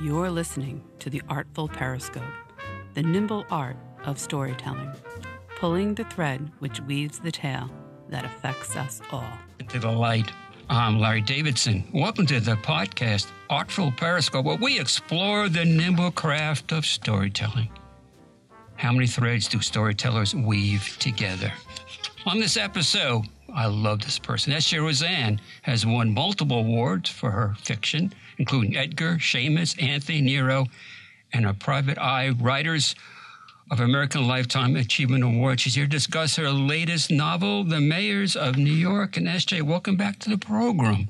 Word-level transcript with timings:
You're 0.00 0.30
listening 0.30 0.84
to 1.00 1.10
the 1.10 1.20
Artful 1.28 1.66
Periscope, 1.66 2.22
the 2.94 3.02
nimble 3.02 3.44
art 3.50 3.76
of 4.04 4.20
storytelling, 4.20 4.92
pulling 5.58 5.96
the 5.96 6.04
thread 6.04 6.52
which 6.60 6.80
weaves 6.82 7.18
the 7.18 7.32
tale 7.32 7.68
that 8.08 8.24
affects 8.24 8.76
us 8.76 9.00
all. 9.10 9.28
To 9.68 9.80
the 9.80 9.90
light. 9.90 10.30
I'm 10.70 11.00
Larry 11.00 11.20
Davidson. 11.22 11.84
Welcome 11.92 12.26
to 12.26 12.38
the 12.38 12.54
podcast 12.54 13.26
Artful 13.50 13.90
Periscope, 13.90 14.44
where 14.44 14.56
we 14.56 14.78
explore 14.78 15.48
the 15.48 15.64
nimble 15.64 16.12
craft 16.12 16.70
of 16.70 16.86
storytelling. 16.86 17.68
How 18.76 18.92
many 18.92 19.08
threads 19.08 19.48
do 19.48 19.60
storytellers 19.60 20.32
weave 20.32 20.96
together? 21.00 21.52
On 22.24 22.38
this 22.38 22.56
episode, 22.56 23.24
I 23.58 23.66
love 23.66 24.02
this 24.02 24.20
person. 24.20 24.52
S. 24.52 24.68
J. 24.68 24.76
Rozan 24.76 25.40
has 25.62 25.84
won 25.84 26.14
multiple 26.14 26.60
awards 26.60 27.10
for 27.10 27.32
her 27.32 27.56
fiction, 27.60 28.14
including 28.38 28.76
Edgar, 28.76 29.14
Shamus, 29.14 29.82
Anthony, 29.82 30.20
Nero, 30.20 30.66
and 31.32 31.44
her 31.44 31.54
Private 31.54 31.98
Eye 31.98 32.28
Writers 32.28 32.94
of 33.72 33.80
American 33.80 34.28
Lifetime 34.28 34.76
Achievement 34.76 35.24
Award. 35.24 35.58
She's 35.58 35.74
here 35.74 35.86
to 35.86 35.90
discuss 35.90 36.36
her 36.36 36.48
latest 36.50 37.10
novel, 37.10 37.64
The 37.64 37.80
Mayors 37.80 38.36
of 38.36 38.56
New 38.56 38.72
York. 38.72 39.16
And 39.16 39.26
SJ, 39.26 39.62
welcome 39.62 39.96
back 39.96 40.20
to 40.20 40.30
the 40.30 40.38
program. 40.38 41.08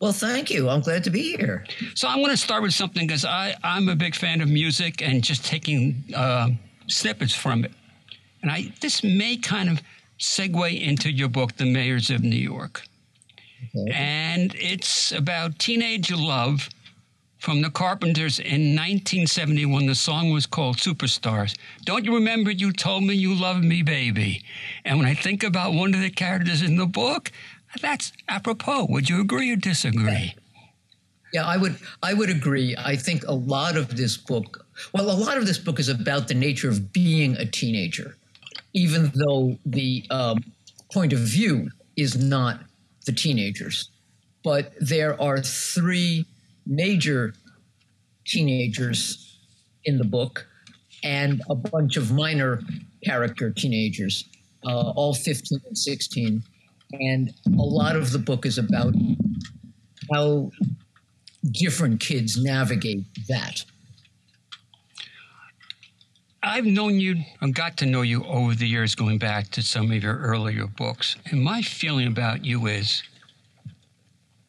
Well, 0.00 0.12
thank 0.12 0.50
you. 0.50 0.68
I'm 0.68 0.80
glad 0.80 1.04
to 1.04 1.10
be 1.10 1.36
here. 1.36 1.64
So 1.94 2.08
I'm 2.08 2.18
going 2.18 2.30
to 2.30 2.36
start 2.36 2.64
with 2.64 2.74
something 2.74 3.06
because 3.06 3.24
I'm 3.24 3.88
a 3.88 3.94
big 3.94 4.16
fan 4.16 4.40
of 4.40 4.48
music 4.48 5.02
and 5.02 5.22
just 5.22 5.44
taking 5.44 6.02
uh, 6.16 6.48
snippets 6.88 7.32
from 7.32 7.64
it. 7.64 7.70
And 8.42 8.50
I 8.50 8.72
this 8.80 9.04
may 9.04 9.36
kind 9.36 9.68
of 9.68 9.82
segue 10.20 10.80
into 10.80 11.10
your 11.10 11.28
book, 11.28 11.56
The 11.56 11.64
Mayors 11.64 12.10
of 12.10 12.22
New 12.22 12.36
York. 12.36 12.82
Okay. 13.74 13.92
And 13.92 14.54
it's 14.54 15.12
about 15.12 15.58
teenage 15.58 16.12
love 16.12 16.68
from 17.38 17.62
the 17.62 17.70
Carpenters 17.70 18.38
in 18.38 18.76
1971. 18.76 19.86
The 19.86 19.94
song 19.94 20.30
was 20.30 20.46
called 20.46 20.76
Superstars. 20.76 21.58
Don't 21.84 22.04
you 22.04 22.14
remember 22.14 22.50
you 22.50 22.72
told 22.72 23.04
me 23.04 23.14
you 23.14 23.34
loved 23.34 23.64
me, 23.64 23.82
baby? 23.82 24.44
And 24.84 24.98
when 24.98 25.08
I 25.08 25.14
think 25.14 25.42
about 25.42 25.72
one 25.72 25.94
of 25.94 26.00
the 26.00 26.10
characters 26.10 26.62
in 26.62 26.76
the 26.76 26.86
book, 26.86 27.32
that's 27.80 28.12
apropos. 28.28 28.86
Would 28.90 29.08
you 29.08 29.20
agree 29.20 29.50
or 29.52 29.56
disagree? 29.56 30.34
Yeah, 31.32 31.46
I 31.46 31.56
would. 31.56 31.76
I 32.02 32.12
would 32.12 32.28
agree. 32.28 32.74
I 32.76 32.96
think 32.96 33.24
a 33.26 33.32
lot 33.32 33.76
of 33.76 33.96
this 33.96 34.16
book, 34.16 34.66
well, 34.92 35.08
a 35.08 35.14
lot 35.14 35.38
of 35.38 35.46
this 35.46 35.58
book 35.58 35.78
is 35.78 35.88
about 35.88 36.26
the 36.26 36.34
nature 36.34 36.68
of 36.68 36.92
being 36.92 37.36
a 37.36 37.46
teenager 37.46 38.16
even 38.72 39.12
though 39.14 39.58
the 39.64 40.04
um, 40.10 40.38
point 40.92 41.12
of 41.12 41.20
view 41.20 41.70
is 41.96 42.16
not 42.16 42.60
the 43.06 43.12
teenagers. 43.12 43.90
But 44.42 44.72
there 44.80 45.20
are 45.20 45.40
three 45.40 46.26
major 46.66 47.34
teenagers 48.26 49.38
in 49.84 49.98
the 49.98 50.04
book 50.04 50.46
and 51.02 51.42
a 51.48 51.54
bunch 51.54 51.96
of 51.96 52.12
minor 52.12 52.60
character 53.04 53.50
teenagers, 53.50 54.24
uh, 54.66 54.90
all 54.90 55.14
15 55.14 55.60
and 55.66 55.76
16. 55.76 56.42
And 56.92 57.32
a 57.46 57.62
lot 57.62 57.96
of 57.96 58.12
the 58.12 58.18
book 58.18 58.44
is 58.44 58.58
about 58.58 58.94
how 60.12 60.50
different 61.50 62.00
kids 62.00 62.42
navigate 62.42 63.04
that. 63.28 63.64
I've 66.42 66.64
known 66.64 66.98
you 66.98 67.16
and 67.42 67.54
got 67.54 67.76
to 67.78 67.86
know 67.86 68.00
you 68.00 68.24
over 68.24 68.54
the 68.54 68.66
years, 68.66 68.94
going 68.94 69.18
back 69.18 69.50
to 69.50 69.62
some 69.62 69.90
of 69.92 70.02
your 70.02 70.16
earlier 70.16 70.66
books. 70.66 71.16
And 71.26 71.42
my 71.42 71.60
feeling 71.60 72.06
about 72.06 72.44
you 72.44 72.66
is 72.66 73.02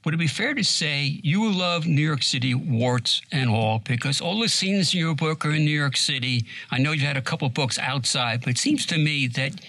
would 0.04 0.14
it 0.14 0.18
be 0.18 0.28
fair 0.28 0.54
to 0.54 0.64
say 0.64 1.20
you 1.22 1.52
love 1.52 1.86
New 1.86 2.02
York 2.02 2.24
City, 2.24 2.56
warts 2.56 3.22
and 3.32 3.50
all, 3.50 3.80
because 3.80 4.20
all 4.22 4.40
the 4.40 4.50
scenes 4.50 4.94
in 4.94 5.02
your 5.02 5.14
book 5.14 5.46
are 5.46 5.52
in 5.52 5.66
New 5.66 5.78
York 5.78 5.98
City? 5.98 6.46
I 6.72 6.80
know 6.80 6.94
you've 6.94 7.04
had 7.04 7.18
a 7.18 7.22
couple 7.22 7.48
books 7.50 7.78
outside, 7.78 8.40
but 8.40 8.50
it 8.50 8.58
seems 8.58 8.86
to 8.88 8.98
me 8.98 9.28
that 9.28 9.60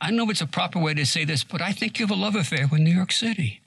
I 0.00 0.08
don't 0.08 0.16
know 0.16 0.24
if 0.24 0.30
it's 0.30 0.40
a 0.40 0.46
proper 0.46 0.78
way 0.78 0.94
to 0.94 1.04
say 1.04 1.24
this, 1.24 1.44
but 1.44 1.60
I 1.60 1.72
think 1.72 1.98
you 1.98 2.06
have 2.06 2.16
a 2.16 2.20
love 2.20 2.36
affair 2.36 2.68
with 2.70 2.80
New 2.80 2.94
York 2.94 3.12
City. 3.12 3.60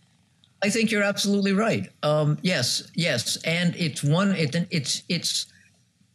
I 0.64 0.70
think 0.70 0.92
you're 0.92 1.04
absolutely 1.04 1.54
right. 1.54 1.88
Um, 2.02 2.40
yes, 2.42 2.90
yes, 2.96 3.38
and 3.44 3.76
it's 3.76 4.04
one. 4.04 4.31
It, 4.31 4.56
it's 4.72 5.04
it's 5.08 5.46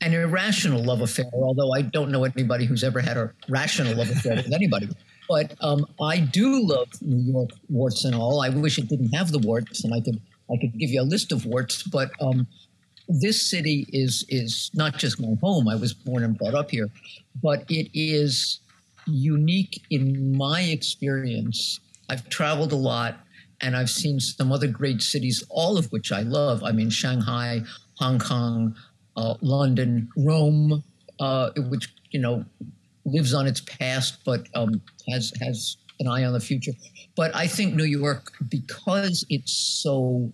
an 0.03 0.13
irrational 0.15 0.83
love 0.83 1.01
affair, 1.01 1.31
although 1.33 1.73
I 1.73 1.83
don't 1.83 2.11
know 2.11 2.25
anybody 2.25 2.67
who's 2.67 2.83
ever 2.83 3.01
had 3.01 3.17
a 3.17 3.33
rational 3.49 3.97
love 3.97 4.11
affair 4.11 4.37
with 4.37 4.53
anybody. 4.53 4.89
But 5.29 5.55
um, 5.61 5.87
I 6.01 6.19
do 6.19 6.67
love 6.67 6.89
New 7.01 7.33
York 7.33 7.51
warts 7.71 8.05
and 8.05 8.15
all. 8.15 8.43
I 8.43 8.49
wish 8.49 8.79
it 8.79 8.89
didn't 8.89 9.15
have 9.15 9.31
the 9.31 9.39
warts, 9.39 9.85
and 9.85 9.95
I 9.95 10.01
could 10.01 10.21
I 10.53 10.57
could 10.61 10.77
give 10.79 10.91
you 10.91 11.01
a 11.01 11.05
list 11.05 11.31
of 11.33 11.47
warts. 11.47 11.85
But 11.85 12.11
um, 12.21 12.47
this 13.09 13.49
city 13.49 13.87
is 13.91 14.25
is 14.29 14.71
not 14.75 14.99
just 14.99 15.21
my 15.21 15.35
home. 15.41 15.69
I 15.69 15.77
was 15.77 15.95
born 15.95 16.25
and 16.25 16.37
brought 16.37 16.55
up 16.55 16.71
here, 16.71 16.89
but 17.41 17.65
it 17.71 17.89
is 17.95 18.61
unique 19.07 19.83
in 19.91 20.37
my 20.37 20.63
experience. 20.63 21.81
I've 22.11 22.29
traveled 22.29 22.73
a 22.73 22.77
lot, 22.77 23.21
and 23.61 23.77
I've 23.77 23.91
seen 23.91 24.19
some 24.19 24.51
other 24.51 24.67
great 24.67 25.01
cities, 25.01 25.45
all 25.49 25.79
of 25.79 25.91
which 25.93 26.11
I 26.11 26.23
love. 26.23 26.65
I 26.65 26.73
mean, 26.73 26.91
Shanghai, 26.91 27.63
Hong 27.99 28.19
Kong, 28.19 28.75
uh, 29.17 29.35
London, 29.41 30.09
Rome, 30.17 30.83
uh, 31.21 31.51
which 31.69 31.93
you 32.11 32.21
know 32.21 32.45
lives 33.05 33.35
on 33.35 33.47
its 33.47 33.61
past 33.61 34.19
but 34.25 34.47
um, 34.55 34.81
has 35.09 35.33
has 35.41 35.77
an 36.01 36.09
eye 36.09 36.25
on 36.25 36.33
the 36.33 36.41
future. 36.41 36.73
But 37.17 37.35
I 37.35 37.47
think 37.47 37.75
New 37.75 37.85
York, 37.85 38.33
because 38.49 39.25
it's 39.29 39.53
so 39.53 40.33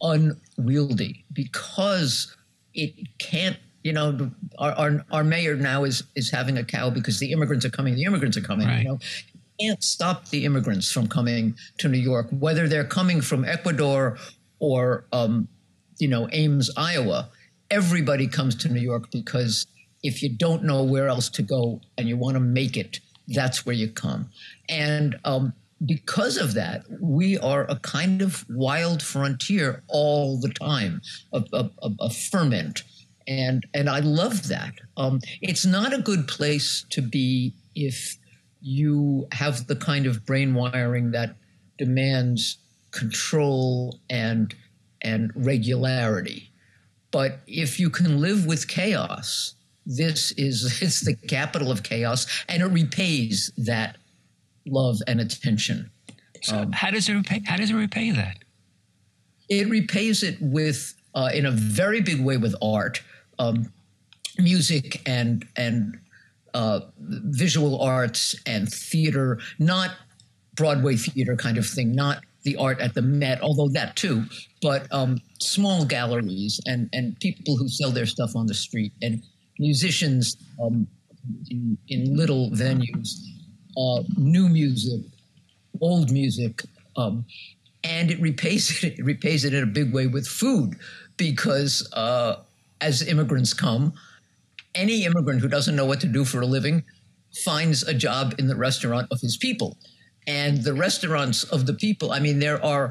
unwieldy, 0.00 1.24
because 1.32 2.34
it 2.74 2.94
can't. 3.18 3.56
You 3.82 3.94
know, 3.94 4.30
our, 4.58 4.72
our, 4.72 5.06
our 5.10 5.24
mayor 5.24 5.56
now 5.56 5.84
is 5.84 6.02
is 6.14 6.30
having 6.30 6.58
a 6.58 6.64
cow 6.64 6.90
because 6.90 7.18
the 7.18 7.32
immigrants 7.32 7.64
are 7.64 7.70
coming. 7.70 7.94
The 7.94 8.04
immigrants 8.04 8.36
are 8.36 8.42
coming. 8.42 8.66
Right. 8.66 8.82
You 8.82 8.84
know, 8.84 8.98
can't 9.58 9.82
stop 9.82 10.28
the 10.28 10.44
immigrants 10.44 10.90
from 10.92 11.08
coming 11.08 11.54
to 11.78 11.88
New 11.88 11.98
York, 11.98 12.26
whether 12.30 12.68
they're 12.68 12.84
coming 12.84 13.22
from 13.22 13.44
Ecuador 13.44 14.18
or 14.58 15.06
um, 15.12 15.48
you 15.98 16.08
know 16.08 16.28
Ames, 16.32 16.70
Iowa 16.76 17.30
everybody 17.70 18.26
comes 18.26 18.54
to 18.56 18.68
New 18.68 18.80
York 18.80 19.10
because 19.10 19.66
if 20.02 20.22
you 20.22 20.28
don't 20.28 20.64
know 20.64 20.82
where 20.82 21.08
else 21.08 21.28
to 21.30 21.42
go 21.42 21.80
and 21.96 22.08
you 22.08 22.16
want 22.16 22.34
to 22.34 22.40
make 22.40 22.76
it, 22.76 23.00
that's 23.28 23.64
where 23.64 23.74
you 23.74 23.88
come. 23.88 24.30
And 24.68 25.16
um, 25.24 25.52
because 25.84 26.36
of 26.36 26.54
that, 26.54 26.84
we 27.00 27.38
are 27.38 27.64
a 27.70 27.76
kind 27.76 28.22
of 28.22 28.44
wild 28.50 29.02
frontier 29.02 29.82
all 29.88 30.38
the 30.38 30.48
time, 30.50 31.00
a, 31.32 31.44
a, 31.52 31.70
a 32.00 32.10
ferment. 32.10 32.82
And, 33.28 33.64
and 33.72 33.88
I 33.88 34.00
love 34.00 34.48
that. 34.48 34.74
Um, 34.96 35.20
it's 35.40 35.64
not 35.64 35.92
a 35.92 36.02
good 36.02 36.26
place 36.26 36.84
to 36.90 37.02
be 37.02 37.54
if 37.74 38.16
you 38.60 39.28
have 39.32 39.66
the 39.66 39.76
kind 39.76 40.06
of 40.06 40.26
brain 40.26 40.54
wiring 40.54 41.12
that 41.12 41.36
demands 41.78 42.58
control 42.90 44.00
and, 44.10 44.54
and 45.02 45.30
regularity. 45.34 46.49
But 47.10 47.40
if 47.46 47.80
you 47.80 47.90
can 47.90 48.20
live 48.20 48.46
with 48.46 48.68
chaos, 48.68 49.54
this 49.86 50.32
is 50.32 50.80
it's 50.82 51.00
the 51.00 51.14
capital 51.14 51.70
of 51.70 51.82
chaos, 51.82 52.26
and 52.48 52.62
it 52.62 52.66
repays 52.66 53.52
that 53.58 53.96
love 54.66 54.98
and 55.06 55.20
attention. 55.20 55.90
So 56.42 56.58
um, 56.58 56.72
how 56.72 56.90
does 56.90 57.08
it 57.08 57.14
repay? 57.14 57.42
How 57.44 57.56
does 57.56 57.70
it 57.70 57.74
repay 57.74 58.10
that? 58.12 58.38
It 59.48 59.68
repays 59.68 60.22
it 60.22 60.36
with, 60.40 60.94
uh, 61.14 61.30
in 61.34 61.44
a 61.44 61.50
very 61.50 62.00
big 62.00 62.24
way, 62.24 62.36
with 62.36 62.54
art, 62.62 63.02
um, 63.38 63.72
music, 64.38 65.02
and 65.06 65.46
and 65.56 65.98
uh, 66.54 66.80
visual 66.98 67.80
arts 67.80 68.36
and 68.46 68.70
theater. 68.72 69.38
Not 69.58 69.90
Broadway 70.54 70.96
theater 70.96 71.36
kind 71.36 71.58
of 71.58 71.66
thing. 71.66 71.92
Not 71.92 72.22
the 72.42 72.56
art 72.56 72.80
at 72.80 72.94
the 72.94 73.02
Met, 73.02 73.40
although 73.42 73.68
that 73.68 73.96
too, 73.96 74.24
but 74.62 74.86
um, 74.92 75.20
small 75.40 75.84
galleries 75.84 76.60
and, 76.66 76.88
and 76.92 77.18
people 77.20 77.56
who 77.56 77.68
sell 77.68 77.90
their 77.90 78.06
stuff 78.06 78.34
on 78.34 78.46
the 78.46 78.54
street 78.54 78.92
and 79.02 79.22
musicians 79.58 80.36
um, 80.62 80.86
in, 81.50 81.76
in, 81.88 82.16
little 82.16 82.50
venues, 82.50 83.18
uh, 83.76 84.02
new 84.16 84.48
music, 84.48 85.02
old 85.80 86.10
music, 86.10 86.62
um, 86.96 87.24
and 87.84 88.10
it 88.10 88.20
repays 88.20 88.82
it, 88.84 88.98
it 88.98 89.04
repays 89.04 89.44
it 89.44 89.52
in 89.52 89.62
a 89.62 89.66
big 89.66 89.92
way 89.92 90.06
with 90.06 90.26
food 90.26 90.76
because 91.16 91.88
uh, 91.92 92.36
as 92.80 93.06
immigrants 93.06 93.52
come, 93.52 93.92
any 94.74 95.04
immigrant 95.04 95.40
who 95.40 95.48
doesn't 95.48 95.76
know 95.76 95.84
what 95.84 96.00
to 96.00 96.06
do 96.06 96.24
for 96.24 96.40
a 96.40 96.46
living 96.46 96.84
finds 97.44 97.82
a 97.82 97.94
job 97.94 98.34
in 98.38 98.48
the 98.48 98.56
restaurant 98.56 99.06
of 99.10 99.20
his 99.20 99.36
people 99.36 99.76
and 100.38 100.52
the 100.68 100.74
restaurants 100.86 101.40
of 101.54 101.60
the 101.68 101.76
people. 101.86 102.08
I 102.18 102.20
mean, 102.26 102.38
there 102.46 102.62
are 102.74 102.86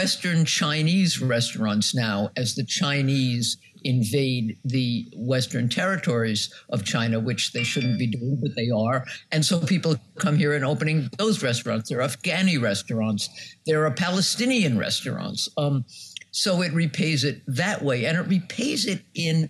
Western 0.00 0.40
Chinese 0.44 1.12
restaurants 1.36 1.88
now 1.94 2.30
as 2.42 2.48
the 2.54 2.66
Chinese 2.82 3.46
invade 3.84 4.46
the 4.64 4.88
Western 5.32 5.68
territories 5.68 6.42
of 6.74 6.78
China, 6.94 7.16
which 7.28 7.52
they 7.54 7.64
shouldn't 7.70 7.98
be 8.04 8.08
doing, 8.16 8.38
but 8.42 8.52
they 8.56 8.70
are. 8.86 8.98
And 9.30 9.42
so 9.48 9.54
people 9.74 9.92
come 10.24 10.36
here 10.42 10.54
and 10.56 10.64
opening 10.64 10.98
those 11.22 11.44
restaurants. 11.50 11.88
There 11.88 12.00
are 12.00 12.08
Afghani 12.08 12.58
restaurants. 12.60 13.22
There 13.68 13.80
are 13.86 13.94
Palestinian 14.06 14.74
restaurants. 14.78 15.48
Um, 15.56 15.84
So 16.30 16.62
it 16.66 16.72
repays 16.84 17.24
it 17.24 17.36
that 17.46 17.82
way, 17.82 17.98
and 18.06 18.14
it 18.20 18.26
repays 18.28 18.86
it 18.86 19.00
in 19.14 19.48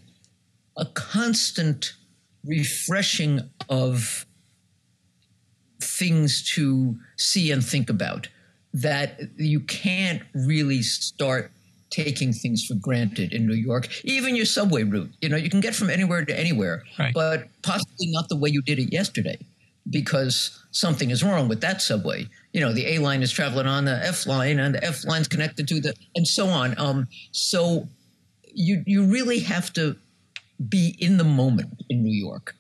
a 0.77 0.87
constant 1.17 1.81
refreshing 2.45 3.35
of 3.69 4.25
things 5.81 6.43
to 6.55 6.97
see 7.17 7.51
and 7.51 7.65
think 7.65 7.89
about 7.91 8.29
that 8.75 9.21
you 9.37 9.61
can't 9.61 10.23
really 10.35 10.83
start 10.83 11.51
taking 11.91 12.33
things 12.33 12.65
for 12.67 12.75
granted 12.75 13.33
in 13.33 13.47
New 13.47 13.55
York. 13.55 13.89
Even 14.05 14.37
your 14.37 14.45
subway 14.45 14.83
route, 14.83 15.11
you 15.23 15.29
know, 15.29 15.37
you 15.37 15.49
can 15.49 15.61
get 15.61 15.75
from 15.75 15.89
anywhere 15.89 16.25
to 16.25 16.39
anywhere, 16.39 16.83
Right. 16.99 17.15
but 17.15 17.49
possibly 17.63 18.09
not 18.11 18.29
the 18.29 18.37
way 18.37 18.51
you 18.51 18.61
did 18.63 18.79
it 18.79 18.93
yesterday 18.93 19.39
because 19.89 20.63
something 20.71 21.11
is 21.11 21.25
wrong 21.25 21.49
with 21.49 21.63
that 21.63 21.81
subway. 21.81 22.27
You 22.53 22.61
know, 22.61 22.73
the 22.75 22.87
A 22.95 22.99
line 22.99 23.23
is 23.23 23.33
traveling 23.33 23.67
on 23.67 23.87
the 23.87 24.05
F 24.05 24.27
line 24.27 24.59
and 24.59 24.75
the 24.75 24.85
F 24.85 25.05
line's 25.07 25.29
connected 25.29 25.67
to 25.69 25.81
the 25.81 25.95
and 26.15 26.27
so 26.29 26.49
on. 26.49 26.79
Um, 26.79 27.09
so 27.33 27.89
you 28.53 28.83
you 28.87 29.05
really 29.05 29.39
have 29.41 29.73
to 29.75 29.97
be 30.69 30.95
in 30.99 31.17
the 31.17 31.25
moment 31.25 31.83
in 31.89 32.03
New 32.03 32.15
York. 32.15 32.55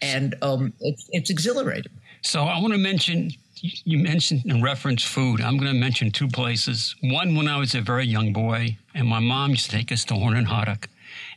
And 0.00 0.34
um, 0.42 0.72
it's, 0.80 1.08
it's 1.12 1.30
exhilarating. 1.30 1.92
So 2.24 2.44
I 2.44 2.58
want 2.58 2.72
to 2.72 2.78
mention 2.78 3.32
you 3.60 3.98
mentioned 3.98 4.44
and 4.46 4.62
referenced 4.62 5.06
food. 5.06 5.40
I'm 5.40 5.58
going 5.58 5.72
to 5.72 5.78
mention 5.78 6.10
two 6.10 6.28
places. 6.28 6.94
One, 7.02 7.34
when 7.34 7.48
I 7.48 7.58
was 7.58 7.74
a 7.74 7.80
very 7.80 8.06
young 8.06 8.32
boy, 8.32 8.76
and 8.94 9.06
my 9.06 9.20
mom 9.20 9.50
used 9.50 9.70
to 9.70 9.76
take 9.76 9.92
us 9.92 10.04
to 10.06 10.14
Horn 10.14 10.36
and 10.36 10.46
Hardart. 10.46 10.86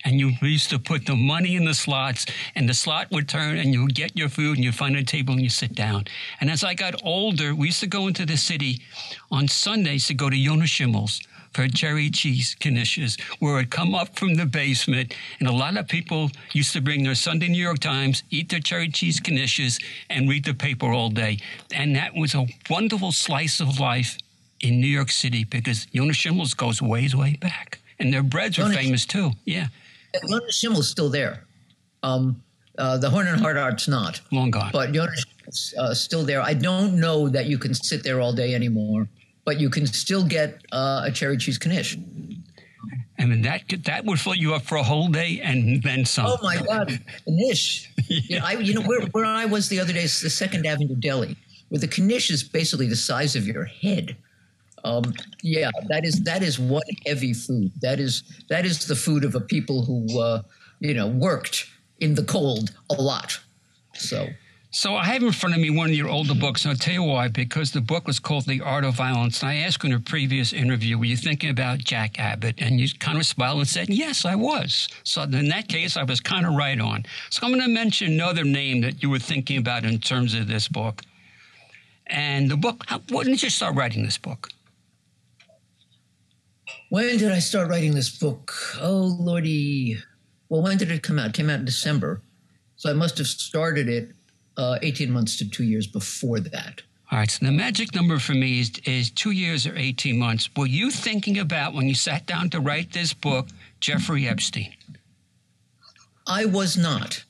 And 0.04 0.20
you 0.20 0.32
used 0.42 0.70
to 0.72 0.80
put 0.80 1.06
the 1.06 1.16
money 1.16 1.56
in 1.56 1.66
the 1.66 1.74
slots, 1.74 2.26
and 2.56 2.68
the 2.68 2.74
slot 2.74 3.12
would 3.12 3.30
turn, 3.30 3.58
and 3.58 3.74
you 3.74 3.84
would 3.84 3.96
get 3.96 4.18
your 4.18 4.30
food, 4.30 4.58
and 4.58 4.64
you 4.64 4.72
find 4.72 4.96
a 4.96 5.04
table, 5.04 5.34
and 5.34 5.44
you 5.44 5.50
sit 5.50 5.76
down. 5.76 6.06
And 6.42 6.50
as 6.50 6.64
I 6.64 6.74
got 6.74 6.96
older, 7.04 7.54
we 7.54 7.68
used 7.68 7.82
to 7.82 7.88
go 7.88 8.08
into 8.08 8.26
the 8.26 8.38
city 8.38 8.82
on 9.30 9.48
Sundays 9.48 10.08
to 10.08 10.14
go 10.14 10.30
to 10.30 10.38
Yonah 10.38 10.66
Schimmel's 10.66 11.22
for 11.58 11.68
cherry 11.68 12.12
cheese 12.12 12.56
knishes, 12.60 13.20
where 13.40 13.58
it'd 13.58 13.72
come 13.72 13.96
up 13.96 14.16
from 14.16 14.36
the 14.36 14.46
basement, 14.46 15.16
and 15.40 15.50
a 15.50 15.52
lot 15.52 15.76
of 15.76 15.88
people 15.88 16.30
used 16.54 16.72
to 16.74 16.82
bring 16.82 17.04
their 17.04 17.16
Sunday 17.16 17.48
New 17.48 17.64
York 17.70 17.80
Times, 17.80 18.22
eat 18.30 18.50
their 18.50 18.60
cherry 18.60 18.90
cheese 18.90 19.20
knishes, 19.20 19.84
and 20.08 20.30
read 20.30 20.46
the 20.46 20.54
paper 20.54 20.94
all 20.94 21.10
day. 21.10 21.40
And 21.74 21.96
that 21.96 22.14
was 22.14 22.36
a 22.36 22.46
wonderful 22.70 23.12
slice 23.12 23.60
of 23.60 23.80
life 23.80 24.20
in 24.60 24.80
New 24.80 24.86
York 25.00 25.10
City 25.10 25.46
because 25.46 25.88
Yonah 25.92 26.14
Schimmel's 26.14 26.54
goes 26.54 26.80
ways, 26.80 27.16
way 27.16 27.38
back. 27.42 27.80
And 27.98 28.14
their 28.14 28.22
breads 28.22 28.60
were 28.60 28.66
Jonas- 28.66 28.78
famous 28.78 29.06
too. 29.08 29.32
Yeah, 29.46 29.70
Yonah 30.28 30.52
Schimmel's 30.52 30.88
still 30.88 31.10
there. 31.10 31.44
Um, 32.04 32.40
uh, 32.78 32.98
the 33.00 33.10
Horn 33.10 33.28
and 33.28 33.42
Hardart's 33.42 33.88
not. 33.88 34.22
long 34.32 34.52
gone. 34.52 34.70
but 34.72 34.92
Jonas 34.92 35.26
uh, 35.80 35.96
still 35.96 36.24
there. 36.24 36.44
I 36.44 36.54
don't 36.54 37.00
know 37.00 37.28
that 37.30 37.48
you 37.48 37.58
can 37.58 37.74
sit 37.74 38.04
there 38.04 38.22
all 38.22 38.32
day 38.34 38.54
anymore, 38.54 39.08
but 39.48 39.62
you 39.62 39.70
can 39.70 39.88
still 39.88 40.26
get 40.26 40.62
uh, 40.74 41.04
a 41.06 41.12
cherry 41.12 41.38
cheese 41.38 41.58
knish. 41.66 41.98
I 43.18 43.26
mean, 43.26 43.44
that 43.44 43.70
could- 43.70 43.86
that 43.86 44.04
would 44.04 44.20
fill 44.20 44.36
you 44.36 44.54
up 44.54 44.64
for 44.64 44.76
a 44.76 44.84
whole 44.84 45.08
day 45.08 45.40
and 45.42 45.82
then 45.82 46.04
some. 46.04 46.26
Oh 46.28 46.38
my 46.44 46.58
God, 46.62 47.00
knish! 47.26 47.90
you, 48.10 48.40
know, 48.40 48.46
I, 48.46 48.52
you 48.68 48.74
know 48.74 48.82
where, 48.82 49.02
where 49.14 49.24
I 49.24 49.46
was 49.46 49.70
the 49.70 49.80
other 49.80 49.94
day 49.94 50.04
is 50.04 50.20
the 50.20 50.30
Second 50.30 50.68
Avenue 50.68 50.96
Deli, 50.96 51.38
where 51.70 51.80
the 51.80 51.88
knish 51.88 52.30
is 52.30 52.44
basically 52.44 52.88
the 52.88 52.98
size 52.98 53.38
of 53.38 53.48
your 53.48 53.64
head. 53.64 54.18
Um, 54.84 55.14
yeah, 55.42 55.72
that 55.88 56.04
is 56.04 56.22
that 56.24 56.44
is 56.44 56.60
one 56.60 56.92
heavy 57.06 57.34
food. 57.34 57.72
That 57.82 58.02
is 58.02 58.24
that 58.50 58.66
is 58.66 58.86
the 58.86 58.98
food 58.98 59.24
of 59.24 59.34
a 59.34 59.40
people 59.40 59.86
who 59.86 60.20
uh, 60.20 60.42
you 60.82 60.94
know 60.94 61.08
worked 61.08 61.68
in 62.02 62.16
the 62.16 62.24
cold 62.24 62.76
a 62.90 63.02
lot. 63.02 63.40
So. 63.96 64.28
So 64.78 64.96
I 64.96 65.06
have 65.06 65.24
in 65.24 65.32
front 65.32 65.56
of 65.56 65.60
me 65.60 65.72
one 65.72 65.90
of 65.90 65.96
your 65.96 66.08
older 66.08 66.36
books, 66.36 66.64
and 66.64 66.70
I'll 66.70 66.78
tell 66.78 66.94
you 66.94 67.02
why. 67.02 67.30
Because 67.30 67.72
the 67.72 67.82
book 67.82 68.06
was 68.06 68.20
called 68.20 68.46
The 68.46 68.62
Art 68.62 68.84
of 68.84 68.94
Violence. 68.94 69.42
And 69.42 69.50
I 69.50 69.56
asked 69.56 69.84
you 69.84 69.90
in 69.90 69.96
a 69.96 70.00
previous 70.00 70.54
interview, 70.54 71.00
were 71.00 71.06
you 71.06 71.18
thinking 71.18 71.50
about 71.50 71.80
Jack 71.80 72.20
Abbott? 72.20 72.62
And 72.62 72.80
you 72.80 72.88
kind 73.00 73.18
of 73.18 73.26
smiled 73.26 73.58
and 73.58 73.68
said, 73.68 73.90
yes, 73.90 74.24
I 74.24 74.36
was. 74.36 74.88
So 75.02 75.24
in 75.24 75.50
that 75.50 75.68
case, 75.68 75.98
I 75.98 76.04
was 76.04 76.20
kind 76.20 76.46
of 76.46 76.54
right 76.54 76.80
on. 76.80 77.08
So 77.32 77.40
I'm 77.42 77.54
going 77.54 77.64
to 77.64 77.74
mention 77.74 78.14
another 78.14 78.44
name 78.44 78.82
that 78.82 79.02
you 79.02 79.10
were 79.10 79.18
thinking 79.18 79.58
about 79.58 79.84
in 79.84 79.98
terms 79.98 80.36
of 80.36 80.48
this 80.48 80.68
book. 80.68 81.02
And 82.06 82.52
the 82.52 82.56
book, 82.56 82.84
how, 82.86 83.02
when 83.10 83.26
did 83.26 83.42
you 83.42 83.50
start 83.50 83.74
writing 83.74 84.04
this 84.04 84.20
book? 84.20 84.50
When 86.90 87.18
did 87.18 87.32
I 87.32 87.40
start 87.40 87.68
writing 87.68 87.96
this 87.96 88.16
book? 88.16 88.54
Oh, 88.80 89.18
Lordy. 89.20 89.98
Well, 90.50 90.62
when 90.62 90.78
did 90.78 90.92
it 90.92 91.02
come 91.02 91.18
out? 91.18 91.30
It 91.30 91.34
came 91.34 91.50
out 91.50 91.62
in 91.62 91.66
December. 91.66 92.22
So 92.76 92.92
I 92.92 92.94
must 92.94 93.18
have 93.18 93.26
started 93.26 93.90
it 93.90 94.12
uh, 94.58 94.80
18 94.82 95.12
months 95.12 95.38
to 95.38 95.50
two 95.50 95.64
years 95.64 95.88
before 95.88 96.40
that. 96.40 96.82
All 97.10 97.20
right, 97.20 97.32
so 97.32 97.46
the 97.46 97.52
magic 97.52 97.96
number 97.96 98.20
for 98.20 98.34
me 98.34 98.60
is, 98.60 98.72
is 98.84 99.10
two 99.12 99.32
years 99.32 99.66
or 99.66 99.78
18 99.78 100.18
months. 100.18 100.50
Were 100.58 100.66
you 100.66 100.92
thinking 100.92 101.38
about 101.40 101.74
when 101.74 101.88
you 101.88 101.96
sat 101.96 102.26
down 102.26 102.50
to 102.50 102.60
write 102.60 102.92
this 102.92 103.14
book, 103.14 103.48
Jeffrey 103.80 104.28
Epstein? 104.28 104.74
I 106.28 106.44
was 106.44 106.76
not, 106.76 107.24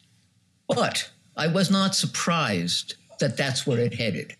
but 0.67 1.11
I 1.35 1.47
was 1.47 1.69
not 1.69 1.93
surprised 1.93 2.95
that 3.19 3.37
that's 3.37 3.67
where 3.67 3.79
it 3.79 3.93
headed. 3.93 4.35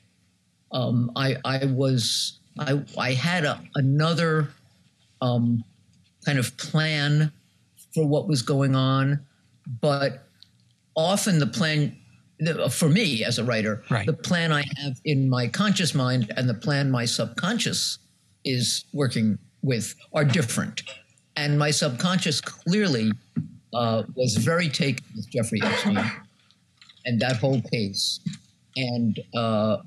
Um, 0.72 1.12
I, 1.16 1.38
I 1.46 1.66
was, 1.66 2.40
I, 2.58 2.82
I 2.98 3.12
had 3.12 3.46
a, 3.46 3.62
another 3.76 4.50
um, 5.22 5.64
kind 6.26 6.40
of 6.40 6.58
plan 6.58 7.32
for 7.94 8.08
what 8.08 8.28
was 8.28 8.42
going 8.42 8.76
on, 8.76 9.20
but 9.82 10.28
often 10.96 11.38
the 11.38 11.48
plan, 11.48 11.96
for 12.70 12.90
me 12.90 13.24
as 13.24 13.40
a 13.40 13.44
writer, 13.44 13.84
Right. 13.90 14.06
the 14.06 14.14
plan 14.14 14.52
I 14.52 14.64
have 14.78 15.00
in 15.06 15.30
my 15.30 15.48
conscious 15.48 15.96
mind 15.96 16.32
and 16.38 16.48
the 16.48 16.54
plan 16.54 16.92
my 16.92 17.06
subconscious 17.06 17.98
is 18.46 18.86
working 18.94 19.38
with 19.62 19.96
are 20.14 20.24
different. 20.24 20.84
And 21.36 21.58
my 21.60 21.72
subconscious 21.72 22.42
clearly 22.42 23.12
uh, 23.74 24.04
was 24.16 24.36
very 24.38 24.70
taken 24.70 25.06
with 25.16 25.30
Jeffrey 25.30 25.60
Epstein 25.64 26.12
and 27.06 27.20
that 27.20 27.38
whole 27.38 27.62
case. 27.74 28.20
And 28.76 29.20
uh, 29.36 29.78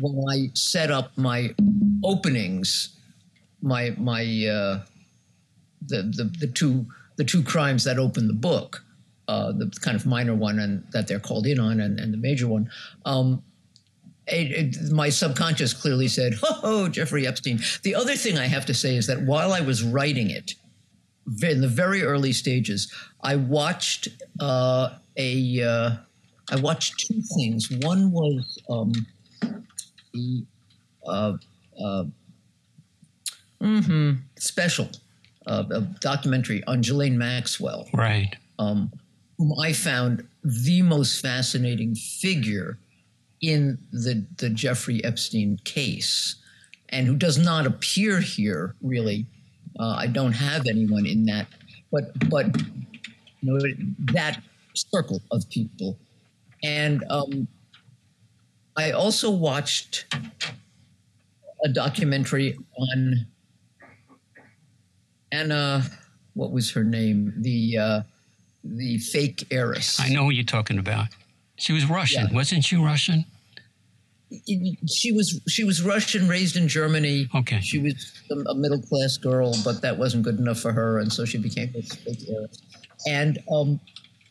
when 0.00 0.24
I 0.30 0.50
set 0.54 0.90
up 0.90 1.16
my 1.16 1.54
openings, 2.02 2.96
my 3.62 3.94
my 3.98 4.22
uh, 4.22 4.84
the, 5.86 6.02
the 6.02 6.30
the 6.40 6.46
two 6.48 6.86
the 7.16 7.24
two 7.24 7.42
crimes 7.42 7.84
that 7.84 7.98
open 7.98 8.26
the 8.26 8.34
book, 8.34 8.83
uh, 9.28 9.52
the 9.52 9.70
kind 9.80 9.96
of 9.96 10.04
minor 10.06 10.34
one 10.34 10.58
and 10.58 10.84
that 10.92 11.06
they're 11.08 11.20
called 11.20 11.46
in 11.46 11.58
on, 11.58 11.80
and, 11.80 11.98
and 12.00 12.12
the 12.12 12.18
major 12.18 12.46
one. 12.46 12.70
Um, 13.04 13.42
it, 14.26 14.76
it- 14.76 14.92
my 14.92 15.08
subconscious 15.10 15.72
clearly 15.74 16.08
said, 16.08 16.34
"Oh, 16.42 16.88
Jeffrey 16.88 17.26
Epstein." 17.26 17.60
The 17.82 17.94
other 17.94 18.14
thing 18.16 18.38
I 18.38 18.46
have 18.46 18.64
to 18.66 18.74
say 18.74 18.96
is 18.96 19.06
that 19.06 19.22
while 19.22 19.52
I 19.52 19.60
was 19.60 19.82
writing 19.82 20.30
it, 20.30 20.54
in 21.42 21.60
the 21.60 21.68
very 21.68 22.02
early 22.02 22.32
stages, 22.32 22.92
I 23.22 23.36
watched 23.36 24.08
uh, 24.40 24.90
a 25.16 25.62
uh, 25.62 25.90
I 26.50 26.56
watched 26.56 27.00
two 27.00 27.22
things. 27.36 27.70
One 27.82 28.12
was 28.12 28.58
um, 28.70 28.92
the 30.12 30.44
uh, 31.06 31.32
uh, 31.82 32.04
mhm, 33.60 34.18
special 34.38 34.88
uh, 35.46 35.64
a 35.70 35.80
documentary 36.00 36.62
on 36.66 36.80
Ghislaine 36.80 37.18
Maxwell 37.18 37.88
Right. 37.92 38.34
um, 38.58 38.90
whom 39.38 39.52
I 39.58 39.72
found 39.72 40.26
the 40.42 40.82
most 40.82 41.20
fascinating 41.20 41.94
figure 41.94 42.78
in 43.40 43.78
the 43.92 44.24
the 44.38 44.50
Jeffrey 44.50 45.04
Epstein 45.04 45.58
case, 45.64 46.36
and 46.88 47.06
who 47.06 47.16
does 47.16 47.38
not 47.38 47.66
appear 47.66 48.20
here 48.20 48.74
really. 48.82 49.26
Uh, 49.78 49.96
I 49.98 50.06
don't 50.06 50.32
have 50.32 50.66
anyone 50.68 51.04
in 51.04 51.24
that, 51.26 51.48
but 51.90 52.12
but 52.30 52.46
you 53.40 53.52
know 53.52 53.58
that 54.12 54.40
circle 54.74 55.20
of 55.30 55.48
people, 55.50 55.98
and 56.62 57.04
um, 57.10 57.48
I 58.76 58.92
also 58.92 59.30
watched 59.30 60.06
a 61.64 61.68
documentary 61.68 62.56
on 62.78 63.26
Anna. 65.32 65.82
What 66.34 66.50
was 66.50 66.72
her 66.72 66.84
name? 66.84 67.32
The 67.36 67.78
uh, 67.78 68.02
the 68.64 68.98
fake 68.98 69.46
heiress. 69.50 70.00
I 70.00 70.08
know 70.08 70.24
who 70.24 70.30
you're 70.30 70.44
talking 70.44 70.78
about. 70.78 71.08
She 71.56 71.72
was 71.72 71.84
Russian, 71.88 72.28
Yeah. 72.28 72.34
wasn't 72.34 72.64
she 72.64 72.76
Russian? 72.76 73.24
She 74.88 75.12
was 75.12 75.40
she 75.48 75.62
was 75.62 75.80
Russian, 75.82 76.26
raised 76.26 76.56
in 76.56 76.66
Germany. 76.66 77.28
Okay. 77.34 77.60
She 77.60 77.78
was 77.78 78.12
a, 78.30 78.54
middle 78.54 78.80
class 78.82 79.16
girl, 79.16 79.54
but 79.64 79.80
that 79.82 79.96
wasn't 79.96 80.24
good 80.24 80.38
enough 80.38 80.58
for 80.58 80.72
her, 80.72 80.98
and 80.98 81.12
so 81.12 81.24
she 81.24 81.38
became 81.38 81.72
a 81.76 81.82
fake 81.82 82.28
heiress. 82.28 82.60
And 83.06 83.38
um, 83.52 83.78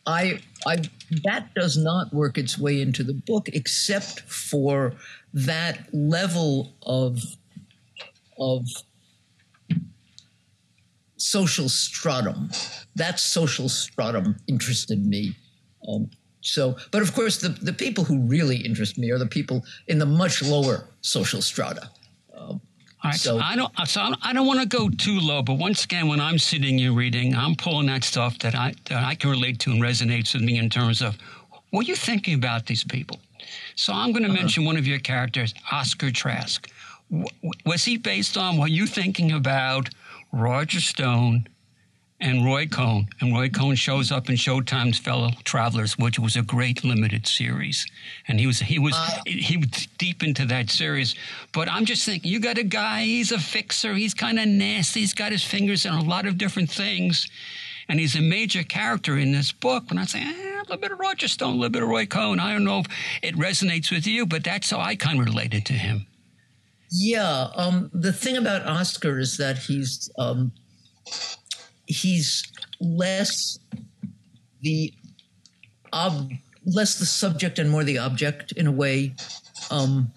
I 0.06 0.40
I 0.66 0.82
that 1.22 1.54
does 1.54 1.78
not 1.78 2.12
work 2.12 2.36
its 2.36 2.58
way 2.58 2.82
into 2.82 3.02
the 3.02 3.14
book, 3.14 3.48
except 3.54 4.20
for 4.20 4.92
that 5.32 5.88
level 5.94 6.74
of 6.82 7.22
of 8.38 8.66
social 11.24 11.68
stratum. 11.68 12.50
That 12.96 13.18
social 13.18 13.68
stratum 13.68 14.36
interested 14.46 15.04
me. 15.04 15.34
Um, 15.88 16.10
so, 16.40 16.76
but 16.90 17.02
of 17.02 17.14
course, 17.14 17.38
the, 17.38 17.48
the 17.48 17.72
people 17.72 18.04
who 18.04 18.18
really 18.20 18.56
interest 18.56 18.98
me 18.98 19.10
are 19.10 19.18
the 19.18 19.26
people 19.26 19.64
in 19.88 19.98
the 19.98 20.06
much 20.06 20.42
lower 20.42 20.88
social 21.00 21.40
strata. 21.40 21.90
Right, 23.04 23.14
so, 23.16 23.38
so 23.38 23.44
I 23.44 23.54
don't. 23.54 23.70
So 23.86 24.12
I 24.22 24.32
don't 24.32 24.46
want 24.46 24.60
to 24.60 24.66
go 24.66 24.88
too 24.88 25.20
low, 25.20 25.42
but 25.42 25.58
once 25.58 25.84
again, 25.84 26.08
when 26.08 26.20
I'm 26.20 26.38
sitting 26.38 26.78
here 26.78 26.92
reading, 26.92 27.34
I'm 27.34 27.54
pulling 27.54 27.86
that 27.88 28.02
stuff 28.02 28.38
that 28.38 28.54
I 28.54 28.72
that 28.86 29.04
I 29.04 29.14
can 29.14 29.30
relate 29.30 29.58
to 29.60 29.72
and 29.72 29.82
resonates 29.82 30.32
with 30.32 30.42
me 30.42 30.56
in 30.56 30.70
terms 30.70 31.02
of 31.02 31.18
what 31.70 31.84
are 31.84 31.88
you 31.88 31.96
thinking 31.96 32.34
about 32.34 32.64
these 32.64 32.82
people. 32.82 33.18
So 33.74 33.92
I'm 33.92 34.12
going 34.12 34.22
to 34.22 34.30
uh-huh. 34.30 34.40
mention 34.40 34.64
one 34.64 34.78
of 34.78 34.86
your 34.86 35.00
characters, 35.00 35.52
Oscar 35.70 36.10
Trask. 36.10 36.70
W- 37.10 37.28
was 37.66 37.84
he 37.84 37.98
based 37.98 38.38
on 38.38 38.56
what 38.56 38.70
you 38.70 38.86
thinking 38.86 39.32
about 39.32 39.90
Roger 40.34 40.80
Stone 40.80 41.46
and 42.20 42.44
Roy 42.44 42.66
Cohn. 42.66 43.06
And 43.20 43.32
Roy 43.32 43.48
Cohn 43.48 43.76
shows 43.76 44.10
up 44.10 44.28
in 44.28 44.34
Showtime's 44.34 44.98
Fellow 44.98 45.30
Travelers, 45.44 45.96
which 45.96 46.18
was 46.18 46.34
a 46.34 46.42
great 46.42 46.82
limited 46.82 47.26
series. 47.26 47.86
And 48.26 48.40
he 48.40 48.46
was 48.46 48.58
he 48.58 48.78
was 48.78 48.94
uh, 48.94 49.20
he 49.26 49.56
was 49.56 49.86
deep 49.98 50.22
into 50.24 50.44
that 50.46 50.70
series. 50.70 51.14
But 51.52 51.70
I'm 51.70 51.84
just 51.84 52.04
thinking, 52.04 52.32
you 52.32 52.40
got 52.40 52.58
a 52.58 52.64
guy, 52.64 53.02
he's 53.02 53.30
a 53.30 53.38
fixer, 53.38 53.94
he's 53.94 54.14
kind 54.14 54.40
of 54.40 54.48
nasty, 54.48 55.00
he's 55.00 55.14
got 55.14 55.30
his 55.30 55.44
fingers 55.44 55.86
in 55.86 55.92
a 55.92 56.02
lot 56.02 56.26
of 56.26 56.36
different 56.36 56.70
things. 56.70 57.28
And 57.88 58.00
he's 58.00 58.16
a 58.16 58.22
major 58.22 58.62
character 58.62 59.18
in 59.18 59.30
this 59.30 59.52
book. 59.52 59.90
When 59.90 59.98
I 59.98 60.04
say, 60.04 60.20
eh, 60.22 60.56
a 60.56 60.60
little 60.60 60.78
bit 60.78 60.90
of 60.90 60.98
Roger 60.98 61.28
Stone, 61.28 61.52
a 61.52 61.56
little 61.56 61.70
bit 61.70 61.82
of 61.82 61.88
Roy 61.88 62.06
Cohn, 62.06 62.40
I 62.40 62.52
don't 62.52 62.64
know 62.64 62.80
if 62.80 62.86
it 63.22 63.36
resonates 63.36 63.90
with 63.92 64.06
you, 64.06 64.26
but 64.26 64.42
that's 64.42 64.70
how 64.70 64.80
I 64.80 64.96
kind 64.96 65.20
of 65.20 65.26
related 65.26 65.66
to 65.66 65.74
him. 65.74 66.06
Yeah. 66.90 67.48
Um, 67.54 67.90
the 67.92 68.12
thing 68.12 68.36
about 68.36 68.66
Oscar 68.66 69.18
is 69.18 69.36
that 69.38 69.58
he's 69.58 70.10
um, 70.18 70.52
he's 71.86 72.44
less 72.80 73.58
the 74.60 74.92
ob- 75.92 76.32
less 76.64 76.98
the 76.98 77.06
subject 77.06 77.58
and 77.58 77.70
more 77.70 77.84
the 77.84 77.98
object 77.98 78.52
in 78.52 78.66
a 78.66 78.72
way. 78.72 79.14
Um, 79.70 80.12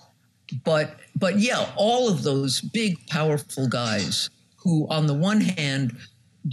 but 0.63 0.97
but 1.15 1.39
yeah, 1.39 1.69
all 1.75 2.09
of 2.09 2.23
those 2.23 2.61
big, 2.61 2.95
powerful 3.07 3.67
guys 3.67 4.29
who, 4.57 4.87
on 4.89 5.07
the 5.07 5.13
one 5.13 5.41
hand, 5.41 5.97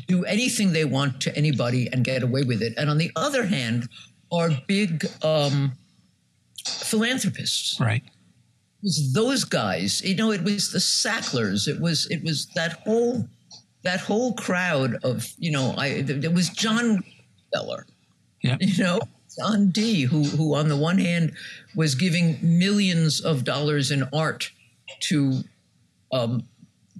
do 0.09 0.25
anything 0.25 0.73
they 0.73 0.85
want 0.85 1.21
to 1.23 1.37
anybody 1.37 1.88
and 1.92 2.04
get 2.04 2.23
away 2.23 2.42
with 2.42 2.62
it, 2.62 2.75
and 2.76 2.90
on 2.90 2.99
the 2.99 3.11
other 3.16 3.47
hand, 3.47 3.88
are 4.33 4.50
big 4.66 5.06
um, 5.23 5.73
philanthropists. 6.66 7.78
Right. 7.80 8.02
It 8.85 8.88
was 8.88 9.12
those 9.14 9.45
guys. 9.45 10.03
You 10.03 10.14
know, 10.14 10.31
it 10.31 10.45
was 10.45 10.71
the 10.71 10.79
Sacklers. 10.79 11.67
It 11.69 11.81
was 11.81 12.07
it 12.11 12.23
was 12.23 12.49
that 12.55 12.75
whole 12.85 13.26
that 13.83 14.00
whole 14.00 14.35
crowd 14.35 15.03
of 15.03 15.26
you 15.38 15.50
know 15.50 15.75
I 15.79 16.03
there 16.03 16.31
was 16.31 16.50
John 16.50 17.03
Feller, 17.50 17.87
yeah, 18.43 18.59
you 18.61 18.85
know 18.85 19.00
John 19.38 19.69
D, 19.69 20.03
who 20.03 20.25
who 20.25 20.55
on 20.55 20.69
the 20.69 20.76
one 20.76 20.99
hand 20.99 21.33
was 21.75 21.95
giving 21.95 22.37
millions 22.43 23.23
of 23.23 23.43
dollars 23.43 23.91
in 23.91 24.07
art 24.12 24.50
to 25.05 25.45
um, 26.12 26.47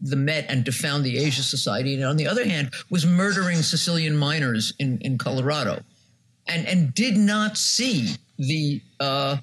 the 0.01 0.17
Met 0.17 0.47
and 0.49 0.65
to 0.65 0.73
found 0.73 1.05
the 1.05 1.19
Asia 1.19 1.43
Society, 1.43 1.97
and 1.97 2.05
on 2.05 2.17
the 2.17 2.27
other 2.27 2.49
hand 2.49 2.73
was 2.89 3.05
murdering 3.05 3.59
Sicilian 3.59 4.17
miners 4.17 4.73
in 4.79 5.03
in 5.03 5.19
Colorado, 5.19 5.83
and 6.49 6.67
and 6.67 6.95
did 6.95 7.19
not 7.19 7.59
see 7.59 8.17
the 8.39 8.81
uh, 9.01 9.37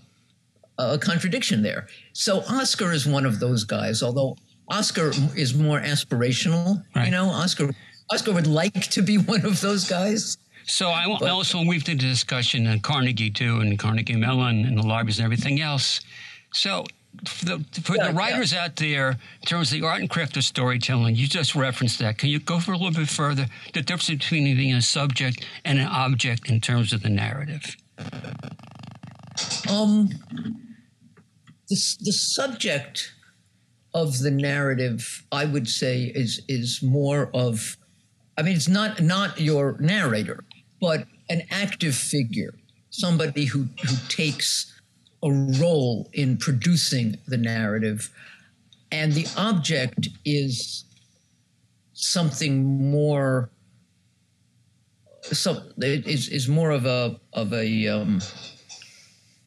uh, 0.81 0.97
contradiction 0.97 1.61
there. 1.61 1.87
So 2.13 2.41
Oscar 2.49 2.91
is 2.91 3.05
one 3.05 3.25
of 3.25 3.39
those 3.39 3.63
guys, 3.63 4.01
although 4.01 4.37
Oscar 4.67 5.11
is 5.35 5.53
more 5.53 5.79
aspirational. 5.79 6.83
Right. 6.95 7.05
You 7.05 7.11
know, 7.11 7.29
Oscar 7.29 7.69
Oscar 8.11 8.33
would 8.33 8.47
like 8.47 8.81
to 8.89 9.01
be 9.01 9.17
one 9.33 9.45
of 9.45 9.61
those 9.61 9.87
guys. 9.87 10.37
So 10.65 10.89
I 10.89 11.05
but, 11.19 11.29
also 11.29 11.63
weaved 11.63 11.89
into 11.89 12.05
the 12.05 12.11
discussion 12.11 12.67
and 12.67 12.81
Carnegie 12.81 13.29
too, 13.29 13.59
and 13.59 13.77
Carnegie 13.77 14.15
Mellon 14.15 14.65
and 14.65 14.77
the 14.77 14.83
libraries 14.83 15.19
and 15.19 15.25
everything 15.25 15.61
else. 15.61 16.01
So 16.53 16.85
for 17.27 17.45
the, 17.45 17.65
for 17.83 17.95
yeah, 17.95 18.07
the 18.07 18.13
writers 18.13 18.53
yeah. 18.53 18.65
out 18.65 18.75
there, 18.77 19.11
in 19.11 19.45
terms 19.45 19.71
of 19.71 19.79
the 19.79 19.85
art 19.85 19.99
and 19.99 20.09
craft 20.09 20.37
of 20.37 20.43
storytelling, 20.43 21.15
you 21.15 21.27
just 21.27 21.55
referenced 21.55 21.99
that. 21.99 22.17
Can 22.17 22.29
you 22.29 22.39
go 22.39 22.59
for 22.59 22.71
a 22.71 22.77
little 22.77 22.93
bit 22.93 23.09
further? 23.09 23.47
The 23.73 23.81
difference 23.81 24.09
between 24.09 24.43
being 24.55 24.73
a 24.73 24.81
subject 24.81 25.45
and 25.65 25.79
an 25.79 25.87
object 25.87 26.49
in 26.49 26.61
terms 26.61 26.93
of 26.93 27.01
the 27.01 27.09
narrative. 27.09 27.75
Um, 29.69 30.09
the 31.71 31.97
the 32.01 32.11
subject 32.11 33.13
of 33.93 34.19
the 34.19 34.31
narrative, 34.31 35.23
I 35.31 35.45
would 35.45 35.69
say, 35.69 36.11
is 36.13 36.41
is 36.49 36.83
more 36.83 37.29
of, 37.33 37.77
I 38.37 38.41
mean, 38.41 38.55
it's 38.55 38.67
not 38.67 39.01
not 39.01 39.39
your 39.39 39.77
narrator, 39.79 40.43
but 40.81 41.07
an 41.29 41.43
active 41.49 41.95
figure, 41.95 42.53
somebody 42.89 43.45
who 43.45 43.69
who 43.83 43.95
takes 44.09 44.73
a 45.23 45.31
role 45.61 46.09
in 46.11 46.37
producing 46.37 47.17
the 47.27 47.37
narrative, 47.37 48.11
and 48.91 49.13
the 49.13 49.27
object 49.37 50.09
is 50.25 50.83
something 51.93 52.91
more. 52.91 53.49
So 55.23 55.63
it 55.77 56.05
is 56.05 56.27
is 56.27 56.49
more 56.49 56.71
of 56.71 56.85
a 56.85 57.17
of 57.31 57.53
a. 57.53 57.87
Um, 57.87 58.21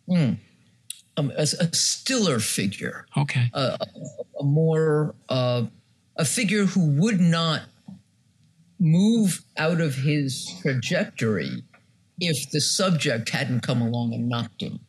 hmm, 0.09 0.33
um, 1.17 1.33
a, 1.37 1.43
a, 1.43 1.75
stiller 1.75 2.41
figure. 2.41 3.07
Okay. 3.17 3.51
A, 3.53 3.79
a, 3.81 3.87
a 4.41 4.43
more 4.43 5.15
uh, 5.29 5.65
a 6.17 6.25
figure 6.25 6.65
who 6.65 7.01
would 7.01 7.21
not 7.21 7.63
move 8.81 9.45
out 9.57 9.81
of 9.81 9.95
his 9.95 10.53
trajectory 10.61 11.63
if 12.21 12.51
the 12.51 12.61
subject 12.61 13.31
hadn't 13.31 13.61
come 13.61 13.81
along 13.81 14.15
and 14.15 14.29
knocked 14.29 14.63
him, 14.63 14.81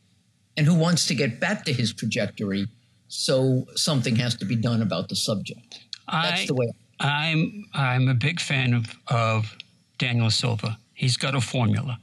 and 0.58 0.65
who 0.65 0.75
wants 0.75 1.08
to 1.08 1.15
get 1.15 1.39
back 1.39 1.65
to 1.65 1.74
his 1.74 1.94
trajectory. 1.94 2.67
So 3.08 3.65
something 3.75 4.15
has 4.17 4.36
to 4.36 4.46
be 4.46 4.55
done 4.55 4.82
about 4.82 5.10
the 5.10 5.15
subject. 5.15 5.79
That's 6.12 6.41
I, 6.41 6.46
the 6.46 6.53
way. 6.53 6.72
I'm 7.00 7.65
I'm 7.74 8.08
a 8.08 8.13
big 8.13 8.39
fan 8.39 8.74
of 8.74 8.96
of 9.08 9.55
Daniel 9.98 10.29
Silva. 10.29 10.77
He's 10.94 11.17
got 11.17 11.36
a 11.36 11.41
formula 11.41 12.00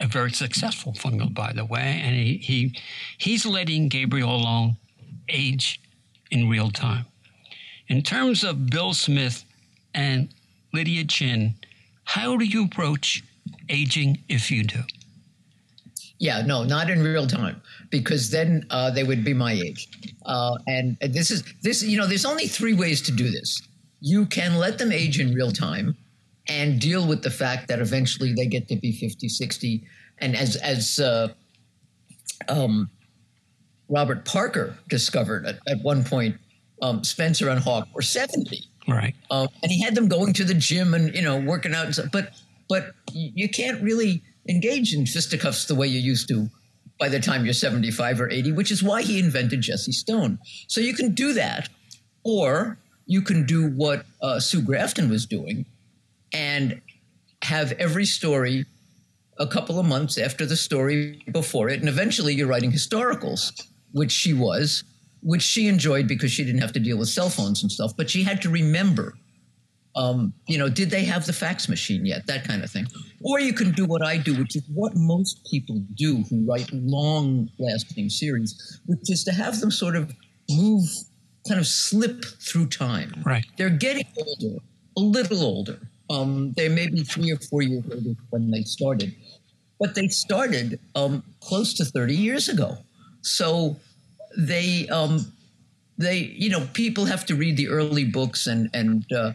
a 0.00 0.06
very 0.06 0.30
successful 0.30 0.92
formula, 0.94 1.30
by 1.30 1.52
the 1.52 1.64
way, 1.64 2.00
and 2.02 2.14
he, 2.14 2.36
he 2.38 2.78
he's 3.18 3.44
letting 3.44 3.88
Gabriel 3.88 4.30
Allon 4.30 4.76
age 5.28 5.80
in 6.30 6.48
real 6.48 6.70
time. 6.70 7.06
In 7.88 8.02
terms 8.02 8.44
of 8.44 8.70
Bill 8.70 8.94
Smith 8.94 9.44
and 9.94 10.28
Lydia 10.72 11.04
Chin, 11.04 11.54
how 12.04 12.36
do 12.36 12.44
you 12.44 12.64
approach 12.64 13.24
aging 13.68 14.18
if 14.28 14.50
you 14.50 14.62
do? 14.64 14.80
Yeah, 16.18 16.42
no, 16.42 16.64
not 16.64 16.90
in 16.90 17.02
real 17.02 17.26
time, 17.26 17.62
because 17.90 18.30
then 18.30 18.66
uh, 18.70 18.90
they 18.90 19.04
would 19.04 19.24
be 19.24 19.34
my 19.34 19.52
age. 19.52 19.88
Uh, 20.26 20.58
and 20.66 20.96
this 21.00 21.30
is 21.30 21.44
this, 21.62 21.82
you 21.82 21.96
know, 21.96 22.06
there's 22.06 22.24
only 22.24 22.46
three 22.46 22.74
ways 22.74 23.00
to 23.02 23.12
do 23.12 23.30
this. 23.30 23.62
You 24.00 24.26
can 24.26 24.56
let 24.56 24.78
them 24.78 24.92
age 24.92 25.18
in 25.20 25.34
real 25.34 25.50
time 25.50 25.96
and 26.48 26.80
deal 26.80 27.06
with 27.06 27.22
the 27.22 27.30
fact 27.30 27.68
that 27.68 27.80
eventually 27.80 28.32
they 28.32 28.46
get 28.46 28.68
to 28.68 28.76
be 28.76 28.92
50, 28.92 29.28
60. 29.28 29.84
And 30.18 30.34
as, 30.34 30.56
as 30.56 30.98
uh, 30.98 31.28
um, 32.48 32.90
Robert 33.88 34.24
Parker 34.24 34.76
discovered 34.88 35.46
at, 35.46 35.58
at 35.68 35.80
one 35.82 36.04
point, 36.04 36.36
um, 36.82 37.04
Spencer 37.04 37.48
and 37.48 37.60
Hawk 37.60 37.88
were 37.94 38.02
70. 38.02 38.64
Right. 38.86 39.14
Um, 39.30 39.48
and 39.62 39.70
he 39.70 39.82
had 39.82 39.94
them 39.94 40.08
going 40.08 40.32
to 40.34 40.44
the 40.44 40.54
gym 40.54 40.94
and, 40.94 41.14
you 41.14 41.22
know, 41.22 41.38
working 41.38 41.74
out 41.74 41.86
and 41.86 41.94
stuff. 41.94 42.10
But, 42.12 42.32
but 42.68 42.94
you 43.12 43.48
can't 43.48 43.82
really 43.82 44.22
engage 44.48 44.94
in 44.94 45.04
fisticuffs 45.06 45.66
the 45.66 45.74
way 45.74 45.86
you 45.86 46.00
used 46.00 46.28
to 46.28 46.48
by 46.98 47.08
the 47.08 47.20
time 47.20 47.44
you're 47.44 47.54
75 47.54 48.20
or 48.20 48.30
80, 48.30 48.52
which 48.52 48.70
is 48.70 48.82
why 48.82 49.02
he 49.02 49.18
invented 49.18 49.60
Jesse 49.60 49.92
Stone. 49.92 50.38
So 50.66 50.80
you 50.80 50.94
can 50.94 51.12
do 51.12 51.32
that, 51.34 51.68
or 52.24 52.78
you 53.06 53.22
can 53.22 53.46
do 53.46 53.70
what 53.70 54.04
uh, 54.20 54.40
Sue 54.40 54.62
Grafton 54.62 55.08
was 55.08 55.26
doing, 55.26 55.64
and 56.32 56.80
have 57.42 57.72
every 57.72 58.04
story 58.04 58.64
a 59.38 59.46
couple 59.46 59.78
of 59.78 59.86
months 59.86 60.18
after 60.18 60.44
the 60.44 60.56
story 60.56 61.22
before 61.32 61.68
it. 61.68 61.80
And 61.80 61.88
eventually 61.88 62.34
you're 62.34 62.48
writing 62.48 62.72
historicals, 62.72 63.66
which 63.92 64.10
she 64.10 64.32
was, 64.32 64.84
which 65.22 65.42
she 65.42 65.68
enjoyed 65.68 66.08
because 66.08 66.30
she 66.30 66.44
didn't 66.44 66.60
have 66.60 66.72
to 66.72 66.80
deal 66.80 66.98
with 66.98 67.08
cell 67.08 67.30
phones 67.30 67.62
and 67.62 67.70
stuff, 67.70 67.92
but 67.96 68.10
she 68.10 68.22
had 68.22 68.42
to 68.42 68.50
remember. 68.50 69.14
Um, 69.96 70.32
you 70.46 70.58
know, 70.58 70.68
did 70.68 70.90
they 70.90 71.04
have 71.04 71.26
the 71.26 71.32
fax 71.32 71.68
machine 71.68 72.06
yet? 72.06 72.26
That 72.26 72.44
kind 72.44 72.62
of 72.62 72.70
thing. 72.70 72.86
Or 73.22 73.40
you 73.40 73.52
can 73.52 73.72
do 73.72 73.84
what 73.84 74.04
I 74.04 74.16
do, 74.16 74.34
which 74.34 74.54
is 74.54 74.62
what 74.72 74.92
most 74.94 75.48
people 75.50 75.82
do 75.94 76.22
who 76.30 76.46
write 76.46 76.70
long 76.72 77.48
lasting 77.58 78.08
series, 78.10 78.80
which 78.86 79.10
is 79.10 79.24
to 79.24 79.32
have 79.32 79.60
them 79.60 79.72
sort 79.72 79.96
of 79.96 80.14
move, 80.50 80.84
kind 81.48 81.58
of 81.58 81.66
slip 81.66 82.24
through 82.24 82.66
time. 82.66 83.22
Right. 83.24 83.44
They're 83.56 83.70
getting 83.70 84.06
older, 84.16 84.58
a 84.96 85.00
little 85.00 85.42
older, 85.42 85.80
um, 86.10 86.52
they 86.56 86.68
may 86.68 86.88
be 86.88 87.02
three 87.02 87.30
or 87.30 87.36
four 87.36 87.62
years 87.62 87.84
older 87.92 88.14
when 88.30 88.50
they 88.50 88.62
started, 88.62 89.14
but 89.78 89.94
they 89.94 90.08
started 90.08 90.80
um, 90.94 91.22
close 91.40 91.74
to 91.74 91.84
30 91.84 92.14
years 92.14 92.48
ago. 92.48 92.78
So 93.22 93.76
they, 94.36 94.88
um, 94.88 95.32
they, 95.98 96.18
you 96.18 96.50
know, 96.50 96.66
people 96.72 97.04
have 97.04 97.26
to 97.26 97.34
read 97.34 97.56
the 97.56 97.68
early 97.68 98.04
books 98.04 98.46
and 98.46 98.70
and 98.72 99.04
uh, 99.12 99.32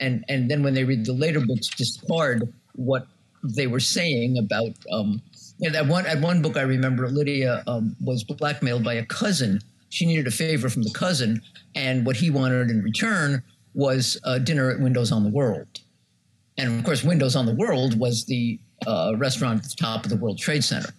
and 0.00 0.24
and 0.28 0.50
then 0.50 0.62
when 0.62 0.74
they 0.74 0.84
read 0.84 1.04
the 1.04 1.12
later 1.12 1.40
books, 1.40 1.68
discard 1.68 2.52
what 2.74 3.06
they 3.42 3.66
were 3.66 3.80
saying 3.80 4.38
about. 4.38 4.72
Um, 4.90 5.20
you 5.58 5.68
know, 5.68 5.72
that 5.72 5.86
one 5.86 6.06
at 6.06 6.20
one 6.20 6.40
book 6.40 6.56
I 6.56 6.62
remember, 6.62 7.08
Lydia 7.08 7.62
um, 7.66 7.94
was 8.02 8.24
blackmailed 8.24 8.82
by 8.82 8.94
a 8.94 9.04
cousin 9.04 9.60
she 9.90 10.06
needed 10.06 10.26
a 10.26 10.30
favor 10.30 10.68
from 10.70 10.84
the 10.84 10.90
cousin, 10.90 11.42
and 11.74 12.06
what 12.06 12.16
he 12.16 12.30
wanted 12.30 12.70
in 12.70 12.82
return 12.82 13.42
was 13.74 14.18
a 14.24 14.40
dinner 14.40 14.70
at 14.70 14.80
Windows 14.80 15.12
on 15.12 15.24
the 15.24 15.30
World. 15.30 15.79
And 16.60 16.78
of 16.78 16.84
course, 16.84 17.02
Windows 17.02 17.36
on 17.36 17.46
the 17.46 17.54
World 17.54 17.98
was 17.98 18.26
the 18.26 18.60
uh, 18.86 19.14
restaurant 19.16 19.64
at 19.64 19.70
the 19.70 19.76
top 19.76 20.04
of 20.04 20.10
the 20.10 20.16
World 20.16 20.38
Trade 20.38 20.62
Center. 20.62 20.90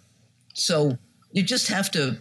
So 0.54 0.98
you 1.32 1.44
just 1.44 1.68
have 1.68 1.92
to 1.92 2.18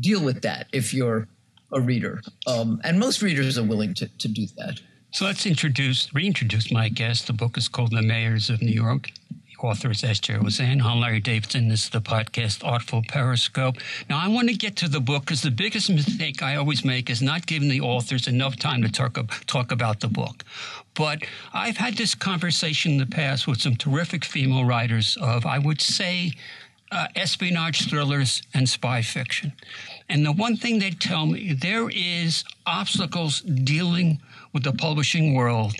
deal 0.00 0.22
with 0.22 0.42
that 0.42 0.66
if 0.72 0.92
you're 0.92 1.26
a 1.72 1.80
reader. 1.80 2.20
Um, 2.46 2.80
and 2.84 2.98
most 2.98 3.22
readers 3.22 3.56
are 3.56 3.64
willing 3.64 3.94
to, 3.94 4.08
to 4.18 4.28
do 4.28 4.46
that. 4.58 4.80
So 5.12 5.24
let's 5.24 5.46
introduce, 5.46 6.12
reintroduce 6.12 6.70
my 6.70 6.88
guest. 6.90 7.26
The 7.26 7.32
book 7.32 7.56
is 7.56 7.68
called 7.68 7.92
The 7.92 8.02
Mayors 8.02 8.50
of 8.50 8.60
New 8.60 8.72
York. 8.72 9.08
The 9.64 9.70
author 9.70 9.90
is 9.92 10.04
S.J. 10.04 10.34
Rozan. 10.34 10.84
I'm 10.84 11.00
Larry 11.00 11.20
Davidson. 11.20 11.70
This 11.70 11.84
is 11.84 11.88
the 11.88 12.02
podcast 12.02 12.62
Artful 12.62 13.02
Periscope. 13.08 13.76
Now, 14.10 14.20
I 14.22 14.28
want 14.28 14.50
to 14.50 14.54
get 14.54 14.76
to 14.76 14.88
the 14.90 15.00
book 15.00 15.22
because 15.22 15.40
the 15.40 15.50
biggest 15.50 15.88
mistake 15.88 16.42
I 16.42 16.56
always 16.56 16.84
make 16.84 17.08
is 17.08 17.22
not 17.22 17.46
giving 17.46 17.70
the 17.70 17.80
authors 17.80 18.28
enough 18.28 18.56
time 18.56 18.82
to 18.82 18.92
talk, 18.92 19.16
talk 19.46 19.72
about 19.72 20.00
the 20.00 20.08
book. 20.08 20.44
But 20.92 21.22
I've 21.54 21.78
had 21.78 21.96
this 21.96 22.14
conversation 22.14 22.92
in 22.92 22.98
the 22.98 23.06
past 23.06 23.46
with 23.46 23.62
some 23.62 23.74
terrific 23.74 24.26
female 24.26 24.66
writers 24.66 25.16
of, 25.18 25.46
I 25.46 25.58
would 25.58 25.80
say, 25.80 26.32
uh, 26.92 27.06
espionage 27.16 27.88
thrillers 27.88 28.42
and 28.52 28.68
spy 28.68 29.00
fiction. 29.00 29.54
And 30.10 30.26
the 30.26 30.32
one 30.32 30.58
thing 30.58 30.78
they 30.78 30.90
tell 30.90 31.24
me, 31.24 31.54
there 31.54 31.88
is 31.88 32.44
obstacles 32.66 33.40
dealing 33.40 34.20
with 34.52 34.62
the 34.62 34.74
publishing 34.74 35.32
world 35.32 35.74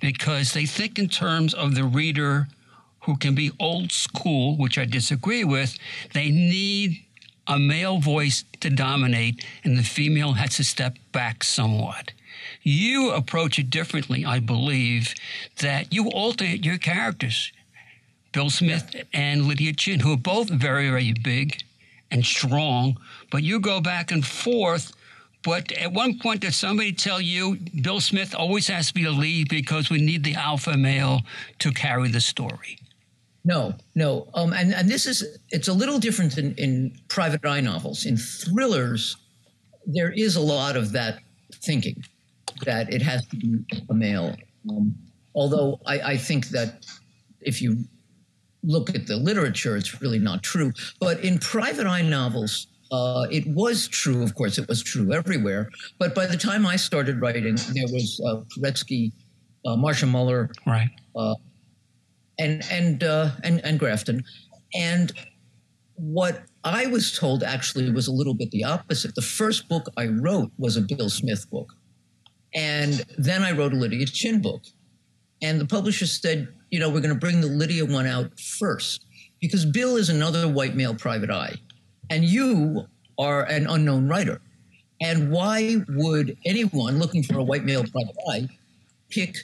because 0.00 0.52
they 0.52 0.66
think 0.66 0.98
in 0.98 1.08
terms 1.08 1.54
of 1.54 1.76
the 1.76 1.84
reader 1.84 2.48
who 3.02 3.16
can 3.16 3.34
be 3.34 3.50
old 3.58 3.92
school, 3.92 4.56
which 4.56 4.78
I 4.78 4.84
disagree 4.84 5.44
with. 5.44 5.78
They 6.12 6.30
need 6.30 7.04
a 7.46 7.58
male 7.58 7.98
voice 7.98 8.44
to 8.60 8.70
dominate, 8.70 9.44
and 9.64 9.78
the 9.78 9.82
female 9.82 10.34
has 10.34 10.56
to 10.56 10.64
step 10.64 10.96
back 11.12 11.42
somewhat. 11.42 12.12
You 12.62 13.10
approach 13.10 13.58
it 13.58 13.70
differently, 13.70 14.24
I 14.24 14.38
believe, 14.38 15.14
that 15.60 15.92
you 15.92 16.08
alter 16.10 16.44
your 16.44 16.78
characters. 16.78 17.52
Bill 18.32 18.50
Smith 18.50 18.94
and 19.12 19.46
Lydia 19.46 19.72
Chin, 19.72 20.00
who 20.00 20.12
are 20.12 20.16
both 20.16 20.48
very, 20.48 20.88
very 20.88 21.12
big 21.12 21.62
and 22.10 22.24
strong, 22.24 22.98
but 23.30 23.42
you 23.42 23.58
go 23.60 23.80
back 23.80 24.12
and 24.12 24.24
forth 24.24 24.92
but 25.42 25.72
at 25.72 25.92
one 25.92 26.18
point, 26.18 26.42
did 26.42 26.52
somebody 26.52 26.92
tell 26.92 27.20
you 27.20 27.56
Bill 27.80 28.00
Smith 28.00 28.34
always 28.34 28.68
has 28.68 28.88
to 28.88 28.94
be 28.94 29.04
the 29.04 29.10
lead 29.10 29.48
because 29.48 29.88
we 29.88 30.00
need 30.00 30.22
the 30.22 30.34
alpha 30.34 30.76
male 30.76 31.22
to 31.60 31.72
carry 31.72 32.10
the 32.10 32.20
story? 32.20 32.78
No, 33.44 33.74
no. 33.94 34.28
Um, 34.34 34.52
and, 34.52 34.74
and 34.74 34.88
this 34.88 35.06
is, 35.06 35.38
it's 35.50 35.68
a 35.68 35.72
little 35.72 35.98
different 35.98 36.36
in, 36.36 36.54
in 36.56 36.96
private 37.08 37.44
eye 37.44 37.60
novels. 37.60 38.04
In 38.04 38.16
thrillers, 38.16 39.16
there 39.86 40.12
is 40.12 40.36
a 40.36 40.40
lot 40.40 40.76
of 40.76 40.92
that 40.92 41.20
thinking 41.54 42.04
that 42.64 42.92
it 42.92 43.02
has 43.02 43.26
to 43.28 43.36
be 43.36 43.58
a 43.88 43.94
male. 43.94 44.36
Um, 44.68 44.94
although 45.34 45.80
I, 45.86 46.00
I 46.00 46.16
think 46.16 46.48
that 46.48 46.84
if 47.40 47.62
you 47.62 47.84
look 48.62 48.94
at 48.94 49.06
the 49.06 49.16
literature, 49.16 49.76
it's 49.76 50.02
really 50.02 50.18
not 50.18 50.42
true. 50.42 50.72
But 51.00 51.24
in 51.24 51.38
private 51.38 51.86
eye 51.86 52.02
novels, 52.02 52.66
uh, 52.92 53.26
it 53.30 53.46
was 53.46 53.88
true, 53.88 54.22
of 54.22 54.34
course, 54.34 54.58
it 54.58 54.68
was 54.68 54.82
true 54.82 55.12
everywhere. 55.12 55.70
But 55.98 56.14
by 56.14 56.26
the 56.26 56.36
time 56.36 56.66
I 56.66 56.76
started 56.76 57.20
writing, 57.20 57.56
there 57.72 57.86
was 57.86 58.20
uh, 58.26 58.42
Paretsky, 58.54 59.12
uh, 59.64 59.76
Marcia 59.76 60.06
Muller, 60.06 60.50
right, 60.66 60.90
uh, 61.16 61.34
and 62.40 62.64
and 62.70 63.04
uh, 63.04 63.30
and 63.44 63.64
and 63.64 63.78
Grafton, 63.78 64.24
and 64.74 65.12
what 65.94 66.42
I 66.64 66.86
was 66.86 67.16
told 67.16 67.44
actually 67.44 67.90
was 67.92 68.08
a 68.08 68.12
little 68.12 68.34
bit 68.34 68.50
the 68.50 68.64
opposite. 68.64 69.14
The 69.14 69.22
first 69.22 69.68
book 69.68 69.86
I 69.96 70.06
wrote 70.06 70.50
was 70.58 70.76
a 70.76 70.80
Bill 70.80 71.08
Smith 71.08 71.48
book, 71.50 71.72
and 72.54 73.04
then 73.16 73.42
I 73.42 73.52
wrote 73.52 73.72
a 73.72 73.76
Lydia 73.76 74.06
Chin 74.06 74.42
book, 74.42 74.62
and 75.42 75.60
the 75.60 75.66
publisher 75.66 76.06
said, 76.06 76.48
you 76.70 76.80
know, 76.80 76.88
we're 76.88 77.00
going 77.00 77.14
to 77.14 77.20
bring 77.20 77.40
the 77.40 77.46
Lydia 77.46 77.84
one 77.84 78.06
out 78.06 78.38
first 78.40 79.04
because 79.40 79.64
Bill 79.64 79.96
is 79.96 80.08
another 80.08 80.48
white 80.48 80.74
male 80.74 80.94
private 80.94 81.30
eye 81.30 81.56
and 82.10 82.24
you 82.24 82.86
are 83.18 83.44
an 83.44 83.66
unknown 83.66 84.08
writer. 84.08 84.40
And 85.00 85.30
why 85.30 85.76
would 85.88 86.36
anyone 86.44 86.98
looking 86.98 87.22
for 87.22 87.38
a 87.38 87.42
white 87.42 87.64
male 87.64 87.84
private 87.84 88.16
eye 88.30 88.48
pick 89.08 89.36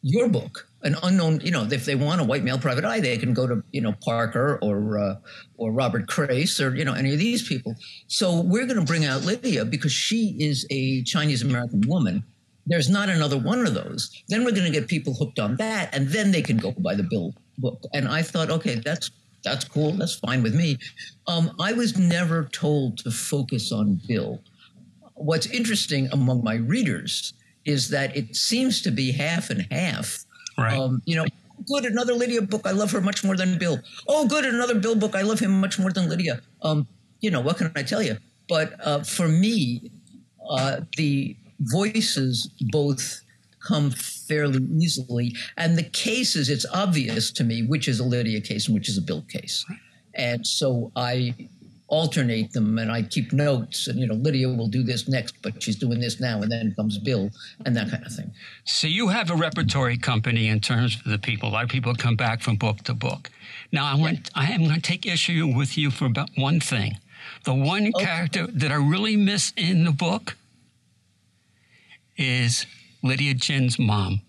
your 0.00 0.28
book? 0.28 0.68
An 0.84 0.96
unknown, 1.02 1.40
you 1.40 1.52
know, 1.52 1.62
if 1.70 1.84
they 1.84 1.94
want 1.94 2.20
a 2.20 2.24
white 2.24 2.42
male 2.42 2.58
private 2.58 2.84
eye, 2.84 3.00
they 3.00 3.16
can 3.16 3.34
go 3.34 3.46
to, 3.46 3.62
you 3.70 3.80
know, 3.80 3.94
Parker 4.04 4.58
or 4.62 4.98
uh, 4.98 5.14
or 5.56 5.72
Robert 5.72 6.08
Crais 6.08 6.60
or 6.60 6.74
you 6.74 6.84
know 6.84 6.94
any 6.94 7.12
of 7.12 7.18
these 7.18 7.46
people. 7.46 7.76
So 8.08 8.40
we're 8.40 8.66
going 8.66 8.80
to 8.80 8.84
bring 8.84 9.04
out 9.04 9.22
Lydia 9.22 9.64
because 9.64 9.92
she 9.92 10.36
is 10.40 10.66
a 10.70 11.02
Chinese 11.04 11.42
American 11.42 11.82
woman. 11.86 12.24
There's 12.66 12.88
not 12.88 13.08
another 13.08 13.38
one 13.38 13.66
of 13.66 13.74
those. 13.74 14.22
Then 14.28 14.44
we're 14.44 14.52
going 14.52 14.70
to 14.70 14.78
get 14.78 14.88
people 14.88 15.14
hooked 15.14 15.38
on 15.38 15.56
that, 15.56 15.94
and 15.94 16.08
then 16.08 16.30
they 16.30 16.42
can 16.42 16.56
go 16.56 16.72
buy 16.72 16.94
the 16.94 17.02
Bill 17.02 17.34
book. 17.58 17.82
And 17.92 18.08
I 18.08 18.22
thought, 18.22 18.50
okay, 18.50 18.76
that's 18.76 19.10
that's 19.42 19.64
cool. 19.64 19.92
That's 19.92 20.14
fine 20.14 20.42
with 20.42 20.54
me. 20.54 20.78
Um, 21.26 21.54
I 21.60 21.72
was 21.72 21.98
never 21.98 22.44
told 22.44 22.98
to 22.98 23.10
focus 23.10 23.72
on 23.72 24.00
Bill. 24.06 24.40
What's 25.14 25.46
interesting 25.46 26.08
among 26.12 26.42
my 26.42 26.54
readers 26.54 27.34
is 27.64 27.90
that 27.90 28.16
it 28.16 28.36
seems 28.36 28.82
to 28.82 28.90
be 28.90 29.12
half 29.12 29.50
and 29.50 29.66
half. 29.70 30.24
Right. 30.62 30.78
Um, 30.78 31.02
you 31.04 31.16
know, 31.16 31.26
good, 31.66 31.84
another 31.84 32.14
Lydia 32.14 32.42
book. 32.42 32.62
I 32.64 32.72
love 32.72 32.90
her 32.92 33.00
much 33.00 33.24
more 33.24 33.36
than 33.36 33.58
Bill. 33.58 33.78
Oh, 34.08 34.26
good, 34.26 34.44
another 34.44 34.74
Bill 34.74 34.94
book. 34.94 35.14
I 35.14 35.22
love 35.22 35.40
him 35.40 35.60
much 35.60 35.78
more 35.78 35.92
than 35.92 36.08
Lydia. 36.08 36.40
Um, 36.62 36.86
you 37.20 37.30
know, 37.30 37.40
what 37.40 37.58
can 37.58 37.70
I 37.76 37.82
tell 37.82 38.02
you? 38.02 38.16
But 38.48 38.74
uh, 38.84 39.02
for 39.02 39.28
me, 39.28 39.90
uh, 40.50 40.80
the 40.96 41.36
voices 41.60 42.50
both 42.70 43.22
come 43.60 43.90
fairly 43.90 44.62
easily. 44.78 45.34
And 45.56 45.78
the 45.78 45.84
cases, 45.84 46.48
it's 46.48 46.66
obvious 46.72 47.30
to 47.32 47.44
me 47.44 47.62
which 47.62 47.88
is 47.88 48.00
a 48.00 48.04
Lydia 48.04 48.40
case 48.40 48.66
and 48.66 48.74
which 48.74 48.88
is 48.88 48.98
a 48.98 49.02
Bill 49.02 49.22
case. 49.28 49.64
And 50.14 50.46
so 50.46 50.90
I 50.96 51.34
alternate 51.92 52.50
them 52.54 52.78
and 52.78 52.90
I 52.90 53.02
keep 53.02 53.34
notes 53.34 53.86
and 53.86 53.98
you 53.98 54.06
know 54.06 54.14
Lydia 54.14 54.48
will 54.48 54.66
do 54.66 54.82
this 54.82 55.06
next 55.08 55.34
but 55.42 55.62
she's 55.62 55.76
doing 55.76 56.00
this 56.00 56.18
now 56.20 56.40
and 56.40 56.50
then 56.50 56.74
comes 56.74 56.96
Bill 56.96 57.30
and 57.66 57.76
that 57.76 57.90
kind 57.90 58.04
of 58.04 58.12
thing. 58.12 58.32
So 58.64 58.86
you 58.86 59.08
have 59.08 59.30
a 59.30 59.36
repertory 59.36 59.98
company 59.98 60.48
in 60.48 60.60
terms 60.60 60.96
of 60.96 61.04
the 61.04 61.18
people. 61.18 61.50
A 61.50 61.52
lot 61.52 61.64
of 61.64 61.70
people 61.70 61.94
come 61.94 62.16
back 62.16 62.40
from 62.40 62.56
book 62.56 62.78
to 62.84 62.94
book. 62.94 63.30
Now 63.72 63.84
I 63.84 63.94
want 63.94 64.30
yeah. 64.34 64.42
I 64.42 64.46
am 64.52 64.62
going 64.62 64.74
to 64.74 64.80
take 64.80 65.04
issue 65.04 65.52
with 65.54 65.76
you 65.76 65.90
for 65.90 66.06
about 66.06 66.30
one 66.34 66.60
thing. 66.60 66.96
The 67.44 67.54
one 67.54 67.92
okay. 67.94 68.04
character 68.04 68.46
that 68.46 68.72
I 68.72 68.76
really 68.76 69.16
miss 69.16 69.52
in 69.54 69.84
the 69.84 69.92
book 69.92 70.36
is 72.16 72.66
Lydia 73.02 73.34
Chin's 73.34 73.78
mom. 73.78 74.22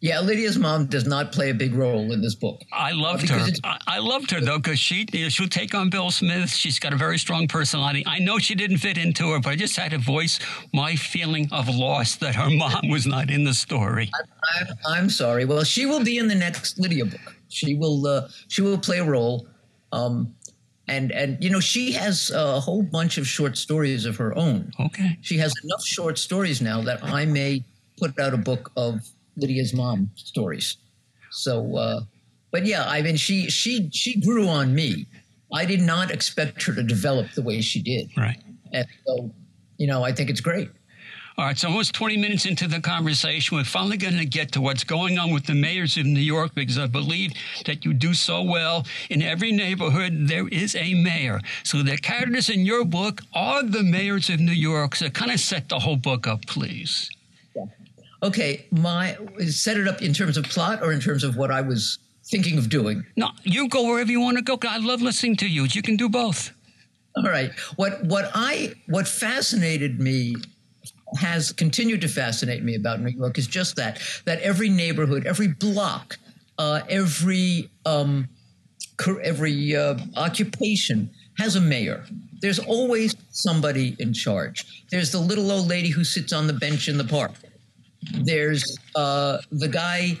Yeah, 0.00 0.20
Lydia's 0.20 0.56
mom 0.58 0.86
does 0.86 1.08
not 1.08 1.32
play 1.32 1.50
a 1.50 1.54
big 1.54 1.74
role 1.74 2.12
in 2.12 2.20
this 2.20 2.36
book. 2.36 2.62
I 2.72 2.92
loved 2.92 3.28
her. 3.30 3.46
I, 3.64 3.78
I, 3.88 3.98
loved 3.98 4.30
her 4.30 4.40
though 4.40 4.58
because 4.58 4.78
she 4.78 5.06
she'll 5.28 5.48
take 5.48 5.74
on 5.74 5.90
Bill 5.90 6.12
Smith. 6.12 6.50
She's 6.50 6.78
got 6.78 6.92
a 6.92 6.96
very 6.96 7.18
strong 7.18 7.48
personality. 7.48 8.04
I 8.06 8.20
know 8.20 8.38
she 8.38 8.54
didn't 8.54 8.78
fit 8.78 8.96
into 8.96 9.32
her, 9.32 9.40
but 9.40 9.50
I 9.50 9.56
just 9.56 9.74
had 9.74 9.90
to 9.90 9.98
voice 9.98 10.38
my 10.72 10.94
feeling 10.94 11.48
of 11.50 11.68
loss 11.68 12.14
that 12.16 12.36
her 12.36 12.48
mom 12.48 12.88
was 12.88 13.06
not 13.06 13.28
in 13.28 13.42
the 13.42 13.54
story. 13.54 14.08
I, 14.86 14.98
am 14.98 15.10
sorry. 15.10 15.44
Well, 15.44 15.64
she 15.64 15.84
will 15.84 16.04
be 16.04 16.18
in 16.18 16.28
the 16.28 16.34
next 16.36 16.78
Lydia 16.78 17.04
book. 17.04 17.34
She 17.48 17.74
will 17.74 18.06
uh, 18.06 18.28
she 18.46 18.62
will 18.62 18.78
play 18.78 18.98
a 18.98 19.04
role. 19.04 19.48
Um, 19.90 20.32
and 20.86 21.10
and 21.10 21.42
you 21.42 21.50
know 21.50 21.60
she 21.60 21.92
has 21.92 22.30
a 22.30 22.60
whole 22.60 22.82
bunch 22.82 23.18
of 23.18 23.26
short 23.26 23.58
stories 23.58 24.04
of 24.04 24.16
her 24.16 24.36
own. 24.38 24.72
Okay, 24.78 25.18
she 25.22 25.38
has 25.38 25.52
enough 25.64 25.84
short 25.84 26.18
stories 26.18 26.62
now 26.62 26.82
that 26.82 27.02
I 27.02 27.24
may 27.24 27.64
put 27.98 28.16
out 28.20 28.32
a 28.32 28.38
book 28.38 28.70
of 28.76 29.00
Lydia's 29.38 29.72
mom 29.72 30.10
stories. 30.14 30.76
So, 31.30 31.76
uh, 31.76 32.00
but 32.50 32.66
yeah, 32.66 32.84
I 32.86 33.02
mean, 33.02 33.16
she 33.16 33.50
she 33.50 33.90
she 33.90 34.20
grew 34.20 34.48
on 34.48 34.74
me. 34.74 35.06
I 35.52 35.64
did 35.64 35.80
not 35.80 36.10
expect 36.10 36.62
her 36.64 36.74
to 36.74 36.82
develop 36.82 37.32
the 37.32 37.42
way 37.42 37.60
she 37.60 37.82
did. 37.82 38.10
Right. 38.16 38.42
And 38.72 38.86
so, 39.06 39.30
you 39.78 39.86
know, 39.86 40.02
I 40.02 40.12
think 40.12 40.28
it's 40.28 40.40
great. 40.40 40.68
All 41.38 41.44
right, 41.44 41.56
so 41.56 41.68
almost 41.68 41.94
20 41.94 42.16
minutes 42.16 42.46
into 42.46 42.66
the 42.66 42.80
conversation, 42.80 43.56
we're 43.56 43.62
finally 43.62 43.96
going 43.96 44.18
to 44.18 44.26
get 44.26 44.50
to 44.52 44.60
what's 44.60 44.82
going 44.82 45.20
on 45.20 45.32
with 45.32 45.46
the 45.46 45.54
mayors 45.54 45.96
of 45.96 46.04
New 46.04 46.18
York 46.18 46.52
because 46.52 46.76
I 46.76 46.88
believe 46.88 47.32
that 47.64 47.84
you 47.84 47.94
do 47.94 48.12
so 48.12 48.42
well. 48.42 48.84
In 49.08 49.22
every 49.22 49.52
neighborhood, 49.52 50.26
there 50.26 50.48
is 50.48 50.74
a 50.74 50.94
mayor. 50.94 51.40
So 51.62 51.84
the 51.84 51.96
characters 51.96 52.50
in 52.50 52.66
your 52.66 52.84
book 52.84 53.20
are 53.34 53.62
the 53.62 53.84
mayors 53.84 54.28
of 54.30 54.40
New 54.40 54.50
York. 54.50 54.96
So 54.96 55.08
kind 55.10 55.30
of 55.30 55.38
set 55.38 55.68
the 55.68 55.78
whole 55.78 55.94
book 55.94 56.26
up, 56.26 56.44
please. 56.46 57.08
Okay, 58.22 58.66
my 58.70 59.16
set 59.48 59.76
it 59.76 59.86
up 59.86 60.02
in 60.02 60.12
terms 60.12 60.36
of 60.36 60.44
plot 60.44 60.82
or 60.82 60.92
in 60.92 61.00
terms 61.00 61.22
of 61.22 61.36
what 61.36 61.50
I 61.50 61.60
was 61.60 61.98
thinking 62.24 62.58
of 62.58 62.68
doing. 62.68 63.04
No, 63.16 63.30
you 63.44 63.68
go 63.68 63.86
wherever 63.86 64.10
you 64.10 64.20
want 64.20 64.36
to 64.38 64.42
go. 64.42 64.58
I 64.68 64.78
love 64.78 65.00
listening 65.00 65.36
to 65.36 65.48
you. 65.48 65.64
You 65.64 65.82
can 65.82 65.96
do 65.96 66.08
both. 66.08 66.52
All 67.16 67.24
right. 67.24 67.52
What 67.76 68.04
what 68.04 68.30
I 68.34 68.74
what 68.86 69.08
fascinated 69.08 70.00
me 70.00 70.36
has 71.16 71.52
continued 71.52 72.00
to 72.02 72.08
fascinate 72.08 72.62
me 72.62 72.74
about 72.74 73.00
New 73.00 73.10
York 73.10 73.38
is 73.38 73.46
just 73.46 73.76
that 73.76 74.00
that 74.24 74.40
every 74.40 74.68
neighborhood, 74.68 75.26
every 75.26 75.48
block, 75.48 76.18
uh, 76.58 76.80
every 76.88 77.70
um, 77.86 78.28
every 79.22 79.76
uh, 79.76 79.96
occupation 80.16 81.10
has 81.38 81.56
a 81.56 81.60
mayor. 81.60 82.04
There's 82.40 82.58
always 82.58 83.14
somebody 83.30 83.96
in 83.98 84.12
charge. 84.12 84.84
There's 84.90 85.10
the 85.10 85.18
little 85.18 85.50
old 85.50 85.68
lady 85.68 85.90
who 85.90 86.04
sits 86.04 86.32
on 86.32 86.46
the 86.46 86.52
bench 86.52 86.88
in 86.88 86.98
the 86.98 87.04
park. 87.04 87.32
There's 88.12 88.78
uh, 88.94 89.38
the 89.50 89.68
guy 89.68 90.18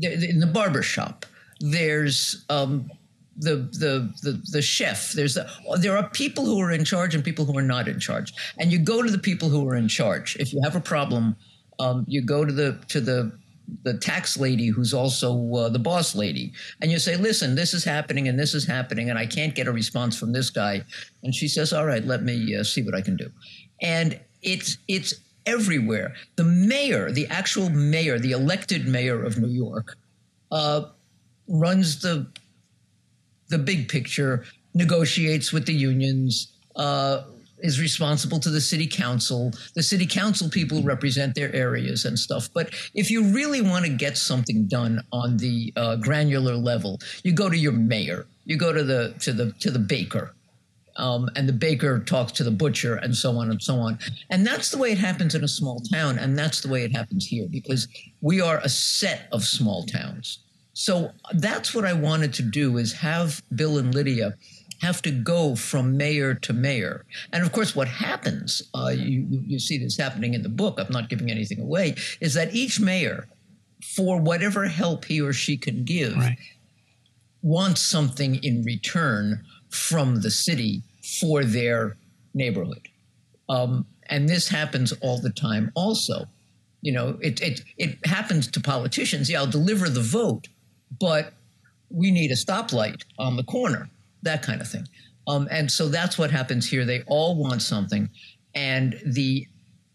in 0.00 0.40
the 0.40 0.46
barber 0.46 0.82
shop. 0.82 1.26
There's 1.60 2.44
um, 2.50 2.90
the, 3.36 3.56
the 3.56 4.12
the 4.22 4.42
the 4.50 4.62
chef. 4.62 5.12
There's 5.12 5.34
the, 5.34 5.48
there 5.80 5.96
are 5.96 6.08
people 6.10 6.44
who 6.44 6.60
are 6.60 6.70
in 6.70 6.84
charge 6.84 7.14
and 7.14 7.24
people 7.24 7.44
who 7.44 7.56
are 7.56 7.62
not 7.62 7.88
in 7.88 8.00
charge. 8.00 8.32
And 8.58 8.72
you 8.72 8.78
go 8.78 9.02
to 9.02 9.10
the 9.10 9.18
people 9.18 9.48
who 9.48 9.66
are 9.68 9.74
in 9.74 9.88
charge. 9.88 10.36
If 10.36 10.52
you 10.52 10.60
have 10.62 10.76
a 10.76 10.80
problem, 10.80 11.36
um, 11.78 12.04
you 12.08 12.22
go 12.22 12.44
to 12.44 12.52
the 12.52 12.78
to 12.88 13.00
the 13.00 13.32
the 13.82 13.94
tax 13.94 14.36
lady 14.36 14.68
who's 14.68 14.94
also 14.94 15.54
uh, 15.54 15.68
the 15.68 15.78
boss 15.78 16.14
lady 16.14 16.52
and 16.80 16.90
you 16.90 17.00
say 17.00 17.16
listen 17.16 17.56
this 17.56 17.74
is 17.74 17.82
happening 17.82 18.28
and 18.28 18.38
this 18.38 18.54
is 18.54 18.64
happening 18.64 19.10
and 19.10 19.18
i 19.18 19.26
can't 19.26 19.56
get 19.56 19.66
a 19.66 19.72
response 19.72 20.16
from 20.16 20.32
this 20.32 20.50
guy 20.50 20.80
and 21.24 21.34
she 21.34 21.48
says 21.48 21.72
all 21.72 21.84
right 21.84 22.04
let 22.04 22.22
me 22.22 22.54
uh, 22.54 22.62
see 22.62 22.80
what 22.82 22.94
i 22.94 23.00
can 23.00 23.16
do 23.16 23.28
and 23.82 24.20
it's 24.42 24.78
it's 24.86 25.14
everywhere 25.46 26.14
the 26.36 26.44
mayor 26.44 27.10
the 27.10 27.26
actual 27.28 27.70
mayor 27.70 28.18
the 28.18 28.32
elected 28.32 28.86
mayor 28.86 29.22
of 29.24 29.38
new 29.38 29.48
york 29.48 29.96
uh, 30.52 30.82
runs 31.48 32.00
the 32.00 32.26
the 33.48 33.58
big 33.58 33.88
picture 33.88 34.44
negotiates 34.74 35.52
with 35.52 35.66
the 35.66 35.72
unions 35.72 36.52
uh, 36.76 37.22
is 37.60 37.80
responsible 37.80 38.38
to 38.40 38.50
the 38.50 38.60
city 38.60 38.86
council. 38.86 39.52
The 39.74 39.82
city 39.82 40.06
council 40.06 40.48
people 40.48 40.82
represent 40.82 41.34
their 41.34 41.54
areas 41.54 42.04
and 42.04 42.18
stuff. 42.18 42.48
But 42.52 42.70
if 42.94 43.10
you 43.10 43.24
really 43.32 43.62
want 43.62 43.84
to 43.86 43.90
get 43.90 44.18
something 44.18 44.66
done 44.66 45.02
on 45.12 45.38
the 45.38 45.72
uh, 45.76 45.96
granular 45.96 46.54
level, 46.54 47.00
you 47.24 47.32
go 47.32 47.48
to 47.48 47.56
your 47.56 47.72
mayor. 47.72 48.26
You 48.44 48.56
go 48.56 48.72
to 48.72 48.84
the 48.84 49.14
to 49.20 49.32
the 49.32 49.52
to 49.60 49.70
the 49.70 49.78
baker. 49.78 50.34
Um, 50.98 51.28
and 51.36 51.48
the 51.48 51.52
baker 51.52 52.00
talks 52.00 52.32
to 52.32 52.44
the 52.44 52.50
butcher 52.50 52.96
and 52.96 53.14
so 53.14 53.36
on 53.36 53.50
and 53.50 53.62
so 53.62 53.76
on. 53.76 53.98
And 54.30 54.46
that's 54.46 54.70
the 54.70 54.78
way 54.78 54.92
it 54.92 54.98
happens 54.98 55.34
in 55.34 55.44
a 55.44 55.48
small 55.48 55.80
town. 55.80 56.18
And 56.18 56.38
that's 56.38 56.60
the 56.60 56.68
way 56.68 56.84
it 56.84 56.92
happens 56.92 57.26
here 57.26 57.46
because 57.50 57.88
we 58.20 58.40
are 58.40 58.58
a 58.58 58.68
set 58.68 59.28
of 59.32 59.44
small 59.44 59.84
towns. 59.84 60.38
So 60.72 61.12
that's 61.32 61.74
what 61.74 61.84
I 61.84 61.94
wanted 61.94 62.34
to 62.34 62.42
do 62.42 62.76
is 62.76 62.92
have 62.92 63.42
Bill 63.54 63.78
and 63.78 63.94
Lydia 63.94 64.34
have 64.82 65.00
to 65.02 65.10
go 65.10 65.56
from 65.56 65.96
mayor 65.96 66.34
to 66.34 66.52
mayor. 66.52 67.04
And 67.32 67.42
of 67.42 67.52
course, 67.52 67.74
what 67.74 67.88
happens, 67.88 68.62
uh, 68.74 68.88
you, 68.88 69.26
you 69.30 69.58
see 69.58 69.78
this 69.78 69.96
happening 69.96 70.34
in 70.34 70.42
the 70.42 70.50
book, 70.50 70.78
I'm 70.78 70.92
not 70.92 71.08
giving 71.08 71.30
anything 71.30 71.60
away, 71.60 71.94
is 72.20 72.34
that 72.34 72.54
each 72.54 72.78
mayor, 72.78 73.26
for 73.82 74.20
whatever 74.20 74.66
help 74.66 75.06
he 75.06 75.20
or 75.20 75.32
she 75.32 75.56
can 75.56 75.84
give, 75.84 76.16
right. 76.16 76.36
wants 77.42 77.80
something 77.80 78.36
in 78.44 78.62
return 78.62 79.44
from 79.70 80.20
the 80.22 80.30
city 80.30 80.82
for 81.20 81.44
their 81.44 81.96
neighborhood. 82.34 82.88
Um, 83.48 83.86
and 84.08 84.28
this 84.28 84.48
happens 84.48 84.92
all 85.00 85.20
the 85.20 85.30
time 85.30 85.72
also. 85.74 86.26
You 86.82 86.92
know, 86.92 87.18
it, 87.20 87.40
it, 87.40 87.62
it 87.78 87.98
happens 88.06 88.46
to 88.48 88.60
politicians. 88.60 89.30
Yeah, 89.30 89.40
I'll 89.40 89.46
deliver 89.46 89.88
the 89.88 90.00
vote, 90.00 90.48
but 91.00 91.32
we 91.90 92.10
need 92.10 92.30
a 92.30 92.34
stoplight 92.34 93.02
on 93.18 93.36
the 93.36 93.44
corner 93.44 93.88
that 94.22 94.42
kind 94.42 94.60
of 94.60 94.68
thing. 94.68 94.86
Um, 95.26 95.48
and 95.50 95.70
so 95.70 95.88
that's 95.88 96.18
what 96.18 96.30
happens 96.30 96.68
here. 96.68 96.84
They 96.84 97.02
all 97.06 97.36
want 97.36 97.62
something. 97.62 98.10
And 98.54 99.00
the 99.04 99.46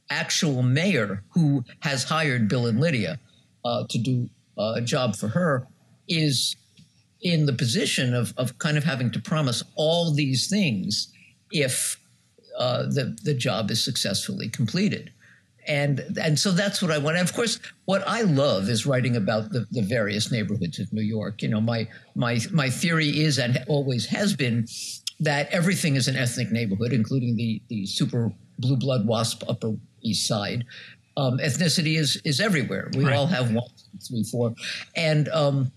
actual 0.09 0.61
mayor 0.61 1.23
who 1.29 1.63
has 1.81 2.03
hired 2.03 2.47
Bill 2.47 2.65
and 2.65 2.79
Lydia 2.79 3.19
uh, 3.63 3.85
to 3.89 3.97
do 3.97 4.29
a 4.57 4.81
job 4.81 5.15
for 5.15 5.29
her 5.29 5.67
is 6.07 6.55
in 7.21 7.45
the 7.45 7.53
position 7.53 8.13
of, 8.13 8.33
of 8.37 8.57
kind 8.57 8.77
of 8.77 8.83
having 8.83 9.11
to 9.11 9.19
promise 9.19 9.63
all 9.75 10.11
these 10.11 10.49
things 10.49 11.13
if 11.51 11.99
uh, 12.57 12.83
the, 12.83 13.17
the 13.23 13.33
job 13.33 13.69
is 13.71 13.83
successfully 13.83 14.49
completed 14.49 15.11
and 15.67 16.17
and 16.21 16.39
so 16.39 16.51
that's 16.51 16.81
what 16.81 16.91
I 16.91 16.97
want. 16.97 17.17
And 17.17 17.27
of 17.27 17.35
course, 17.35 17.59
what 17.85 18.03
I 18.07 18.21
love 18.21 18.69
is 18.69 18.85
writing 18.85 19.15
about 19.15 19.51
the, 19.51 19.67
the 19.71 19.81
various 19.81 20.31
neighborhoods 20.31 20.79
of 20.79 20.91
New 20.91 21.03
York. 21.03 21.41
You 21.41 21.49
know, 21.49 21.61
my 21.61 21.87
my 22.15 22.39
my 22.51 22.69
theory 22.69 23.09
is 23.21 23.37
and 23.37 23.63
always 23.67 24.05
has 24.07 24.35
been 24.35 24.67
that 25.19 25.49
everything 25.51 25.95
is 25.95 26.07
an 26.07 26.15
ethnic 26.15 26.51
neighborhood, 26.51 26.93
including 26.93 27.35
the 27.35 27.61
the 27.67 27.85
super 27.85 28.31
blue 28.59 28.77
blood 28.77 29.05
WASP 29.05 29.43
Upper 29.47 29.73
East 30.01 30.27
Side. 30.27 30.65
Um, 31.17 31.37
ethnicity 31.37 31.97
is 31.97 32.19
is 32.25 32.39
everywhere. 32.39 32.89
We 32.95 33.05
right. 33.05 33.15
all 33.15 33.27
have 33.27 33.51
one, 33.53 33.69
two, 33.77 33.99
three, 34.07 34.23
four, 34.23 34.55
and 34.95 35.29
um, 35.29 35.71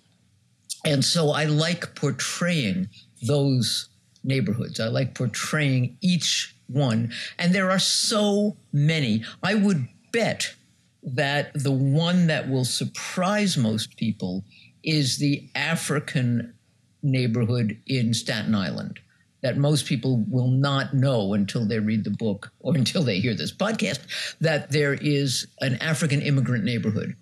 and 0.84 1.04
so 1.04 1.30
I 1.30 1.44
like 1.44 1.94
portraying 1.94 2.88
those 3.22 3.88
neighborhoods. 4.22 4.80
I 4.80 4.88
like 4.88 5.14
portraying 5.14 5.96
each 6.00 6.54
one. 6.66 7.12
And 7.38 7.54
there 7.54 7.70
are 7.70 7.78
so 7.78 8.56
many. 8.72 9.24
I 9.42 9.54
would 9.54 9.88
bet 10.12 10.54
that 11.02 11.52
the 11.54 11.72
one 11.72 12.26
that 12.28 12.48
will 12.48 12.64
surprise 12.64 13.56
most 13.56 13.96
people 13.96 14.44
is 14.82 15.18
the 15.18 15.48
African 15.54 16.54
neighborhood 17.02 17.78
in 17.86 18.14
Staten 18.14 18.54
Island 18.54 19.00
that 19.44 19.58
most 19.58 19.84
people 19.84 20.24
will 20.26 20.48
not 20.48 20.94
know 20.94 21.34
until 21.34 21.66
they 21.66 21.78
read 21.78 22.02
the 22.02 22.10
book 22.10 22.50
or 22.60 22.74
until 22.76 23.02
they 23.02 23.20
hear 23.20 23.34
this 23.34 23.52
podcast 23.52 24.00
that 24.40 24.72
there 24.72 24.94
is 24.94 25.46
an 25.60 25.76
African 25.76 26.22
immigrant 26.22 26.64
neighborhood 26.64 27.14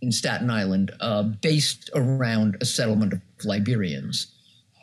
in 0.00 0.12
Staten 0.12 0.50
Island 0.50 0.92
uh, 1.00 1.22
based 1.22 1.90
around 1.94 2.56
a 2.60 2.64
settlement 2.64 3.12
of 3.12 3.20
Liberians. 3.44 4.28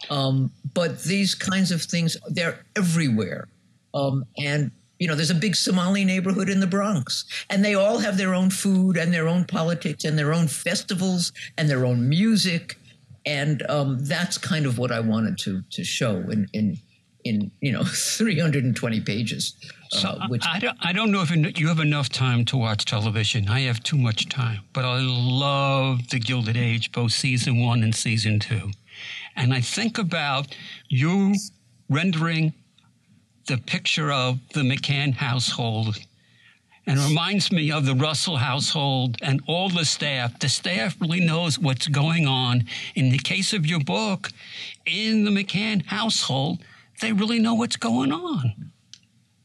Um, 0.10 0.52
but 0.74 1.04
these 1.04 1.34
kinds 1.36 1.72
of 1.72 1.82
things, 1.82 2.18
they're 2.30 2.60
everywhere. 2.76 3.48
Um, 3.94 4.26
and 4.38 4.72
you 5.00 5.08
know, 5.08 5.16
there's 5.16 5.32
a 5.32 5.36
big 5.36 5.56
Somali 5.56 6.06
neighborhood 6.06 6.50
in 6.50 6.62
the 6.62 6.68
Bronx, 6.68 7.26
and 7.50 7.66
they 7.66 7.76
all 7.76 7.98
have 8.00 8.18
their 8.18 8.34
own 8.34 8.50
food 8.50 8.96
and 8.96 9.14
their 9.14 9.28
own 9.28 9.44
politics 9.44 10.06
and 10.06 10.18
their 10.18 10.34
own 10.34 10.48
festivals 10.48 11.34
and 11.58 11.70
their 11.70 11.86
own 11.86 12.08
music, 12.08 12.80
and 13.26 13.62
um, 13.70 13.98
that's 14.06 14.38
kind 14.38 14.66
of 14.66 14.78
what 14.78 14.92
I 14.92 15.02
wanted 15.02 15.38
to 15.40 15.64
to 15.72 15.84
show 15.84 16.18
in 16.30 16.48
in 16.54 16.78
in 17.26 17.52
you 17.60 17.72
know 17.74 17.84
320 17.86 19.02
pages. 19.02 19.56
Uh, 19.92 19.98
so 19.98 20.20
which 20.30 20.46
I 20.48 20.60
don't 20.60 20.78
I 20.80 20.94
don't 20.94 21.12
know 21.12 21.22
if 21.22 21.60
you 21.60 21.68
have 21.68 21.80
enough 21.80 22.08
time 22.10 22.46
to 22.46 22.58
watch 22.58 22.86
television. 22.86 23.50
I 23.50 23.62
have 23.62 23.84
too 23.84 23.98
much 23.98 24.30
time, 24.30 24.62
but 24.72 24.86
I 24.86 25.00
love 25.02 26.08
The 26.10 26.20
Gilded 26.20 26.56
Age, 26.56 26.92
both 26.92 27.12
season 27.12 27.60
one 27.60 27.84
and 27.84 27.94
season 27.94 28.40
two, 28.40 28.72
and 29.36 29.54
I 29.54 29.60
think 29.60 29.98
about 29.98 30.56
you 30.88 31.36
rendering 31.90 32.54
the 33.48 33.58
picture 33.58 34.12
of 34.12 34.40
the 34.54 34.62
McCann 34.62 35.14
household 35.14 36.00
and 36.88 37.00
reminds 37.00 37.52
me 37.52 37.72
of 37.72 37.86
the 37.86 37.96
Russell 37.96 38.38
household 38.38 39.18
and 39.22 39.42
all 39.48 39.70
the 39.70 39.86
staff. 39.86 40.40
The 40.40 40.50
staff 40.50 40.96
really 41.02 41.20
knows 41.20 41.58
what's 41.58 41.88
going 41.88 42.28
on. 42.28 42.66
In 42.94 43.10
the 43.10 43.18
case 43.18 43.54
of 43.54 43.66
your 43.66 43.80
book, 43.80 44.30
in 44.86 45.26
the 45.26 45.32
McCann 45.32 45.86
household, 45.86 46.64
they 47.02 47.12
really 47.12 47.40
know 47.40 47.54
what's 47.54 47.76
going 47.76 48.12
on. 48.12 48.72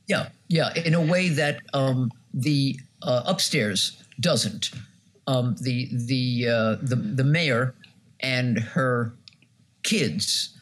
Yeah, 0.06 0.28
yeah, 0.48 0.72
in 0.74 0.94
a 0.94 1.00
way 1.00 1.28
that 1.28 1.60
um, 1.72 2.10
the 2.34 2.78
uh, 3.02 3.22
upstairs 3.26 4.02
doesn't. 4.18 4.70
Um, 5.26 5.54
the 5.60 5.88
the 5.92 6.48
uh, 6.48 6.76
the 6.82 6.96
the 6.96 7.24
mayor 7.24 7.74
and 8.20 8.58
her 8.58 9.14
kids 9.82 10.58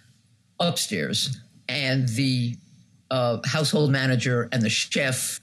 upstairs, 0.61 1.41
and 1.69 2.09
the 2.11 2.57
uh, 3.11 3.39
household 3.47 3.91
manager 3.91 4.49
and 4.53 4.63
the 4.63 4.69
chef 4.69 5.41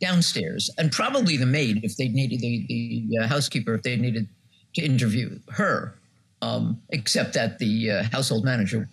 downstairs, 0.00 0.70
and 0.78 0.92
probably 0.92 1.36
the 1.36 1.46
maid 1.46 1.82
if 1.82 1.96
they 1.96 2.08
needed 2.08 2.40
the, 2.40 2.64
the 2.68 3.18
uh, 3.18 3.26
housekeeper 3.26 3.74
if 3.74 3.82
they 3.82 3.96
needed 3.96 4.28
to 4.74 4.82
interview 4.82 5.38
her. 5.50 5.98
Um, 6.42 6.82
except 6.90 7.32
that 7.32 7.58
the 7.58 7.90
uh, 7.90 8.02
household 8.12 8.44
manager 8.44 8.88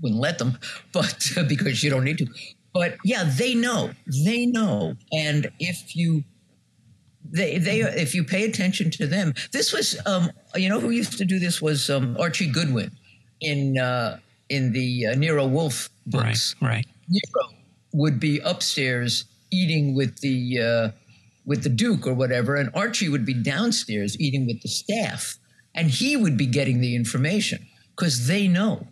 wouldn't 0.00 0.20
let 0.20 0.38
them, 0.38 0.58
but 0.92 1.30
because 1.48 1.82
you 1.82 1.90
don't 1.90 2.04
need 2.04 2.18
to. 2.18 2.26
But 2.72 2.96
yeah, 3.04 3.24
they 3.24 3.54
know, 3.54 3.90
they 4.24 4.44
know, 4.44 4.96
and 5.12 5.50
if 5.58 5.96
you 5.96 6.24
they 7.32 7.58
they 7.58 7.80
if 7.80 8.14
you 8.14 8.22
pay 8.22 8.44
attention 8.44 8.90
to 8.92 9.06
them, 9.06 9.34
this 9.52 9.72
was 9.72 9.98
um, 10.06 10.30
you 10.54 10.68
know 10.68 10.80
who 10.80 10.90
used 10.90 11.16
to 11.18 11.24
do 11.24 11.38
this 11.38 11.62
was 11.62 11.88
um, 11.90 12.16
Archie 12.20 12.50
Goodwin 12.50 12.90
in 13.40 13.78
uh, 13.78 14.18
in 14.48 14.72
the 14.72 15.06
uh, 15.06 15.14
Nero 15.14 15.46
Wolfe 15.46 15.88
books. 16.06 16.54
Right, 16.60 16.68
right. 16.68 16.86
Nero 17.08 17.54
would 17.92 18.20
be 18.20 18.40
upstairs 18.40 19.24
eating 19.50 19.94
with 19.94 20.20
the 20.20 20.60
uh, 20.60 20.90
with 21.44 21.62
the 21.62 21.68
Duke 21.68 22.06
or 22.06 22.14
whatever, 22.14 22.56
and 22.56 22.70
Archie 22.74 23.08
would 23.08 23.24
be 23.24 23.34
downstairs 23.34 24.18
eating 24.20 24.46
with 24.46 24.60
the 24.62 24.68
staff, 24.68 25.38
and 25.74 25.90
he 25.90 26.16
would 26.16 26.36
be 26.36 26.46
getting 26.46 26.80
the 26.80 26.94
information 26.94 27.66
because 27.96 28.26
they 28.26 28.48
know, 28.48 28.86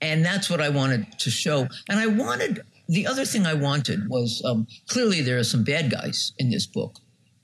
and 0.00 0.24
that's 0.24 0.50
what 0.50 0.60
I 0.60 0.68
wanted 0.68 1.18
to 1.18 1.30
show. 1.30 1.68
And 1.88 1.98
I 1.98 2.06
wanted 2.06 2.62
the 2.88 3.06
other 3.06 3.24
thing 3.24 3.46
I 3.46 3.54
wanted 3.54 4.08
was 4.08 4.42
um, 4.44 4.66
clearly 4.88 5.20
there 5.20 5.38
are 5.38 5.44
some 5.44 5.64
bad 5.64 5.90
guys 5.90 6.32
in 6.38 6.50
this 6.50 6.66
book, 6.66 7.00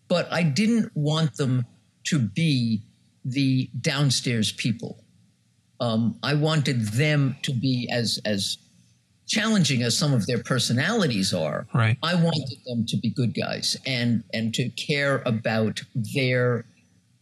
but 0.08 0.32
I 0.32 0.42
didn't 0.42 0.90
want 0.94 1.36
them 1.36 1.66
to 2.04 2.18
be 2.18 2.82
the 3.24 3.70
downstairs 3.80 4.52
people. 4.52 5.04
Um, 5.80 6.16
I 6.22 6.34
wanted 6.34 6.86
them 6.88 7.36
to 7.42 7.52
be 7.52 7.88
as 7.90 8.20
as 8.24 8.58
challenging 9.26 9.82
as 9.82 9.96
some 9.96 10.12
of 10.12 10.26
their 10.26 10.42
personalities 10.42 11.32
are, 11.32 11.66
Right. 11.72 11.96
I 12.02 12.14
wanted 12.14 12.58
them 12.66 12.84
to 12.86 12.96
be 12.98 13.10
good 13.10 13.34
guys 13.34 13.76
and 13.86 14.22
and 14.32 14.54
to 14.54 14.68
care 14.70 15.22
about 15.26 15.80
their 15.94 16.66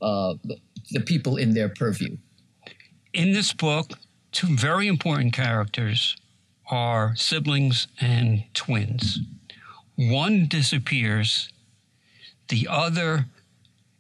uh, 0.03 0.35
the, 0.45 0.57
the 0.91 1.01
people 1.01 1.37
in 1.37 1.55
their 1.55 1.69
purview. 1.69 2.17
In 3.13 3.33
this 3.33 3.53
book, 3.53 3.93
two 4.33 4.57
very 4.57 4.87
important 4.87 5.33
characters 5.33 6.17
are 6.71 7.15
siblings 7.17 7.89
and 8.01 8.45
twins. 8.55 9.21
One 9.97 10.47
disappears, 10.47 11.51
the 12.49 12.67
other 12.71 13.27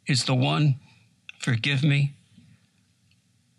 is 0.06 0.24
the 0.24 0.34
one, 0.34 0.76
forgive 1.38 1.82
me, 1.82 2.12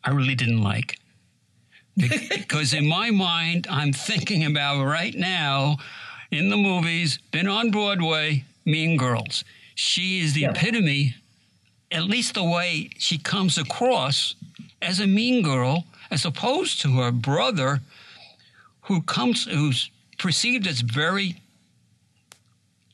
I 0.03 0.11
really 0.11 0.35
didn't 0.35 0.61
like. 0.63 0.97
Because 1.97 2.73
in 2.73 2.87
my 2.87 3.11
mind, 3.11 3.67
I'm 3.69 3.93
thinking 3.93 4.45
about 4.45 4.83
right 4.85 5.13
now 5.13 5.77
in 6.31 6.49
the 6.49 6.57
movies, 6.57 7.19
been 7.31 7.47
on 7.47 7.69
Broadway, 7.69 8.45
Mean 8.65 8.97
Girls. 8.97 9.43
She 9.75 10.21
is 10.21 10.33
the 10.33 10.41
Yeah. 10.41 10.51
epitome, 10.51 11.15
at 11.91 12.05
least 12.05 12.33
the 12.33 12.43
way 12.43 12.89
she 12.97 13.17
comes 13.17 13.57
across 13.57 14.35
as 14.81 14.99
a 14.99 15.07
mean 15.07 15.41
girl, 15.43 15.85
as 16.11 16.25
opposed 16.25 16.81
to 16.81 16.97
her 16.97 17.11
brother, 17.11 17.79
who 18.81 19.01
comes, 19.01 19.45
who's 19.45 19.89
perceived 20.19 20.67
as 20.67 20.81
very 20.81 21.37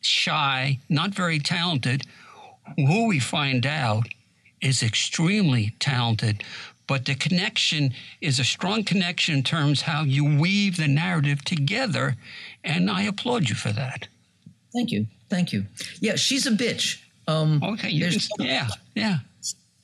shy, 0.01 0.79
not 0.87 1.11
very 1.13 1.39
talented, 1.39 2.03
who 2.75 3.07
we 3.07 3.19
find 3.19 3.65
out 3.65 4.07
is 4.61 4.83
extremely 4.83 5.73
talented. 5.79 6.43
But 6.85 7.05
the 7.05 7.15
connection 7.15 7.93
is 8.21 8.39
a 8.39 8.45
strong 8.45 8.83
connection 8.83 9.35
in 9.35 9.43
terms 9.43 9.81
how 9.81 10.03
you 10.03 10.39
weave 10.39 10.77
the 10.77 10.87
narrative 10.87 11.43
together, 11.43 12.15
and 12.63 12.89
I 12.89 13.03
applaud 13.03 13.49
you 13.49 13.55
for 13.55 13.73
that. 13.73 14.07
Thank 14.73 14.91
you, 14.91 15.07
thank 15.29 15.51
you. 15.51 15.65
Yeah, 15.99 16.15
she's 16.15 16.45
a 16.47 16.51
bitch. 16.51 17.01
Um, 17.27 17.61
Okay, 17.61 17.89
yeah, 17.89 18.67
yeah. 18.95 19.17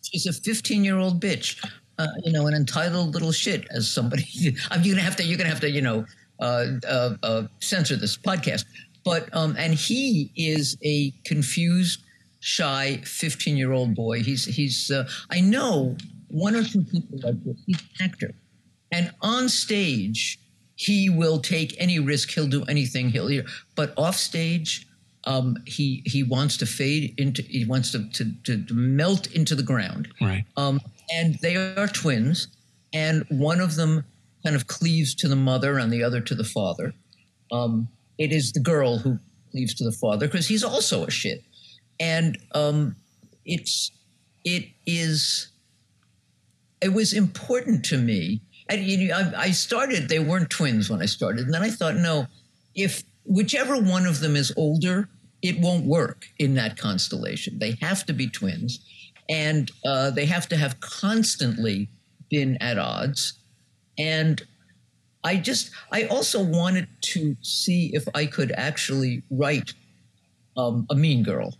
she's 0.01 0.27
a 0.27 0.33
15 0.33 0.85
year 0.85 0.97
old 0.97 1.21
bitch. 1.21 1.61
Uh, 1.99 2.07
you 2.23 2.31
know, 2.31 2.47
an 2.47 2.53
entitled 2.53 3.13
little 3.13 3.31
shit. 3.31 3.67
As 3.69 3.89
somebody, 3.89 4.25
I'm 4.71 4.81
you're 4.81 4.95
gonna 4.95 5.05
have 5.05 5.15
to, 5.17 5.23
you're 5.23 5.37
gonna 5.37 5.49
have 5.49 5.61
to, 5.61 5.69
you 5.69 5.81
know, 5.81 6.05
uh, 6.39 6.65
uh, 6.87 7.15
uh, 7.23 7.43
censor 7.59 7.95
this 7.95 8.17
podcast. 8.17 8.65
But 9.05 9.29
um, 9.35 9.55
and 9.57 9.73
he 9.73 10.31
is 10.35 10.77
a 10.83 11.11
confused, 11.25 12.01
shy 12.39 13.01
15 13.03 13.57
year 13.57 13.71
old 13.71 13.95
boy. 13.95 14.23
He's 14.23 14.45
he's. 14.45 14.89
Uh, 14.91 15.07
I 15.29 15.41
know 15.41 15.97
one 16.29 16.55
or 16.55 16.63
two 16.63 16.83
people 16.83 17.19
like 17.21 17.43
this. 17.43 17.57
He's 17.67 17.79
an 17.79 18.05
actor, 18.05 18.31
and 18.91 19.11
on 19.21 19.49
stage 19.49 20.39
he 20.75 21.09
will 21.09 21.39
take 21.39 21.75
any 21.79 21.99
risk. 21.99 22.31
He'll 22.31 22.47
do 22.47 22.63
anything. 22.65 23.09
He'll, 23.09 23.43
but 23.75 23.93
off 23.97 24.15
stage. 24.15 24.87
Um, 25.25 25.55
he 25.65 26.03
he 26.05 26.23
wants 26.23 26.57
to 26.57 26.65
fade 26.65 27.13
into. 27.17 27.43
He 27.43 27.63
wants 27.63 27.91
to, 27.91 28.09
to, 28.09 28.25
to, 28.43 28.61
to 28.65 28.73
melt 28.73 29.27
into 29.27 29.55
the 29.55 29.63
ground. 29.63 30.09
Right. 30.19 30.43
Um, 30.57 30.81
and 31.13 31.35
they 31.35 31.55
are 31.55 31.87
twins, 31.87 32.47
and 32.91 33.23
one 33.29 33.59
of 33.59 33.75
them 33.75 34.03
kind 34.43 34.55
of 34.55 34.67
cleaves 34.67 35.13
to 35.15 35.27
the 35.27 35.35
mother 35.35 35.77
and 35.77 35.91
the 35.93 36.03
other 36.03 36.19
to 36.21 36.35
the 36.35 36.43
father. 36.43 36.93
Um, 37.51 37.87
it 38.17 38.31
is 38.31 38.51
the 38.51 38.59
girl 38.59 38.97
who 38.97 39.19
cleaves 39.51 39.73
to 39.75 39.83
the 39.83 39.91
father 39.91 40.27
because 40.27 40.47
he's 40.47 40.63
also 40.63 41.05
a 41.05 41.11
shit, 41.11 41.43
and 41.99 42.37
um, 42.53 42.95
it's 43.45 43.91
it 44.43 44.69
is 44.85 45.49
it 46.81 46.93
was 46.93 47.13
important 47.13 47.85
to 47.85 47.97
me. 47.97 48.41
And 48.69 48.83
you 48.83 49.07
know, 49.09 49.15
I, 49.15 49.43
I 49.43 49.51
started; 49.51 50.09
they 50.09 50.19
weren't 50.19 50.49
twins 50.49 50.89
when 50.89 51.01
I 51.01 51.05
started, 51.05 51.45
and 51.45 51.53
then 51.53 51.63
I 51.63 51.69
thought, 51.69 51.95
no, 51.95 52.27
if 52.75 53.03
whichever 53.25 53.77
one 53.77 54.05
of 54.05 54.19
them 54.19 54.35
is 54.35 54.51
older, 54.57 55.09
it 55.41 55.59
won't 55.59 55.85
work 55.85 56.25
in 56.39 56.55
that 56.55 56.77
constellation. 56.77 57.59
They 57.59 57.77
have 57.81 58.05
to 58.05 58.13
be 58.13 58.27
twins, 58.29 58.79
and 59.29 59.71
uh, 59.85 60.11
they 60.11 60.25
have 60.25 60.47
to 60.49 60.57
have 60.57 60.79
constantly 60.79 61.89
been 62.29 62.57
at 62.61 62.77
odds. 62.77 63.33
And 63.97 64.41
I 65.23 65.37
just, 65.37 65.71
I 65.91 66.03
also 66.05 66.43
wanted 66.43 66.87
to 67.01 67.35
see 67.41 67.91
if 67.93 68.07
I 68.13 68.25
could 68.25 68.51
actually 68.57 69.23
write 69.29 69.73
um, 70.57 70.85
a 70.89 70.95
mean 70.95 71.23
girl. 71.23 71.55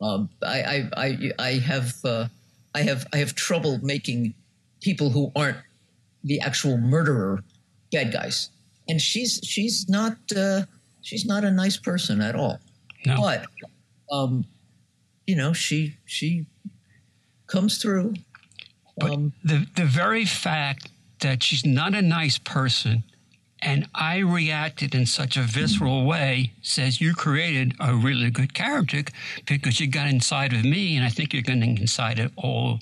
Um, 0.00 0.30
I, 0.42 0.62
I, 0.62 0.90
I, 0.96 1.32
I 1.38 1.50
have, 1.58 1.94
uh, 2.04 2.28
I 2.74 2.82
have, 2.82 3.06
I 3.12 3.18
have 3.18 3.34
trouble 3.34 3.78
making 3.82 4.34
people 4.80 5.10
who 5.10 5.30
aren't 5.36 5.58
the 6.22 6.40
actual 6.40 6.78
murderer 6.78 7.42
bad 7.92 8.12
guys. 8.12 8.50
And 8.88 9.00
she's, 9.00 9.40
she's 9.44 9.88
not, 9.88 10.16
uh, 10.36 10.62
she's 11.02 11.24
not 11.24 11.44
a 11.44 11.50
nice 11.50 11.76
person 11.76 12.20
at 12.20 12.34
all. 12.34 12.58
No. 13.06 13.16
But, 13.16 13.46
um, 14.10 14.44
you 15.26 15.36
know, 15.36 15.52
she, 15.52 15.96
she 16.04 16.46
comes 17.54 17.78
through. 17.78 18.14
But 18.96 19.10
Um, 19.12 19.32
the 19.50 19.58
the 19.80 19.88
very 20.02 20.26
fact 20.26 20.82
that 21.20 21.42
she's 21.42 21.64
not 21.64 21.94
a 21.94 22.02
nice 22.02 22.38
person 22.38 23.04
and 23.64 23.88
I 23.94 24.18
reacted 24.18 24.94
in 24.94 25.06
such 25.06 25.36
a 25.38 25.42
visceral 25.42 26.04
way 26.04 26.52
says 26.60 27.00
you 27.00 27.14
created 27.14 27.74
a 27.80 27.94
really 27.94 28.30
good 28.30 28.52
character 28.52 29.02
because 29.46 29.80
you 29.80 29.86
got 29.86 30.06
inside 30.06 30.52
of 30.52 30.64
me 30.64 30.96
and 30.96 31.04
I 31.04 31.08
think 31.08 31.32
you're 31.32 31.50
getting 31.50 31.78
inside 31.78 32.18
of 32.18 32.30
all 32.36 32.80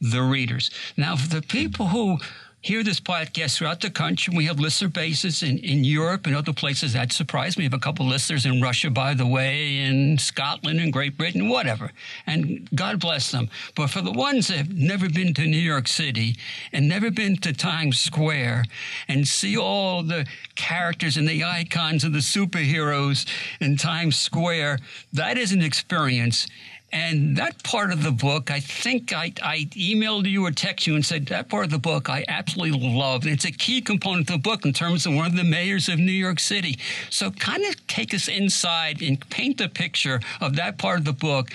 the 0.00 0.22
readers. 0.22 0.70
Now 0.96 1.16
for 1.16 1.28
the 1.28 1.42
people 1.42 1.86
who 1.88 2.18
hear 2.64 2.82
this 2.82 2.98
podcast 2.98 3.58
throughout 3.58 3.82
the 3.82 3.90
country. 3.90 4.34
We 4.34 4.46
have 4.46 4.58
listener 4.58 4.88
bases 4.88 5.42
in, 5.42 5.58
in 5.58 5.84
Europe 5.84 6.24
and 6.26 6.34
other 6.34 6.54
places. 6.54 6.94
That 6.94 7.12
surprised 7.12 7.58
me. 7.58 7.62
We 7.62 7.66
have 7.66 7.74
a 7.74 7.78
couple 7.78 8.06
listeners 8.06 8.46
in 8.46 8.62
Russia, 8.62 8.88
by 8.88 9.12
the 9.12 9.26
way, 9.26 9.80
in 9.80 10.16
Scotland 10.16 10.80
and 10.80 10.90
Great 10.90 11.18
Britain, 11.18 11.50
whatever. 11.50 11.92
And 12.26 12.66
God 12.74 13.00
bless 13.00 13.30
them. 13.30 13.50
But 13.76 13.90
for 13.90 14.00
the 14.00 14.12
ones 14.12 14.48
that 14.48 14.56
have 14.56 14.74
never 14.74 15.10
been 15.10 15.34
to 15.34 15.42
New 15.42 15.58
York 15.58 15.86
City 15.86 16.36
and 16.72 16.88
never 16.88 17.10
been 17.10 17.36
to 17.38 17.52
Times 17.52 18.00
Square 18.00 18.64
and 19.08 19.28
see 19.28 19.58
all 19.58 20.02
the 20.02 20.26
characters 20.54 21.18
and 21.18 21.28
the 21.28 21.44
icons 21.44 22.02
of 22.02 22.14
the 22.14 22.20
superheroes 22.20 23.28
in 23.60 23.76
Times 23.76 24.16
Square, 24.16 24.78
that 25.12 25.36
is 25.36 25.52
an 25.52 25.60
experience. 25.60 26.46
And 26.94 27.36
that 27.38 27.60
part 27.64 27.92
of 27.92 28.04
the 28.04 28.12
book, 28.12 28.52
I 28.52 28.60
think 28.60 29.12
I, 29.12 29.32
I 29.42 29.68
emailed 29.72 30.30
you 30.30 30.46
or 30.46 30.52
texted 30.52 30.86
you 30.86 30.94
and 30.94 31.04
said 31.04 31.26
that 31.26 31.48
part 31.48 31.64
of 31.64 31.72
the 31.72 31.78
book 31.78 32.08
I 32.08 32.24
absolutely 32.28 32.88
love. 32.88 33.24
And 33.24 33.32
it's 33.32 33.44
a 33.44 33.50
key 33.50 33.80
component 33.80 34.30
of 34.30 34.36
the 34.36 34.38
book 34.38 34.64
in 34.64 34.72
terms 34.72 35.04
of 35.04 35.12
one 35.12 35.26
of 35.26 35.34
the 35.34 35.42
mayors 35.42 35.88
of 35.88 35.98
New 35.98 36.12
York 36.12 36.38
City. 36.38 36.78
So 37.10 37.32
kind 37.32 37.64
of 37.64 37.84
take 37.88 38.14
us 38.14 38.28
inside 38.28 39.02
and 39.02 39.18
paint 39.28 39.60
a 39.60 39.68
picture 39.68 40.20
of 40.40 40.54
that 40.54 40.78
part 40.78 41.00
of 41.00 41.04
the 41.04 41.12
book, 41.12 41.50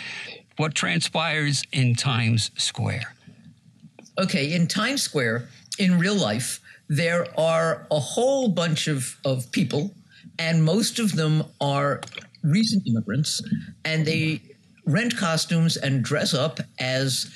what 0.57 0.75
transpires 0.75 1.63
in 1.71 1.95
Times 1.95 2.51
Square. 2.57 3.15
Okay, 4.19 4.53
in 4.53 4.67
Times 4.67 5.03
Square, 5.03 5.47
in 5.77 5.97
real 5.97 6.15
life, 6.15 6.59
there 6.89 7.27
are 7.39 7.87
a 7.91 7.99
whole 7.99 8.49
bunch 8.49 8.89
of, 8.89 9.15
of 9.23 9.49
people, 9.53 9.93
and 10.37 10.65
most 10.65 10.99
of 10.99 11.15
them 11.15 11.45
are 11.61 12.01
recent 12.43 12.85
immigrants, 12.85 13.41
and 13.85 14.05
they 14.05 14.41
rent 14.89 15.15
costumes 15.15 15.77
and 15.77 16.03
dress 16.03 16.33
up 16.33 16.59
as 16.79 17.33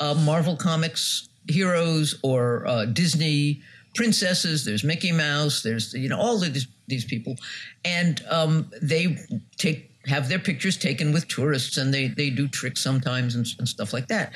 uh, 0.00 0.14
Marvel 0.14 0.56
Comics 0.56 1.28
heroes 1.48 2.18
or 2.22 2.66
uh, 2.66 2.84
Disney 2.86 3.62
princesses. 3.94 4.64
There's 4.64 4.84
Mickey 4.84 5.12
Mouse. 5.12 5.62
There's 5.62 5.94
you 5.94 6.08
know 6.08 6.18
all 6.18 6.38
these, 6.38 6.66
these 6.88 7.04
people, 7.04 7.36
and 7.84 8.22
um, 8.28 8.70
they 8.82 9.16
take 9.56 9.90
have 10.06 10.28
their 10.28 10.38
pictures 10.38 10.76
taken 10.76 11.12
with 11.12 11.28
tourists, 11.28 11.76
and 11.78 11.92
they 11.92 12.08
they 12.08 12.30
do 12.30 12.48
tricks 12.48 12.82
sometimes 12.82 13.34
and, 13.34 13.46
and 13.58 13.68
stuff 13.68 13.92
like 13.92 14.08
that. 14.08 14.32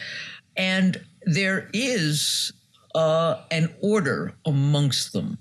And 0.57 1.01
there 1.23 1.69
is 1.73 2.53
uh, 2.95 3.43
an 3.51 3.75
order 3.81 4.35
amongst 4.47 5.13
them, 5.13 5.39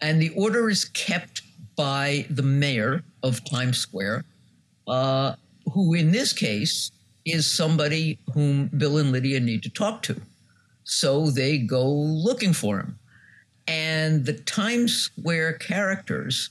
and 0.00 0.20
the 0.20 0.30
order 0.30 0.68
is 0.70 0.84
kept 0.84 1.42
by 1.76 2.26
the 2.30 2.42
mayor 2.42 3.02
of 3.22 3.44
Times 3.44 3.78
Square. 3.78 4.24
Uh, 4.86 5.34
who 5.72 5.94
in 5.94 6.12
this 6.12 6.32
case 6.32 6.90
is 7.24 7.46
somebody 7.46 8.18
whom 8.34 8.68
Bill 8.76 8.98
and 8.98 9.12
Lydia 9.12 9.40
need 9.40 9.62
to 9.62 9.70
talk 9.70 10.02
to. 10.02 10.20
So 10.84 11.30
they 11.30 11.58
go 11.58 11.88
looking 11.88 12.52
for 12.52 12.80
him. 12.80 12.98
And 13.68 14.26
the 14.26 14.32
Times 14.32 14.94
Square 14.94 15.54
characters, 15.54 16.50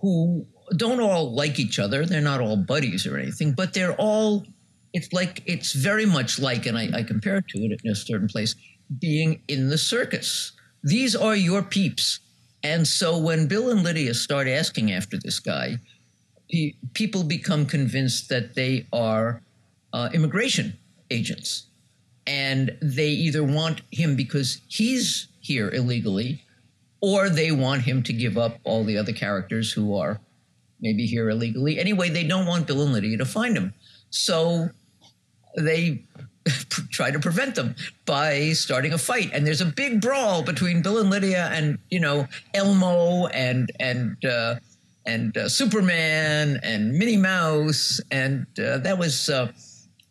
who 0.00 0.46
don't 0.76 1.00
all 1.00 1.34
like 1.34 1.58
each 1.58 1.78
other, 1.78 2.06
they're 2.06 2.20
not 2.20 2.40
all 2.40 2.56
buddies 2.56 3.06
or 3.06 3.18
anything, 3.18 3.52
but 3.52 3.74
they're 3.74 3.96
all, 3.96 4.46
it's 4.92 5.12
like, 5.12 5.42
it's 5.46 5.72
very 5.72 6.06
much 6.06 6.38
like, 6.38 6.66
and 6.66 6.78
I, 6.78 6.88
I 6.94 7.02
compare 7.02 7.38
it 7.38 7.48
to 7.48 7.58
it 7.58 7.80
in 7.82 7.90
a 7.90 7.96
certain 7.96 8.28
place, 8.28 8.54
being 9.00 9.42
in 9.48 9.68
the 9.68 9.78
circus. 9.78 10.52
These 10.84 11.16
are 11.16 11.34
your 11.34 11.62
peeps. 11.62 12.20
And 12.62 12.86
so 12.86 13.18
when 13.18 13.48
Bill 13.48 13.70
and 13.70 13.82
Lydia 13.82 14.14
start 14.14 14.46
asking 14.46 14.92
after 14.92 15.18
this 15.18 15.40
guy, 15.40 15.78
people 16.94 17.22
become 17.22 17.66
convinced 17.66 18.28
that 18.28 18.54
they 18.54 18.86
are 18.92 19.42
uh, 19.92 20.08
immigration 20.12 20.78
agents. 21.10 21.66
And 22.26 22.76
they 22.80 23.08
either 23.08 23.42
want 23.42 23.82
him 23.90 24.14
because 24.14 24.60
he's 24.68 25.28
here 25.40 25.70
illegally, 25.70 26.42
or 27.00 27.28
they 27.28 27.50
want 27.50 27.82
him 27.82 28.02
to 28.04 28.12
give 28.12 28.36
up 28.36 28.58
all 28.64 28.84
the 28.84 28.98
other 28.98 29.12
characters 29.12 29.72
who 29.72 29.96
are 29.96 30.20
maybe 30.80 31.06
here 31.06 31.28
illegally. 31.30 31.78
Anyway, 31.78 32.08
they 32.08 32.24
don't 32.24 32.46
want 32.46 32.66
Bill 32.66 32.82
and 32.82 32.92
Lydia 32.92 33.16
to 33.18 33.24
find 33.24 33.56
him. 33.56 33.72
So 34.10 34.70
they 35.56 36.04
try 36.90 37.10
to 37.10 37.18
prevent 37.18 37.54
them 37.54 37.74
by 38.06 38.52
starting 38.52 38.92
a 38.92 38.98
fight. 38.98 39.30
And 39.32 39.46
there's 39.46 39.60
a 39.60 39.66
big 39.66 40.00
brawl 40.00 40.42
between 40.42 40.82
Bill 40.82 40.98
and 40.98 41.10
Lydia 41.10 41.48
and, 41.52 41.78
you 41.90 42.00
know, 42.00 42.28
Elmo 42.54 43.26
and, 43.28 43.70
and, 43.80 44.24
uh, 44.24 44.56
and 45.06 45.36
uh, 45.36 45.48
Superman 45.48 46.60
and 46.62 46.92
Minnie 46.92 47.16
Mouse. 47.16 48.00
And 48.10 48.46
uh, 48.58 48.78
that 48.78 48.98
was, 48.98 49.28
uh, 49.28 49.52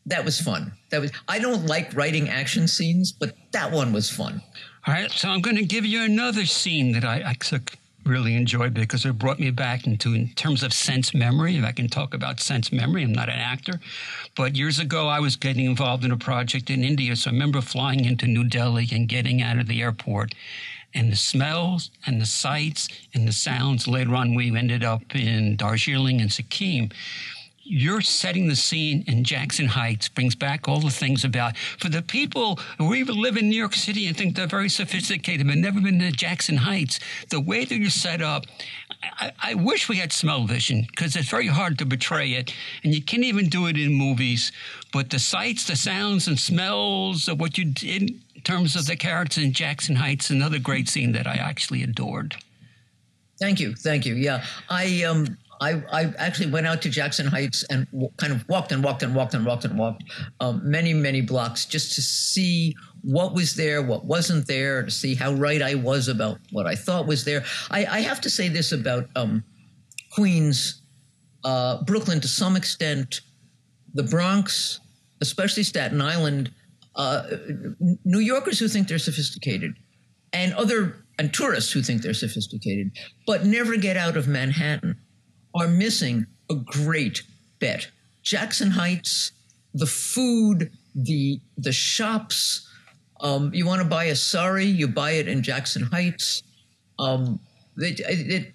that 0.05 0.25
was 0.25 0.39
fun. 0.39 0.71
That 0.89 1.01
was, 1.01 1.11
I 1.27 1.39
don't 1.39 1.65
like 1.65 1.95
writing 1.95 2.29
action 2.29 2.67
scenes, 2.67 3.11
but 3.11 3.35
that 3.51 3.71
one 3.71 3.93
was 3.93 4.09
fun. 4.09 4.41
All 4.87 4.93
right, 4.93 5.11
so 5.11 5.29
I'm 5.29 5.41
going 5.41 5.57
to 5.57 5.65
give 5.65 5.85
you 5.85 6.03
another 6.03 6.45
scene 6.45 6.93
that 6.93 7.03
I, 7.03 7.21
I 7.25 7.33
took 7.33 7.77
really 8.05 8.35
enjoyed 8.35 8.73
because 8.73 9.05
it 9.05 9.19
brought 9.19 9.39
me 9.39 9.51
back 9.51 9.85
into 9.85 10.13
in 10.13 10.29
terms 10.29 10.63
of 10.63 10.73
sense 10.73 11.13
memory 11.13 11.57
if 11.57 11.63
i 11.63 11.71
can 11.71 11.87
talk 11.87 12.13
about 12.13 12.39
sense 12.39 12.71
memory 12.71 13.03
i'm 13.03 13.11
not 13.11 13.29
an 13.29 13.37
actor 13.37 13.79
but 14.35 14.55
years 14.55 14.79
ago 14.79 15.07
i 15.07 15.19
was 15.19 15.35
getting 15.35 15.65
involved 15.65 16.03
in 16.03 16.11
a 16.11 16.17
project 16.17 16.69
in 16.69 16.83
india 16.83 17.15
so 17.15 17.29
i 17.29 17.33
remember 17.33 17.61
flying 17.61 18.05
into 18.05 18.25
new 18.25 18.43
delhi 18.43 18.87
and 18.91 19.07
getting 19.09 19.41
out 19.41 19.59
of 19.59 19.67
the 19.67 19.81
airport 19.81 20.33
and 20.93 21.11
the 21.11 21.15
smells 21.15 21.91
and 22.05 22.21
the 22.21 22.25
sights 22.25 22.87
and 23.13 23.27
the 23.27 23.31
sounds 23.31 23.87
later 23.87 24.15
on 24.15 24.35
we 24.35 24.55
ended 24.55 24.83
up 24.83 25.15
in 25.15 25.55
darjeeling 25.55 26.19
and 26.21 26.31
sikkim 26.31 26.89
you're 27.69 28.01
setting 28.01 28.47
the 28.47 28.55
scene 28.55 29.03
in 29.05 29.23
Jackson 29.23 29.67
Heights 29.67 30.09
brings 30.09 30.33
back 30.33 30.67
all 30.67 30.79
the 30.79 30.89
things 30.89 31.23
about 31.23 31.55
for 31.55 31.87
the 31.87 32.01
people 32.01 32.59
who 32.79 32.95
even 32.95 33.21
live 33.21 33.37
in 33.37 33.47
New 33.47 33.55
York 33.55 33.75
City 33.75 34.07
and 34.07 34.17
think 34.17 34.35
they're 34.35 34.47
very 34.47 34.69
sophisticated 34.69 35.45
but 35.45 35.57
never 35.57 35.79
been 35.79 35.99
to 35.99 36.11
Jackson 36.11 36.57
Heights. 36.57 36.99
The 37.29 37.39
way 37.39 37.65
that 37.65 37.77
you're 37.77 37.91
set 37.91 38.23
up, 38.23 38.47
I, 39.19 39.31
I 39.39 39.53
wish 39.53 39.87
we 39.87 39.97
had 39.97 40.11
smell 40.11 40.45
vision 40.45 40.87
because 40.89 41.15
it's 41.15 41.29
very 41.29 41.45
hard 41.45 41.77
to 41.77 41.85
betray 41.85 42.29
it, 42.29 42.51
and 42.83 42.93
you 42.93 43.03
can't 43.03 43.23
even 43.23 43.49
do 43.49 43.67
it 43.67 43.77
in 43.77 43.93
movies. 43.93 44.51
But 44.91 45.11
the 45.11 45.19
sights, 45.19 45.65
the 45.65 45.75
sounds, 45.75 46.27
and 46.27 46.39
smells 46.39 47.27
of 47.27 47.39
what 47.39 47.59
you 47.59 47.65
did 47.65 48.19
in 48.39 48.43
terms 48.43 48.77
of 48.77 48.85
the 48.85 48.95
characters 48.95 49.43
in 49.43 49.51
Jackson 49.51 49.97
Heights, 49.97 50.29
another 50.29 50.59
great 50.59 50.87
scene 50.87 51.11
that 51.11 51.27
I 51.27 51.33
actually 51.33 51.83
adored. 51.83 52.37
Thank 53.37 53.59
you, 53.59 53.75
thank 53.75 54.05
you. 54.05 54.15
Yeah, 54.15 54.45
I 54.69 55.03
um 55.03 55.37
I, 55.61 55.83
I 55.91 56.13
actually 56.17 56.49
went 56.49 56.67
out 56.67 56.81
to 56.83 56.89
Jackson 56.89 57.27
Heights 57.27 57.65
and 57.69 57.85
w- 57.91 58.09
kind 58.15 58.31
of 58.31 58.47
walked 58.47 58.71
and 58.71 58.81
walked 58.81 59.03
and 59.03 59.13
walked 59.13 59.33
and 59.33 59.45
walked 59.45 59.65
and 59.65 59.77
walked 59.77 60.05
um, 60.39 60.61
many, 60.63 60.93
many 60.93 61.19
blocks 61.19 61.65
just 61.65 61.95
to 61.95 62.01
see 62.01 62.73
what 63.01 63.33
was 63.33 63.55
there, 63.55 63.81
what 63.81 64.05
wasn't 64.05 64.47
there, 64.47 64.83
to 64.83 64.89
see 64.89 65.15
how 65.15 65.33
right 65.33 65.61
I 65.61 65.75
was 65.75 66.07
about 66.07 66.39
what 66.53 66.65
I 66.65 66.75
thought 66.75 67.07
was 67.07 67.25
there. 67.25 67.43
I, 67.71 67.85
I 67.85 67.99
have 67.99 68.21
to 68.21 68.29
say 68.29 68.47
this 68.47 68.71
about 68.71 69.09
um, 69.17 69.43
Queens, 70.13 70.81
uh, 71.43 71.83
Brooklyn 71.83 72.21
to 72.21 72.27
some 72.29 72.55
extent, 72.55 73.19
the 73.93 74.03
Bronx, 74.03 74.79
especially 75.19 75.63
Staten 75.63 76.01
Island, 76.01 76.51
uh, 76.95 77.23
New 78.03 78.19
Yorkers 78.19 78.59
who 78.59 78.67
think 78.67 78.87
they're 78.87 78.99
sophisticated, 78.99 79.75
and 80.33 80.53
other 80.53 81.05
and 81.17 81.33
tourists 81.33 81.71
who 81.71 81.81
think 81.81 82.01
they're 82.01 82.13
sophisticated, 82.13 82.91
but 83.27 83.45
never 83.45 83.75
get 83.75 83.97
out 83.97 84.15
of 84.15 84.27
Manhattan 84.27 84.97
are 85.53 85.67
missing 85.67 86.25
a 86.49 86.55
great 86.55 87.23
bet. 87.59 87.89
Jackson 88.23 88.71
Heights, 88.71 89.31
the 89.73 89.85
food, 89.85 90.71
the 90.95 91.39
the 91.57 91.71
shops. 91.71 92.67
Um, 93.21 93.53
you 93.53 93.65
want 93.65 93.81
to 93.81 93.87
buy 93.87 94.05
a 94.05 94.15
sari, 94.15 94.65
you 94.65 94.87
buy 94.87 95.11
it 95.11 95.27
in 95.27 95.43
Jackson 95.43 95.83
Heights. 95.83 96.41
Um, 96.97 97.39
it, 97.77 97.99
it, 97.99 98.53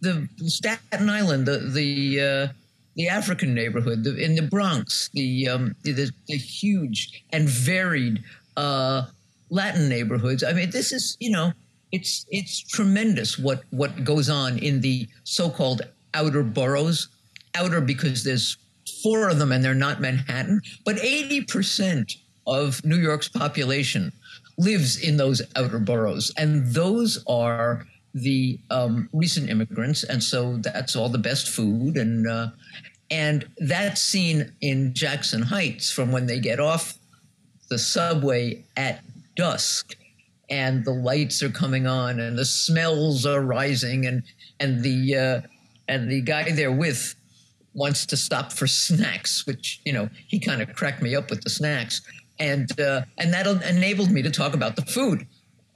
the 0.00 0.28
Staten 0.46 1.08
Island, 1.08 1.46
the 1.46 1.58
the 1.58 2.20
uh, 2.20 2.48
the 2.94 3.08
African 3.08 3.54
neighborhood, 3.54 4.04
the, 4.04 4.16
in 4.16 4.34
the 4.34 4.42
Bronx, 4.42 5.08
the, 5.14 5.48
um, 5.48 5.74
the, 5.82 6.10
the 6.26 6.36
huge 6.36 7.24
and 7.32 7.48
varied 7.48 8.22
uh, 8.56 9.06
Latin 9.50 9.88
neighborhoods. 9.88 10.42
I 10.42 10.52
mean, 10.52 10.70
this 10.70 10.92
is 10.92 11.16
you 11.20 11.30
know, 11.30 11.52
it's 11.92 12.26
it's 12.30 12.60
tremendous 12.60 13.38
what 13.38 13.62
what 13.70 14.02
goes 14.02 14.30
on 14.30 14.58
in 14.58 14.80
the 14.80 15.06
so-called 15.24 15.82
outer 16.14 16.42
boroughs, 16.42 17.08
outer 17.54 17.80
because 17.80 18.24
there's 18.24 18.56
four 19.02 19.28
of 19.28 19.38
them 19.38 19.52
and 19.52 19.64
they're 19.64 19.74
not 19.74 20.00
Manhattan, 20.00 20.60
but 20.84 20.96
80% 20.96 22.16
of 22.46 22.84
New 22.84 22.96
York's 22.96 23.28
population 23.28 24.12
lives 24.58 24.98
in 24.98 25.16
those 25.16 25.42
outer 25.56 25.78
boroughs. 25.78 26.32
And 26.36 26.72
those 26.74 27.22
are 27.26 27.86
the 28.14 28.58
um, 28.70 29.08
recent 29.12 29.48
immigrants. 29.48 30.04
And 30.04 30.22
so 30.22 30.56
that's 30.58 30.94
all 30.94 31.08
the 31.08 31.18
best 31.18 31.48
food. 31.48 31.96
And, 31.96 32.28
uh, 32.28 32.48
and 33.12 33.46
that 33.58 33.98
scene 33.98 34.52
in 34.62 34.94
Jackson 34.94 35.42
Heights 35.42 35.90
from 35.90 36.10
when 36.12 36.26
they 36.26 36.40
get 36.40 36.58
off 36.58 36.94
the 37.68 37.78
subway 37.78 38.64
at 38.74 39.04
dusk 39.36 39.94
and 40.48 40.82
the 40.84 40.92
lights 40.92 41.42
are 41.42 41.50
coming 41.50 41.86
on 41.86 42.20
and 42.20 42.38
the 42.38 42.46
smells 42.46 43.26
are 43.26 43.42
rising 43.42 44.06
and, 44.06 44.22
and 44.60 44.82
the, 44.82 45.14
uh, 45.14 45.40
and 45.88 46.10
the 46.10 46.22
guy 46.22 46.50
they're 46.52 46.72
with 46.72 47.14
wants 47.74 48.06
to 48.06 48.16
stop 48.16 48.50
for 48.50 48.66
snacks, 48.66 49.46
which 49.46 49.80
you 49.84 49.92
know 49.92 50.08
he 50.28 50.38
kind 50.38 50.62
of 50.62 50.72
cracked 50.74 51.02
me 51.02 51.14
up 51.14 51.30
with 51.30 51.42
the 51.42 51.50
snacks, 51.50 52.02
and 52.38 52.78
uh, 52.80 53.02
and 53.18 53.32
that 53.32 53.46
enabled 53.46 54.10
me 54.10 54.22
to 54.22 54.30
talk 54.30 54.54
about 54.54 54.76
the 54.76 54.82
food, 54.82 55.26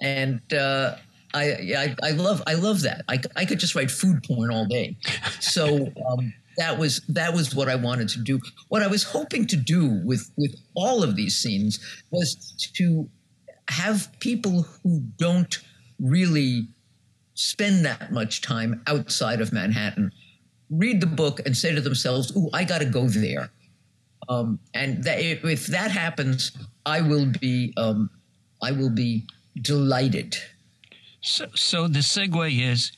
and 0.00 0.40
uh, 0.52 0.96
I, 1.34 1.44
I, 1.76 1.96
I 2.02 2.10
love 2.12 2.42
I 2.46 2.54
love 2.54 2.82
that. 2.82 3.04
I, 3.08 3.20
I 3.34 3.44
could 3.44 3.58
just 3.58 3.74
write 3.74 3.90
food 3.90 4.22
porn 4.24 4.50
all 4.50 4.66
day, 4.66 4.96
so 5.40 5.90
um, 6.08 6.32
that 6.58 6.78
was 6.78 7.00
that 7.08 7.34
was 7.34 7.54
what 7.54 7.68
I 7.68 7.76
wanted 7.76 8.08
to 8.10 8.20
do. 8.20 8.40
What 8.68 8.82
I 8.82 8.86
was 8.86 9.02
hoping 9.02 9.46
to 9.48 9.56
do 9.56 10.00
with 10.04 10.30
with 10.36 10.54
all 10.74 11.02
of 11.02 11.16
these 11.16 11.36
scenes 11.36 11.78
was 12.10 12.36
to 12.76 13.08
have 13.68 14.10
people 14.20 14.62
who 14.82 15.00
don't 15.18 15.58
really 15.98 16.68
spend 17.34 17.84
that 17.84 18.12
much 18.12 18.40
time 18.40 18.82
outside 18.86 19.40
of 19.40 19.52
Manhattan, 19.52 20.12
read 20.70 21.00
the 21.00 21.06
book 21.06 21.40
and 21.44 21.56
say 21.56 21.74
to 21.74 21.80
themselves, 21.80 22.34
"Ooh, 22.36 22.48
I 22.52 22.64
got 22.64 22.78
to 22.78 22.86
go 22.86 23.08
there." 23.08 23.50
Um, 24.28 24.58
and 24.74 25.04
that, 25.04 25.20
if 25.20 25.66
that 25.68 25.90
happens, 25.90 26.52
I 26.84 27.00
will 27.00 27.26
be 27.40 27.72
um, 27.76 28.10
I 28.62 28.72
will 28.72 28.90
be 28.90 29.26
delighted. 29.60 30.36
So, 31.20 31.46
so 31.54 31.88
the 31.88 32.00
segue 32.00 32.60
is 32.60 32.92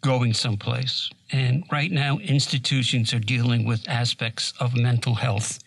going 0.00 0.32
someplace, 0.34 1.10
and 1.32 1.64
right 1.70 1.90
now 1.92 2.18
institutions 2.18 3.12
are 3.12 3.18
dealing 3.18 3.64
with 3.64 3.88
aspects 3.88 4.52
of 4.60 4.76
mental 4.76 5.14
health, 5.14 5.58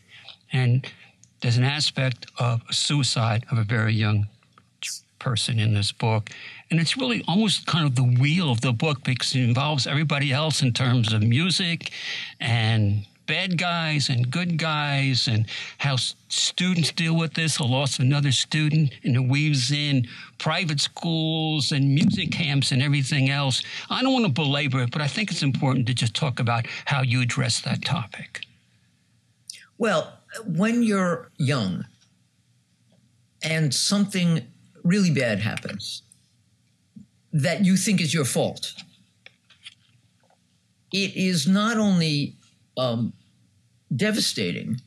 and 0.51 0.85
there's 1.41 1.57
an 1.57 1.63
aspect 1.63 2.25
of 2.39 2.61
suicide 2.71 3.45
of 3.51 3.57
a 3.57 3.63
very 3.63 3.93
young 3.93 4.27
person 5.23 5.57
in 5.57 5.73
this 5.73 5.91
book. 5.91 6.29
And 6.69 6.79
it's 6.79 6.97
really 6.97 7.23
almost 7.27 7.65
kind 7.65 7.85
of 7.85 7.95
the 7.95 8.03
wheel 8.03 8.51
of 8.51 8.61
the 8.61 8.73
book 8.73 9.03
because 9.03 9.33
it 9.35 9.41
involves 9.41 9.87
everybody 9.87 10.31
else 10.31 10.61
in 10.61 10.73
terms 10.73 11.13
of 11.13 11.23
music 11.23 11.91
and 12.39 13.05
bad 13.25 13.57
guys 13.57 14.09
and 14.09 14.29
good 14.29 14.57
guys 14.57 15.27
and 15.27 15.45
how 15.77 15.95
students 15.95 16.91
deal 16.91 17.15
with 17.15 17.33
this, 17.33 17.57
the 17.57 17.63
loss 17.63 17.99
of 17.99 18.05
another 18.05 18.31
student, 18.31 18.93
and 19.03 19.15
it 19.15 19.27
weaves 19.27 19.71
in 19.71 20.07
private 20.37 20.79
schools 20.79 21.71
and 21.71 21.93
music 21.93 22.31
camps 22.31 22.71
and 22.71 22.81
everything 22.81 23.29
else. 23.29 23.63
I 23.89 24.01
don't 24.01 24.13
want 24.13 24.25
to 24.25 24.31
belabor 24.31 24.81
it, 24.81 24.91
but 24.91 25.01
I 25.01 25.07
think 25.07 25.31
it's 25.31 25.43
important 25.43 25.87
to 25.87 25.93
just 25.93 26.13
talk 26.13 26.39
about 26.39 26.65
how 26.85 27.01
you 27.01 27.21
address 27.21 27.61
that 27.61 27.83
topic. 27.83 28.41
Well, 29.77 30.13
when 30.45 30.83
you're 30.83 31.31
young 31.37 31.85
and 33.41 33.73
something 33.73 34.45
really 34.83 35.11
bad 35.11 35.39
happens 35.39 36.03
that 37.31 37.65
you 37.65 37.77
think 37.77 37.99
is 37.99 38.13
your 38.13 38.25
fault, 38.25 38.73
it 40.91 41.15
is 41.15 41.47
not 41.47 41.77
only 41.77 42.35
um, 42.77 43.13
devastating, 43.95 44.79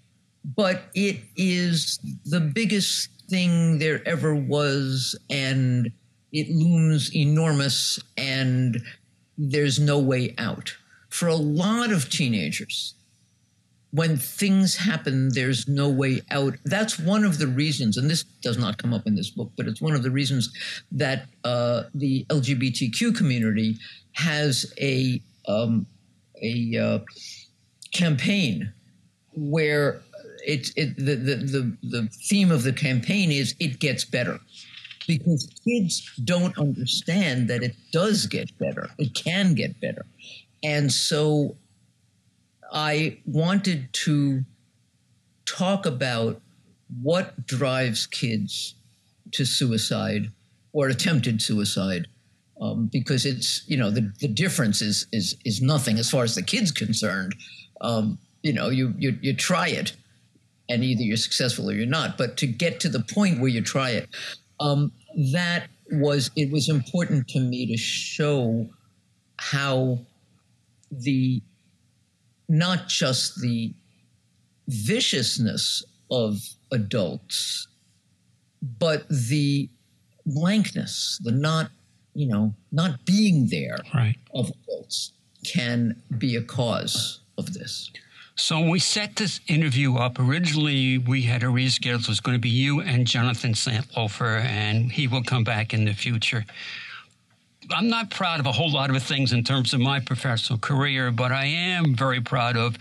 but 0.45 0.85
it 0.95 1.21
is 1.37 1.99
the 2.25 2.41
biggest 2.41 3.11
thing 3.29 3.79
there 3.79 4.07
ever 4.07 4.35
was, 4.35 5.19
and 5.31 5.91
it 6.33 6.51
looms 6.51 7.15
enormous, 7.15 7.99
and 8.17 8.83
there's 9.37 9.79
no 9.79 9.99
way 9.99 10.35
out. 10.39 10.77
For 11.09 11.29
a 11.29 11.35
lot 11.35 11.93
of 11.93 12.11
teenagers, 12.11 12.95
when 13.91 14.17
things 14.17 14.77
happen, 14.77 15.31
there's 15.33 15.67
no 15.69 15.89
way 15.89 16.21
out. 16.31 16.57
That's 16.65 16.99
one 16.99 17.25
of 17.25 17.39
the 17.39 17.47
reasons, 17.47 17.97
and 17.97 18.11
this 18.11 18.25
does 18.43 18.59
not 18.59 18.79
come 18.79 18.93
up 18.93 19.07
in 19.07 19.15
this 19.15 19.31
book, 19.31 19.53
but 19.57 19.67
it's 19.67 19.81
one 19.81 19.95
of 19.95 20.03
the 20.03 20.11
reasons 20.11 20.53
that 20.93 21.27
uh, 21.45 21.85
the 21.95 22.27
LGBTQ 22.29 23.17
community 23.17 23.77
has 24.13 24.73
a 24.81 25.23
um, 25.49 25.87
a 26.43 26.77
uh, 26.77 26.99
campaign 28.05 28.73
where 29.35 30.01
it, 30.45 30.71
it 30.77 30.97
the, 30.97 31.15
the, 31.29 31.37
the 31.55 31.63
the 31.83 32.09
theme 32.29 32.51
of 32.55 32.63
the 32.63 32.73
campaign 32.73 33.33
is 33.33 33.55
it 33.59 33.81
gets 33.81 34.05
better, 34.05 34.39
because 35.07 35.49
kids 35.65 35.95
don't 36.25 36.57
understand 36.59 37.49
that 37.51 37.63
it 37.63 37.77
does 37.93 38.27
get 38.27 38.49
better. 38.59 38.89
It 38.99 39.15
can 39.15 39.55
get 39.55 39.81
better. 39.81 40.05
And 40.63 40.93
so 40.93 41.57
I 42.73 43.19
wanted 43.27 43.93
to 44.05 44.45
talk 45.45 45.87
about 45.87 46.41
what 47.03 47.47
drives 47.47 48.07
kids 48.07 48.75
to 49.33 49.45
suicide 49.45 50.31
or 50.73 50.89
attempted 50.89 51.43
suicide. 51.43 52.07
Um, 52.59 52.89
because 52.91 53.27
it's 53.27 53.69
you 53.69 53.77
know 53.77 53.91
the, 53.91 54.13
the 54.21 54.29
difference 54.29 54.81
is 54.81 55.07
is 55.13 55.37
is 55.45 55.61
nothing 55.61 55.99
as 55.99 56.11
far 56.11 56.25
as 56.25 56.35
the 56.35 56.43
kid's 56.43 56.73
concerned. 56.73 57.35
Um, 57.81 58.19
you 58.43 58.53
know 58.53 58.69
you, 58.69 58.95
you 58.99 59.19
you 59.21 59.35
try 59.35 59.69
it, 59.69 59.93
and 60.69 60.85
either 60.85 61.03
you're 61.03 61.17
successful 61.17 61.69
or 61.69 61.73
you're 61.73 61.87
not. 61.87 62.17
But 62.17 62.37
to 62.39 62.47
get 62.47 62.81
to 62.81 62.89
the 62.89 63.01
point 63.01 63.41
where 63.41 63.51
you 63.51 63.61
try 63.61 63.91
it, 63.91 64.09
um, 64.61 64.93
that 65.33 65.69
was 65.91 66.31
it 66.37 66.51
was 66.53 66.69
important 66.69 67.29
to 67.29 67.41
me 67.41 67.67
to 67.67 67.77
show 67.77 68.69
how 69.39 69.99
the 70.91 71.43
not 72.49 72.89
just 72.89 73.41
the 73.41 73.73
viciousness 74.69 75.85
of 76.11 76.41
adults, 76.73 77.69
but 78.79 79.09
the 79.09 79.69
blankness, 80.25 81.21
the 81.23 81.33
not, 81.33 81.71
you 82.15 82.27
know, 82.27 82.55
not 82.73 83.05
being 83.05 83.49
there 83.49 83.79
right. 83.95 84.17
of 84.35 84.51
adults 84.51 85.13
can 85.45 86.01
be 86.19 86.37
a 86.37 86.43
cause 86.43 87.21
of 87.39 87.55
this. 87.55 87.91
So 88.39 88.61
when 88.61 88.69
we 88.69 88.79
set 88.79 89.17
this 89.17 89.41
interview 89.49 89.97
up, 89.97 90.19
originally 90.19 90.99
we 90.99 91.23
had 91.23 91.43
a 91.43 91.47
reschedule. 91.47 92.01
It 92.01 92.09
was 92.09 92.21
going 92.21 92.37
to 92.37 92.41
be 92.41 92.51
you 92.51 92.81
and 92.83 93.07
Jonathan 93.07 93.55
Santlofer, 93.55 94.43
and 94.45 94.93
he 94.93 95.09
will 95.09 95.23
come 95.23 95.43
back 95.43 95.73
in 95.73 95.87
the 95.87 95.95
future. 95.95 96.45
I'm 97.75 97.89
not 97.89 98.11
proud 98.11 98.39
of 98.39 98.47
a 98.47 98.53
whole 98.53 98.71
lot 98.71 98.95
of 98.95 99.03
things 99.03 99.33
in 99.33 99.43
terms 99.43 99.73
of 99.73 99.81
my 99.81 100.01
professional 100.01 100.59
career, 100.59 101.11
but 101.11 101.33
I 101.33 101.47
am 101.47 101.95
very 101.95 102.21
proud 102.21 102.57
of. 102.57 102.77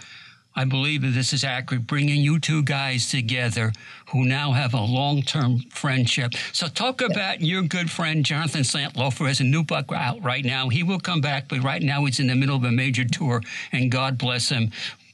I 0.56 0.64
believe 0.64 1.01
that 1.01 1.10
this 1.10 1.34
is 1.34 1.43
accurate, 1.43 1.86
bringing 1.86 2.22
you 2.22 2.39
two 2.39 2.64
guys 2.64 3.10
together 3.10 3.74
who 4.12 4.24
now 4.24 4.53
have 4.53 4.74
a 4.74 4.82
long 4.82 5.22
term 5.22 5.60
friendship. 5.70 6.34
So, 6.53 6.68
talk 6.68 7.01
about 7.01 7.41
your 7.41 7.64
good 7.64 7.91
friend, 7.91 8.24
Jonathan 8.24 8.62
Santlofer, 8.62 9.28
has 9.28 9.41
a 9.41 9.43
new 9.43 9.64
book 9.64 9.91
out 9.91 10.24
right 10.24 10.45
now. 10.45 10.70
He 10.70 10.82
will 10.82 10.99
come 10.99 11.20
back, 11.20 11.49
but 11.49 11.62
right 11.62 11.82
now 11.82 12.06
he's 12.06 12.20
in 12.20 12.28
the 12.28 12.36
middle 12.36 12.56
of 12.56 12.64
a 12.64 12.72
major 12.72 13.03
tour, 13.03 13.41
and 13.74 13.91
God 13.91 14.18
bless 14.18 14.49
him. 14.49 14.72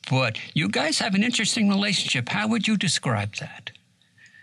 But 0.09 0.37
you 0.53 0.69
guys 0.69 0.99
have 0.99 1.15
an 1.15 1.23
interesting 1.23 1.69
relationship. 1.69 2.29
How 2.29 2.47
would 2.47 2.67
you 2.67 2.77
describe 2.77 3.35
that? 3.35 3.71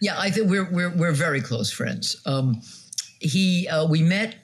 Yeah, 0.00 0.18
I 0.18 0.30
think 0.30 0.48
we're, 0.48 0.70
we're, 0.70 0.96
we're 0.96 1.12
very 1.12 1.40
close 1.40 1.72
friends. 1.72 2.20
Um, 2.24 2.60
he, 3.20 3.68
uh, 3.68 3.86
we 3.86 4.02
met 4.02 4.36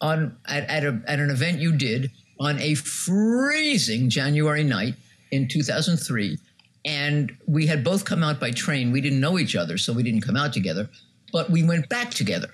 on 0.00 0.36
at, 0.46 0.68
at, 0.68 0.84
a, 0.84 1.00
at 1.06 1.20
an 1.20 1.30
event 1.30 1.58
you 1.58 1.72
did 1.72 2.10
on 2.38 2.58
a 2.60 2.74
freezing 2.74 4.10
January 4.10 4.64
night 4.64 4.94
in 5.30 5.48
2003. 5.48 6.38
And 6.84 7.36
we 7.46 7.66
had 7.66 7.82
both 7.82 8.04
come 8.04 8.22
out 8.22 8.38
by 8.38 8.52
train. 8.52 8.92
We 8.92 9.00
didn't 9.00 9.20
know 9.20 9.38
each 9.38 9.56
other, 9.56 9.76
so 9.76 9.92
we 9.92 10.02
didn't 10.02 10.20
come 10.20 10.36
out 10.36 10.52
together, 10.52 10.88
but 11.32 11.50
we 11.50 11.62
went 11.62 11.88
back 11.88 12.10
together. 12.10 12.50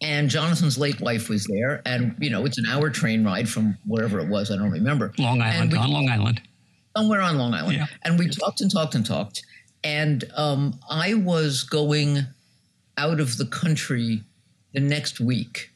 And 0.00 0.28
Jonathan's 0.28 0.76
late 0.78 1.00
wife 1.00 1.28
was 1.28 1.46
there. 1.46 1.82
And, 1.86 2.16
you 2.18 2.30
know, 2.30 2.44
it's 2.44 2.58
an 2.58 2.66
hour 2.66 2.90
train 2.90 3.24
ride 3.24 3.48
from 3.48 3.78
wherever 3.86 4.18
it 4.20 4.28
was. 4.28 4.50
I 4.50 4.56
don't 4.56 4.70
remember. 4.70 5.12
Long 5.18 5.40
Island, 5.40 5.72
we, 5.72 5.78
on 5.78 5.90
Long 5.90 6.08
Island. 6.08 6.42
Somewhere 6.96 7.20
on 7.20 7.38
Long 7.38 7.54
Island. 7.54 7.74
Yeah. 7.74 7.86
And 8.04 8.18
we 8.18 8.28
talked 8.28 8.60
and 8.60 8.70
talked 8.70 8.94
and 8.94 9.04
talked. 9.04 9.44
And 9.82 10.24
um, 10.34 10.78
I 10.90 11.14
was 11.14 11.62
going 11.62 12.20
out 12.96 13.20
of 13.20 13.36
the 13.36 13.46
country 13.46 14.22
the 14.72 14.80
next 14.80 15.20
week 15.20 15.70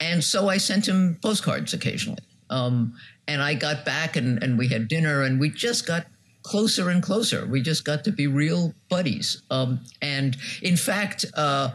and 0.00 0.22
so 0.22 0.48
I 0.48 0.58
sent 0.58 0.88
him 0.88 1.18
postcards 1.22 1.72
occasionally. 1.72 2.22
Um, 2.50 2.94
and 3.28 3.42
I 3.42 3.54
got 3.54 3.84
back 3.84 4.16
and, 4.16 4.42
and 4.42 4.58
we 4.58 4.68
had 4.68 4.88
dinner 4.88 5.22
and 5.22 5.40
we 5.40 5.50
just 5.50 5.86
got 5.86 6.06
closer 6.42 6.90
and 6.90 7.02
closer. 7.02 7.44
We 7.46 7.60
just 7.60 7.84
got 7.84 8.04
to 8.04 8.12
be 8.12 8.26
real 8.26 8.72
buddies. 8.88 9.42
Um, 9.50 9.80
and 10.00 10.36
in 10.62 10.76
fact, 10.76 11.24
uh, 11.34 11.70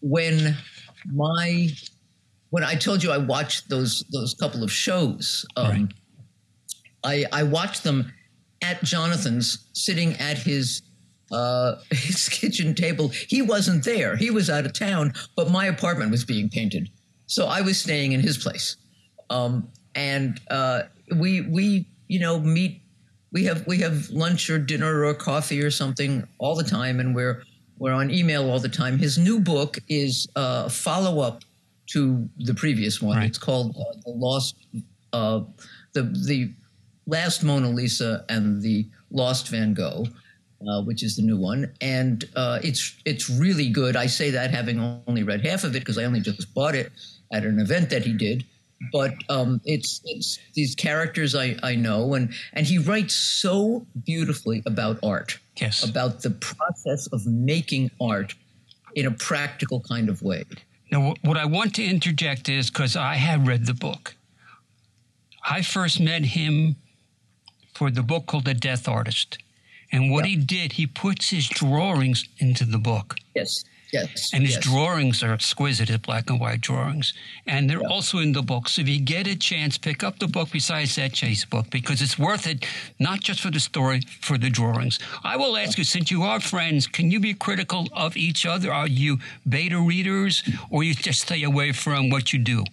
when 0.00 0.56
my 1.06 1.68
when 2.50 2.62
I 2.62 2.74
told 2.74 3.02
you 3.02 3.10
I 3.10 3.18
watched 3.18 3.70
those 3.70 4.04
those 4.10 4.34
couple 4.34 4.62
of 4.62 4.70
shows, 4.70 5.46
um, 5.56 5.70
right. 5.70 5.88
I, 7.04 7.24
I 7.32 7.42
watched 7.44 7.82
them 7.82 8.12
at 8.62 8.82
Jonathan's, 8.84 9.66
sitting 9.72 10.12
at 10.14 10.38
his 10.38 10.82
uh, 11.32 11.76
his 11.90 12.28
kitchen 12.28 12.74
table. 12.74 13.08
He 13.08 13.42
wasn't 13.42 13.84
there; 13.84 14.16
he 14.16 14.30
was 14.30 14.50
out 14.50 14.66
of 14.66 14.72
town. 14.72 15.14
But 15.36 15.50
my 15.50 15.66
apartment 15.66 16.10
was 16.10 16.24
being 16.24 16.48
painted, 16.48 16.90
so 17.26 17.46
I 17.46 17.62
was 17.62 17.78
staying 17.78 18.12
in 18.12 18.20
his 18.20 18.36
place, 18.38 18.76
um, 19.30 19.68
and 19.94 20.40
uh, 20.50 20.82
we 21.16 21.42
we 21.42 21.86
you 22.08 22.20
know 22.20 22.40
meet. 22.40 22.80
We 23.32 23.44
have 23.44 23.66
we 23.66 23.78
have 23.78 24.10
lunch 24.10 24.50
or 24.50 24.58
dinner 24.58 25.04
or 25.04 25.14
coffee 25.14 25.62
or 25.62 25.70
something 25.70 26.26
all 26.38 26.54
the 26.54 26.64
time, 26.64 27.00
and 27.00 27.14
we're 27.14 27.42
we're 27.78 27.92
on 27.92 28.10
email 28.10 28.50
all 28.50 28.60
the 28.60 28.68
time. 28.68 28.98
His 28.98 29.18
new 29.18 29.40
book 29.40 29.78
is 29.88 30.28
a 30.36 30.68
follow 30.68 31.20
up 31.20 31.42
to 31.88 32.28
the 32.38 32.54
previous 32.54 33.00
one. 33.00 33.16
Right. 33.16 33.26
It's 33.26 33.38
called 33.38 33.76
uh, 33.76 33.98
the 34.04 34.10
Lost 34.10 34.56
uh, 35.12 35.40
the 35.92 36.02
the 36.02 36.52
Last 37.06 37.42
Mona 37.42 37.70
Lisa 37.70 38.24
and 38.28 38.60
the 38.62 38.86
Lost 39.10 39.48
Van 39.48 39.74
Gogh. 39.74 40.06
Uh, 40.64 40.80
which 40.80 41.02
is 41.02 41.16
the 41.16 41.22
new 41.22 41.36
one, 41.36 41.72
and 41.80 42.24
uh, 42.36 42.60
it's 42.62 42.94
it's 43.04 43.28
really 43.28 43.68
good. 43.68 43.96
I 43.96 44.06
say 44.06 44.30
that 44.30 44.52
having 44.52 45.02
only 45.08 45.24
read 45.24 45.44
half 45.44 45.64
of 45.64 45.74
it 45.74 45.80
because 45.80 45.98
I 45.98 46.04
only 46.04 46.20
just 46.20 46.54
bought 46.54 46.76
it, 46.76 46.92
at 47.32 47.44
an 47.44 47.58
event 47.58 47.90
that 47.90 48.04
he 48.04 48.12
did. 48.12 48.44
But 48.90 49.14
um, 49.28 49.60
it's, 49.64 50.00
it's 50.04 50.38
these 50.54 50.74
characters 50.74 51.34
I, 51.34 51.56
I 51.62 51.76
know, 51.76 52.14
and, 52.14 52.32
and 52.52 52.66
he 52.66 52.78
writes 52.78 53.14
so 53.14 53.86
beautifully 54.04 54.62
about 54.66 54.98
art, 55.02 55.38
yes. 55.56 55.88
about 55.88 56.22
the 56.22 56.30
process 56.30 57.06
of 57.08 57.26
making 57.26 57.90
art 58.00 58.34
in 58.94 59.06
a 59.06 59.10
practical 59.10 59.80
kind 59.80 60.08
of 60.08 60.22
way. 60.22 60.44
Now, 60.90 61.14
what 61.22 61.36
I 61.36 61.44
want 61.44 61.74
to 61.76 61.84
interject 61.84 62.48
is 62.48 62.70
because 62.70 62.96
I 62.96 63.14
have 63.14 63.46
read 63.46 63.66
the 63.66 63.74
book. 63.74 64.14
I 65.48 65.62
first 65.62 66.00
met 66.00 66.24
him 66.24 66.76
for 67.74 67.90
the 67.90 68.02
book 68.02 68.26
called 68.26 68.44
The 68.44 68.54
Death 68.54 68.88
Artist. 68.88 69.38
And 69.90 70.10
what 70.10 70.24
yeah. 70.24 70.30
he 70.30 70.36
did, 70.36 70.72
he 70.72 70.86
puts 70.86 71.30
his 71.30 71.48
drawings 71.48 72.28
into 72.38 72.64
the 72.64 72.78
book. 72.78 73.16
Yes. 73.34 73.64
Yes. 73.92 74.30
And 74.32 74.42
his 74.42 74.54
yes. 74.54 74.64
drawings 74.64 75.22
are 75.22 75.32
exquisite, 75.34 75.88
his 75.88 75.98
black 75.98 76.30
and 76.30 76.40
white 76.40 76.62
drawings. 76.62 77.12
And 77.46 77.68
they're 77.68 77.82
yeah. 77.82 77.88
also 77.88 78.18
in 78.18 78.32
the 78.32 78.40
book. 78.40 78.68
So 78.68 78.80
if 78.80 78.88
you 78.88 78.98
get 78.98 79.26
a 79.26 79.36
chance, 79.36 79.76
pick 79.76 80.02
up 80.02 80.18
the 80.18 80.26
book 80.26 80.48
besides 80.50 80.96
that 80.96 81.12
Chase 81.12 81.44
book 81.44 81.68
because 81.70 82.00
it's 82.00 82.18
worth 82.18 82.46
it, 82.46 82.66
not 82.98 83.20
just 83.20 83.42
for 83.42 83.50
the 83.50 83.60
story, 83.60 84.00
for 84.20 84.38
the 84.38 84.48
drawings. 84.48 84.98
I 85.22 85.36
will 85.36 85.58
ask 85.58 85.76
you, 85.76 85.84
since 85.84 86.10
you 86.10 86.22
are 86.22 86.40
friends, 86.40 86.86
can 86.86 87.10
you 87.10 87.20
be 87.20 87.34
critical 87.34 87.86
of 87.92 88.16
each 88.16 88.46
other? 88.46 88.72
Are 88.72 88.88
you 88.88 89.18
beta 89.46 89.78
readers 89.78 90.42
or 90.70 90.82
you 90.82 90.94
just 90.94 91.20
stay 91.20 91.42
away 91.42 91.72
from 91.72 92.08
what 92.08 92.32
you 92.32 92.38
do? 92.38 92.64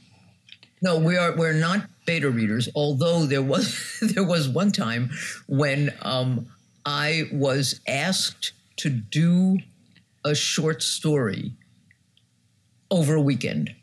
No, 0.82 0.98
we 0.98 1.18
are 1.18 1.36
we're 1.36 1.52
not 1.52 1.82
beta 2.06 2.30
readers, 2.30 2.70
although 2.74 3.26
there 3.26 3.42
was 3.42 4.00
there 4.02 4.24
was 4.24 4.48
one 4.48 4.72
time 4.72 5.10
when 5.48 5.94
um, 6.02 6.48
I 6.86 7.30
was 7.34 7.82
asked 7.86 8.54
to 8.78 8.90
do 8.90 9.60
a 10.30 10.36
short 10.36 10.82
story 10.82 11.52
over 12.92 13.16
a 13.16 13.22
weekend. 13.22 13.74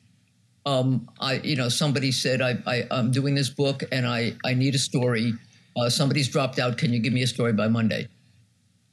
Um, 0.65 1.09
I, 1.21 1.35
you 1.35 1.57
know, 1.57 1.69
somebody 1.69 2.11
said 2.11 2.41
I, 2.41 2.59
I, 2.67 2.87
am 2.91 3.13
doing 3.13 3.35
this 3.35 3.49
book 3.49 3.85
and 3.93 4.07
I, 4.07 4.35
I 4.45 4.55
need 4.55 4.75
a 4.75 4.79
story. 4.79 5.33
Uh, 5.77 5.89
somebody's 5.89 6.29
dropped 6.29 6.59
out. 6.59 6.77
Can 6.77 6.93
you 6.93 6.99
give 6.99 7.13
me 7.13 7.23
a 7.23 7.27
story 7.27 7.53
by 7.53 7.69
Monday? 7.69 8.09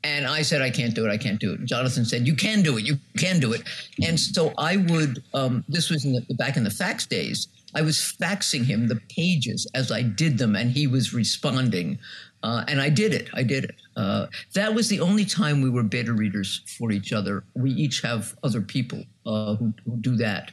And 0.03 0.27
I 0.27 0.41
said 0.41 0.61
I 0.61 0.69
can't 0.69 0.93
do 0.93 1.05
it. 1.05 1.09
I 1.09 1.17
can't 1.17 1.39
do 1.39 1.53
it. 1.53 1.65
Jonathan 1.65 2.05
said 2.05 2.27
you 2.27 2.35
can 2.35 2.61
do 2.61 2.77
it. 2.77 2.83
You 2.83 2.99
can 3.17 3.39
do 3.39 3.53
it. 3.53 3.63
And 4.05 4.19
so 4.19 4.53
I 4.57 4.77
would. 4.77 5.23
Um, 5.33 5.63
this 5.69 5.89
was 5.89 6.03
in 6.03 6.13
the, 6.13 6.33
back 6.35 6.57
in 6.57 6.63
the 6.63 6.69
fax 6.69 7.05
days. 7.05 7.47
I 7.73 7.81
was 7.81 7.97
faxing 7.97 8.65
him 8.65 8.87
the 8.87 9.01
pages 9.09 9.65
as 9.73 9.91
I 9.91 10.01
did 10.03 10.37
them, 10.37 10.55
and 10.55 10.71
he 10.71 10.87
was 10.87 11.13
responding. 11.13 11.97
Uh, 12.43 12.65
and 12.67 12.81
I 12.81 12.89
did 12.89 13.13
it. 13.13 13.29
I 13.33 13.41
did 13.41 13.63
it. 13.63 13.75
Uh, 13.95 14.27
that 14.53 14.75
was 14.75 14.89
the 14.89 14.99
only 14.99 15.23
time 15.23 15.61
we 15.61 15.69
were 15.69 15.81
beta 15.81 16.11
readers 16.11 16.61
for 16.77 16.91
each 16.91 17.13
other. 17.13 17.45
We 17.55 17.71
each 17.71 18.01
have 18.01 18.35
other 18.43 18.61
people 18.61 19.03
uh, 19.25 19.55
who, 19.55 19.73
who, 19.85 19.97
do 19.97 20.17
that. 20.17 20.51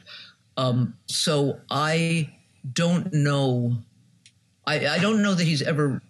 Um, 0.55 0.95
so 1.07 1.59
I 1.69 2.29
don't 2.73 3.11
know. 3.11 3.73
I, 4.65 4.87
I 4.87 4.99
don't 4.99 5.21
know 5.21 5.33
that 5.33 5.43
he's 5.43 5.61
ever 5.61 6.01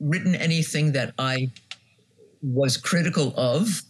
written 0.00 0.34
anything 0.34 0.92
that 0.92 1.14
I 1.18 1.50
was 2.42 2.76
critical 2.76 3.32
of. 3.38 3.82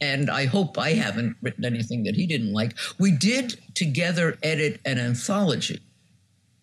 And 0.00 0.30
I 0.30 0.44
hope 0.44 0.78
I 0.78 0.90
haven't 0.90 1.36
written 1.42 1.64
anything 1.64 2.04
that 2.04 2.14
he 2.14 2.26
didn't 2.26 2.52
like. 2.52 2.76
We 2.98 3.10
did 3.10 3.58
together 3.74 4.38
edit 4.42 4.80
an 4.84 4.98
anthology. 4.98 5.80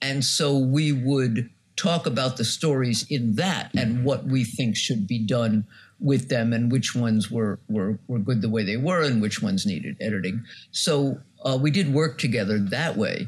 And 0.01 0.23
so 0.23 0.57
we 0.57 0.91
would 0.91 1.49
talk 1.75 2.05
about 2.05 2.37
the 2.37 2.45
stories 2.45 3.05
in 3.09 3.35
that 3.35 3.71
and 3.75 4.03
what 4.05 4.25
we 4.25 4.43
think 4.43 4.75
should 4.75 5.07
be 5.07 5.19
done 5.19 5.65
with 5.99 6.29
them 6.29 6.53
and 6.53 6.71
which 6.71 6.95
ones 6.95 7.31
were 7.31 7.59
were 7.69 7.97
were 8.07 8.19
good 8.19 8.41
the 8.41 8.49
way 8.49 8.63
they 8.63 8.77
were 8.77 9.01
and 9.01 9.21
which 9.21 9.41
ones 9.41 9.65
needed 9.65 9.95
editing. 9.99 10.43
So 10.71 11.19
uh, 11.43 11.57
we 11.61 11.71
did 11.71 11.93
work 11.93 12.17
together 12.17 12.59
that 12.59 12.97
way, 12.97 13.27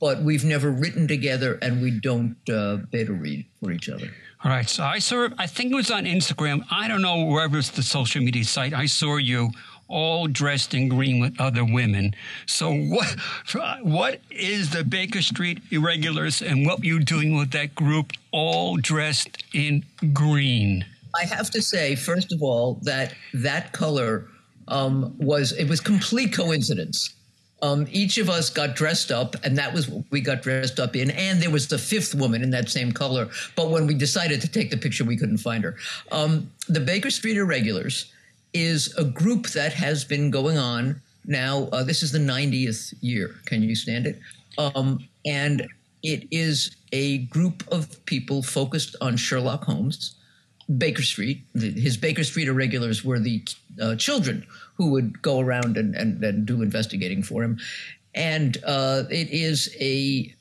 but 0.00 0.22
we've 0.22 0.44
never 0.44 0.70
written 0.70 1.08
together 1.08 1.58
and 1.60 1.82
we 1.82 1.90
don't 1.90 2.36
uh, 2.48 2.78
beta 2.90 3.12
read 3.12 3.44
for 3.62 3.70
each 3.70 3.88
other. 3.88 4.10
All 4.42 4.50
right. 4.50 4.68
So 4.68 4.82
I 4.82 5.00
saw, 5.00 5.28
I 5.36 5.46
think 5.46 5.70
it 5.70 5.74
was 5.74 5.90
on 5.90 6.04
Instagram. 6.04 6.64
I 6.70 6.88
don't 6.88 7.02
know 7.02 7.24
wherever 7.24 7.58
it's 7.58 7.68
the 7.68 7.82
social 7.82 8.22
media 8.22 8.44
site. 8.44 8.72
I 8.72 8.86
saw 8.86 9.16
you 9.16 9.50
all 9.90 10.26
dressed 10.26 10.72
in 10.72 10.88
green 10.88 11.20
with 11.20 11.38
other 11.40 11.64
women. 11.64 12.14
So 12.46 12.72
what 12.72 13.16
what 13.82 14.20
is 14.30 14.70
the 14.70 14.84
Baker 14.84 15.20
Street 15.20 15.60
Irregulars 15.70 16.40
and 16.40 16.64
what 16.64 16.78
were 16.78 16.86
you 16.86 17.00
doing 17.00 17.36
with 17.36 17.50
that 17.50 17.74
group 17.74 18.12
all 18.30 18.76
dressed 18.76 19.44
in 19.52 19.84
green? 20.12 20.86
I 21.14 21.24
have 21.24 21.50
to 21.50 21.60
say, 21.60 21.96
first 21.96 22.32
of 22.32 22.42
all, 22.42 22.78
that 22.82 23.14
that 23.34 23.72
color 23.72 24.28
um, 24.68 25.14
was 25.18 25.52
it 25.52 25.68
was 25.68 25.80
complete 25.80 26.32
coincidence. 26.32 27.14
Um, 27.62 27.86
each 27.90 28.16
of 28.16 28.30
us 28.30 28.48
got 28.48 28.74
dressed 28.74 29.10
up, 29.10 29.36
and 29.44 29.58
that 29.58 29.74
was 29.74 29.86
what 29.86 30.04
we 30.10 30.22
got 30.22 30.40
dressed 30.40 30.80
up 30.80 30.96
in. 30.96 31.10
And 31.10 31.42
there 31.42 31.50
was 31.50 31.68
the 31.68 31.76
fifth 31.76 32.14
woman 32.14 32.42
in 32.42 32.48
that 32.50 32.70
same 32.70 32.90
color. 32.90 33.28
But 33.54 33.68
when 33.68 33.86
we 33.86 33.92
decided 33.92 34.40
to 34.40 34.48
take 34.48 34.70
the 34.70 34.78
picture, 34.78 35.04
we 35.04 35.16
couldn't 35.18 35.38
find 35.38 35.62
her. 35.64 35.76
Um, 36.10 36.50
the 36.68 36.80
Baker 36.80 37.10
Street 37.10 37.36
Irregulars 37.36 38.12
is 38.52 38.94
a 38.96 39.04
group 39.04 39.48
that 39.48 39.72
has 39.72 40.04
been 40.04 40.30
going 40.30 40.58
on 40.58 41.00
now. 41.24 41.68
Uh, 41.72 41.82
this 41.82 42.02
is 42.02 42.12
the 42.12 42.18
90th 42.18 42.94
year. 43.00 43.36
Can 43.46 43.62
you 43.62 43.74
stand 43.74 44.06
it? 44.06 44.18
Um, 44.58 45.08
and 45.24 45.66
it 46.02 46.26
is 46.30 46.76
a 46.92 47.18
group 47.26 47.62
of 47.72 48.04
people 48.06 48.42
focused 48.42 48.96
on 49.00 49.16
Sherlock 49.16 49.64
Holmes. 49.64 50.16
Baker 50.78 51.02
Street, 51.02 51.42
his 51.54 51.96
Baker 51.96 52.22
Street 52.22 52.46
irregulars 52.46 53.04
were 53.04 53.18
the 53.18 53.42
uh, 53.80 53.96
children 53.96 54.46
who 54.74 54.90
would 54.90 55.20
go 55.20 55.40
around 55.40 55.76
and, 55.76 55.94
and, 55.96 56.22
and 56.22 56.46
do 56.46 56.62
investigating 56.62 57.22
for 57.22 57.42
him. 57.42 57.58
And 58.14 58.56
uh, 58.64 59.04
it 59.10 59.30
is 59.30 59.74
a 59.80 60.34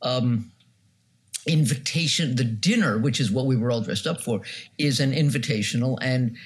um, 0.00 0.50
invitation. 1.46 2.36
The 2.36 2.44
dinner, 2.44 2.98
which 2.98 3.20
is 3.20 3.30
what 3.30 3.46
we 3.46 3.56
were 3.56 3.70
all 3.70 3.82
dressed 3.82 4.06
up 4.06 4.20
for, 4.20 4.40
is 4.78 5.00
an 5.00 5.12
invitational. 5.12 5.98
And 6.00 6.36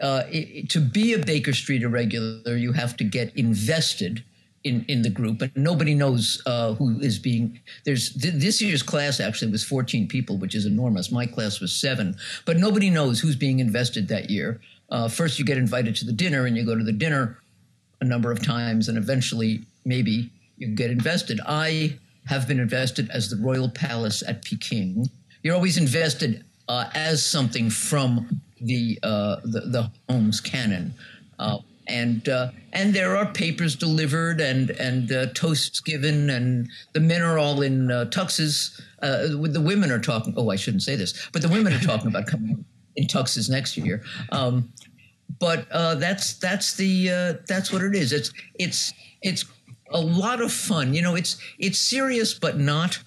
uh, 0.00 0.24
it, 0.28 0.68
to 0.70 0.80
be 0.80 1.12
a 1.14 1.18
Baker 1.18 1.52
Street 1.52 1.82
irregular, 1.82 2.56
you 2.56 2.72
have 2.72 2.96
to 2.98 3.04
get 3.04 3.34
invested 3.36 4.24
in, 4.64 4.84
in 4.88 5.02
the 5.02 5.10
group, 5.10 5.40
and 5.42 5.56
nobody 5.56 5.94
knows 5.94 6.42
uh, 6.44 6.74
who 6.74 6.98
is 7.00 7.18
being. 7.18 7.60
There's 7.84 8.12
th- 8.12 8.34
this 8.34 8.60
year's 8.60 8.82
class 8.82 9.20
actually 9.20 9.52
was 9.52 9.64
14 9.64 10.08
people, 10.08 10.38
which 10.38 10.54
is 10.54 10.66
enormous. 10.66 11.12
My 11.12 11.24
class 11.24 11.60
was 11.60 11.72
seven, 11.72 12.16
but 12.44 12.56
nobody 12.56 12.90
knows 12.90 13.20
who's 13.20 13.36
being 13.36 13.60
invested 13.60 14.08
that 14.08 14.28
year. 14.28 14.60
Uh, 14.90 15.08
first, 15.08 15.38
you 15.38 15.44
get 15.44 15.56
invited 15.56 15.94
to 15.96 16.04
the 16.04 16.12
dinner, 16.12 16.46
and 16.46 16.56
you 16.56 16.64
go 16.64 16.76
to 16.76 16.84
the 16.84 16.92
dinner 16.92 17.38
a 18.00 18.04
number 18.04 18.32
of 18.32 18.44
times, 18.44 18.88
and 18.88 18.98
eventually, 18.98 19.64
maybe 19.84 20.30
you 20.56 20.68
get 20.68 20.90
invested. 20.90 21.40
I 21.46 21.98
have 22.26 22.48
been 22.48 22.58
invested 22.58 23.08
as 23.10 23.30
the 23.30 23.36
Royal 23.36 23.68
Palace 23.68 24.22
at 24.26 24.44
Peking. 24.44 25.08
You're 25.42 25.54
always 25.54 25.78
invested 25.78 26.44
uh, 26.68 26.90
as 26.94 27.24
something 27.24 27.70
from 27.70 28.40
the 28.60 28.98
uh, 29.02 29.36
the, 29.44 29.60
the 29.60 29.90
Holmes 30.08 30.40
canon. 30.40 30.94
Uh, 31.38 31.58
and 31.88 32.28
uh, 32.28 32.50
and 32.72 32.94
there 32.94 33.16
are 33.16 33.26
papers 33.26 33.76
delivered 33.76 34.40
and 34.40 34.70
and 34.70 35.12
uh, 35.12 35.26
toasts 35.34 35.80
given 35.80 36.30
and 36.30 36.68
the 36.92 37.00
men 37.00 37.22
are 37.22 37.38
all 37.38 37.62
in 37.62 37.90
uh, 37.90 38.06
tuxes. 38.06 38.80
Uh, 39.02 39.28
the 39.48 39.60
women 39.60 39.90
are 39.90 40.00
talking. 40.00 40.34
Oh, 40.36 40.50
I 40.50 40.56
shouldn't 40.56 40.82
say 40.82 40.96
this, 40.96 41.28
but 41.32 41.42
the 41.42 41.48
women 41.48 41.72
are 41.72 41.80
talking 41.80 42.08
about 42.08 42.26
coming 42.26 42.64
in 42.96 43.06
tuxes 43.06 43.48
next 43.48 43.76
year. 43.76 44.02
Um, 44.32 44.72
but 45.38 45.66
uh, 45.70 45.96
that's 45.96 46.34
that's 46.34 46.74
the 46.74 47.10
uh, 47.10 47.34
that's 47.46 47.72
what 47.72 47.82
it 47.82 47.94
is. 47.94 48.12
It's 48.12 48.32
it's 48.54 48.92
it's 49.22 49.44
a 49.90 50.00
lot 50.00 50.40
of 50.40 50.52
fun. 50.52 50.92
You 50.94 51.02
know, 51.02 51.14
it's 51.14 51.36
it's 51.58 51.78
serious 51.78 52.34
but 52.34 52.58
not. 52.58 52.98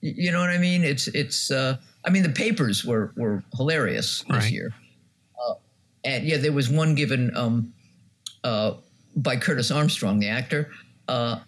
You 0.00 0.30
know 0.32 0.40
what 0.40 0.50
I 0.50 0.58
mean? 0.58 0.84
It's 0.84 1.08
it's. 1.08 1.50
I 1.50 2.10
mean, 2.10 2.22
the 2.22 2.28
papers 2.30 2.84
were 2.84 3.12
were 3.16 3.42
hilarious 3.56 4.22
this 4.28 4.44
right. 4.44 4.52
year. 4.52 4.74
And 6.08 6.24
yeah, 6.24 6.38
there 6.38 6.52
was 6.52 6.68
one 6.68 6.94
given. 6.94 7.36
Um, 7.36 7.72
uh, 8.44 8.74
by 9.16 9.36
Curtis 9.36 9.70
Armstrong, 9.70 10.20
the 10.20 10.28
actor, 10.28 10.70
uh, 11.08 11.40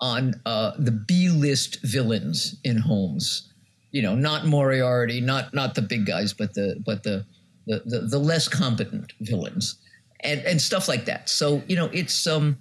on 0.00 0.40
uh, 0.46 0.72
the 0.78 0.90
B-list 0.90 1.82
villains 1.82 2.56
in 2.64 2.78
Holmes. 2.78 3.52
You 3.90 4.02
know, 4.02 4.14
not 4.14 4.46
Moriarty, 4.46 5.20
not 5.20 5.54
not 5.54 5.74
the 5.74 5.82
big 5.82 6.04
guys, 6.06 6.32
but 6.32 6.54
the 6.54 6.82
but 6.84 7.02
the 7.04 7.24
the, 7.66 7.82
the, 7.84 8.00
the 8.00 8.18
less 8.18 8.48
competent 8.48 9.12
villains, 9.20 9.76
and 10.20 10.40
and 10.40 10.60
stuff 10.60 10.88
like 10.88 11.04
that. 11.04 11.28
So 11.28 11.62
you 11.68 11.76
know, 11.76 11.90
it's 11.92 12.26
um, 12.26 12.58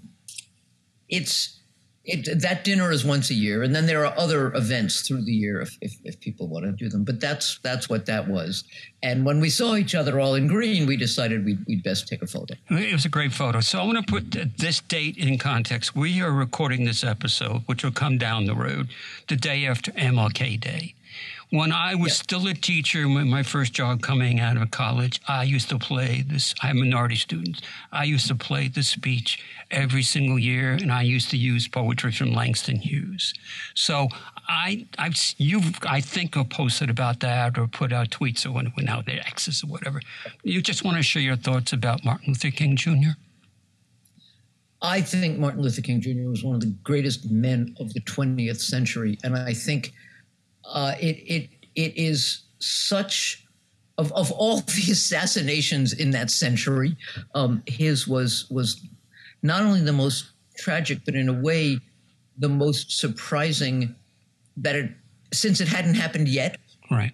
it's 1.10 1.60
it, 2.06 2.42
that 2.42 2.66
dinner 2.66 2.92
is 2.92 3.06
once 3.06 3.30
a 3.30 3.34
year, 3.34 3.64
and 3.64 3.74
then 3.74 3.86
there 3.86 4.06
are 4.06 4.14
other 4.18 4.54
events 4.56 5.08
through 5.08 5.24
the 5.24 5.32
year 5.32 5.62
if, 5.62 5.78
if, 5.80 5.96
if, 6.04 6.20
people 6.20 6.50
want 6.50 6.66
to 6.66 6.74
do 6.74 6.90
them. 6.90 7.06
But 7.06 7.22
that's 7.22 7.60
that's 7.60 7.90
what 7.90 8.06
that 8.08 8.28
was. 8.28 8.66
And 9.02 9.26
when 9.26 9.40
we 9.40 9.50
saw 9.50 9.76
each 9.76 9.96
other 9.96 10.20
all 10.20 10.36
in 10.36 10.48
green, 10.48 10.86
we 10.86 10.98
decided 10.98 11.46
we'd, 11.46 11.66
we'd 11.66 11.82
best 11.82 12.10
take 12.10 12.22
a 12.22 12.28
photo. 12.28 12.56
It 12.70 12.92
was 12.92 13.06
a 13.06 13.10
great 13.10 13.32
photo. 13.32 13.62
So 13.62 13.80
I 13.80 13.86
want 13.86 14.06
to 14.06 14.12
put 14.12 14.58
this 14.58 14.82
date 14.82 15.18
in 15.18 15.38
context. 15.38 15.96
We 15.96 16.22
are 16.22 16.32
recording 16.32 16.84
this 16.84 17.06
episode, 17.06 17.62
which 17.68 17.86
will 17.86 17.92
come 17.92 18.18
down 18.18 18.48
the 18.48 18.56
road, 18.56 18.90
the 19.30 19.38
day 19.38 19.66
after 19.66 19.92
MLK 19.92 20.60
Day. 20.60 20.96
When 21.54 21.72
I 21.72 21.94
was 21.94 22.14
yeah. 22.14 22.24
still 22.24 22.48
a 22.48 22.56
teacher, 22.56 23.08
when 23.08 23.30
my 23.30 23.44
first 23.44 23.74
job 23.74 24.02
coming 24.02 24.40
out 24.40 24.58
of 24.58 24.72
college, 24.72 25.22
I 25.28 25.44
used 25.44 25.70
to 25.70 25.78
play 25.78 26.24
this. 26.28 26.56
I'm 26.64 26.80
minority 26.80 27.16
students. 27.16 27.62
I 27.92 28.06
used 28.06 28.28
to 28.30 28.34
play 28.34 28.70
the 28.70 28.82
speech 28.82 29.38
every 29.70 30.02
single 30.02 30.40
year, 30.40 30.74
and 30.74 30.92
I 30.92 31.04
used 31.04 31.30
to 31.30 31.38
use 31.38 31.68
poetry 31.68 32.12
from 32.12 32.34
Langston 32.34 32.78
Hughes. 32.78 33.36
So 33.76 34.08
I, 34.48 34.88
I've 34.98 35.16
you've, 35.38 35.78
I 35.88 36.02
think, 36.02 36.34
have 36.34 36.50
posted 36.50 36.90
about 36.90 37.20
that 37.20 37.60
or 37.60 37.68
put 37.68 37.94
out 37.94 38.10
tweets 38.10 38.48
or 38.48 38.52
when 38.52 38.72
when 38.74 38.90
out 38.90 39.06
there 39.06 39.20
X's 39.20 39.64
or 39.64 39.68
whatever. 39.68 40.02
You 40.42 40.60
just 40.60 40.84
want 40.84 40.98
to 40.98 41.04
share 41.04 41.22
your 41.22 41.36
thoughts 41.36 41.72
about 41.72 42.04
Martin 42.04 42.30
Luther 42.30 42.50
King 42.50 42.76
Jr. 42.76 43.14
I 44.82 45.02
think 45.02 45.38
Martin 45.38 45.62
Luther 45.62 45.84
King 45.84 46.02
Jr. 46.02 46.30
was 46.30 46.44
one 46.44 46.56
of 46.56 46.62
the 46.62 46.74
greatest 46.84 47.30
men 47.30 47.76
of 47.80 47.94
the 47.94 48.02
20th 48.02 48.60
century, 48.60 49.20
and 49.24 49.38
I 49.38 49.54
think 49.54 49.94
uh, 50.66 50.96
it 51.00 51.18
it 51.28 51.50
it 51.76 51.98
is 51.98 52.44
such 52.60 53.46
of 53.98 54.12
of 54.14 54.32
all 54.32 54.58
the 54.76 54.92
assassinations 54.92 55.94
in 55.94 56.12
that 56.12 56.32
century, 56.32 56.98
um, 57.36 57.64
his 57.68 58.08
was 58.08 58.48
was 58.50 58.82
not 59.42 59.64
only 59.64 59.82
the 59.82 59.94
most 59.94 60.32
tragic, 60.58 61.00
but 61.06 61.16
in 61.16 61.30
a 61.30 61.34
way 61.34 61.80
the 62.38 62.50
most 62.50 62.98
surprising 62.98 63.96
that 64.58 64.76
it 64.76 64.92
since 65.34 65.62
it 65.62 65.68
hadn't 65.68 65.96
happened 65.96 66.28
yet. 66.28 66.58
Right. 66.90 67.12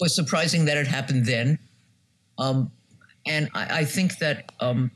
Was 0.00 0.14
surprising 0.14 0.64
that 0.64 0.76
it 0.78 0.86
happened 0.86 1.26
then. 1.26 1.58
Um, 2.38 2.72
and 3.26 3.50
I, 3.54 3.80
I, 3.80 3.84
think 3.84 4.18
that 4.18 4.50
um, 4.60 4.90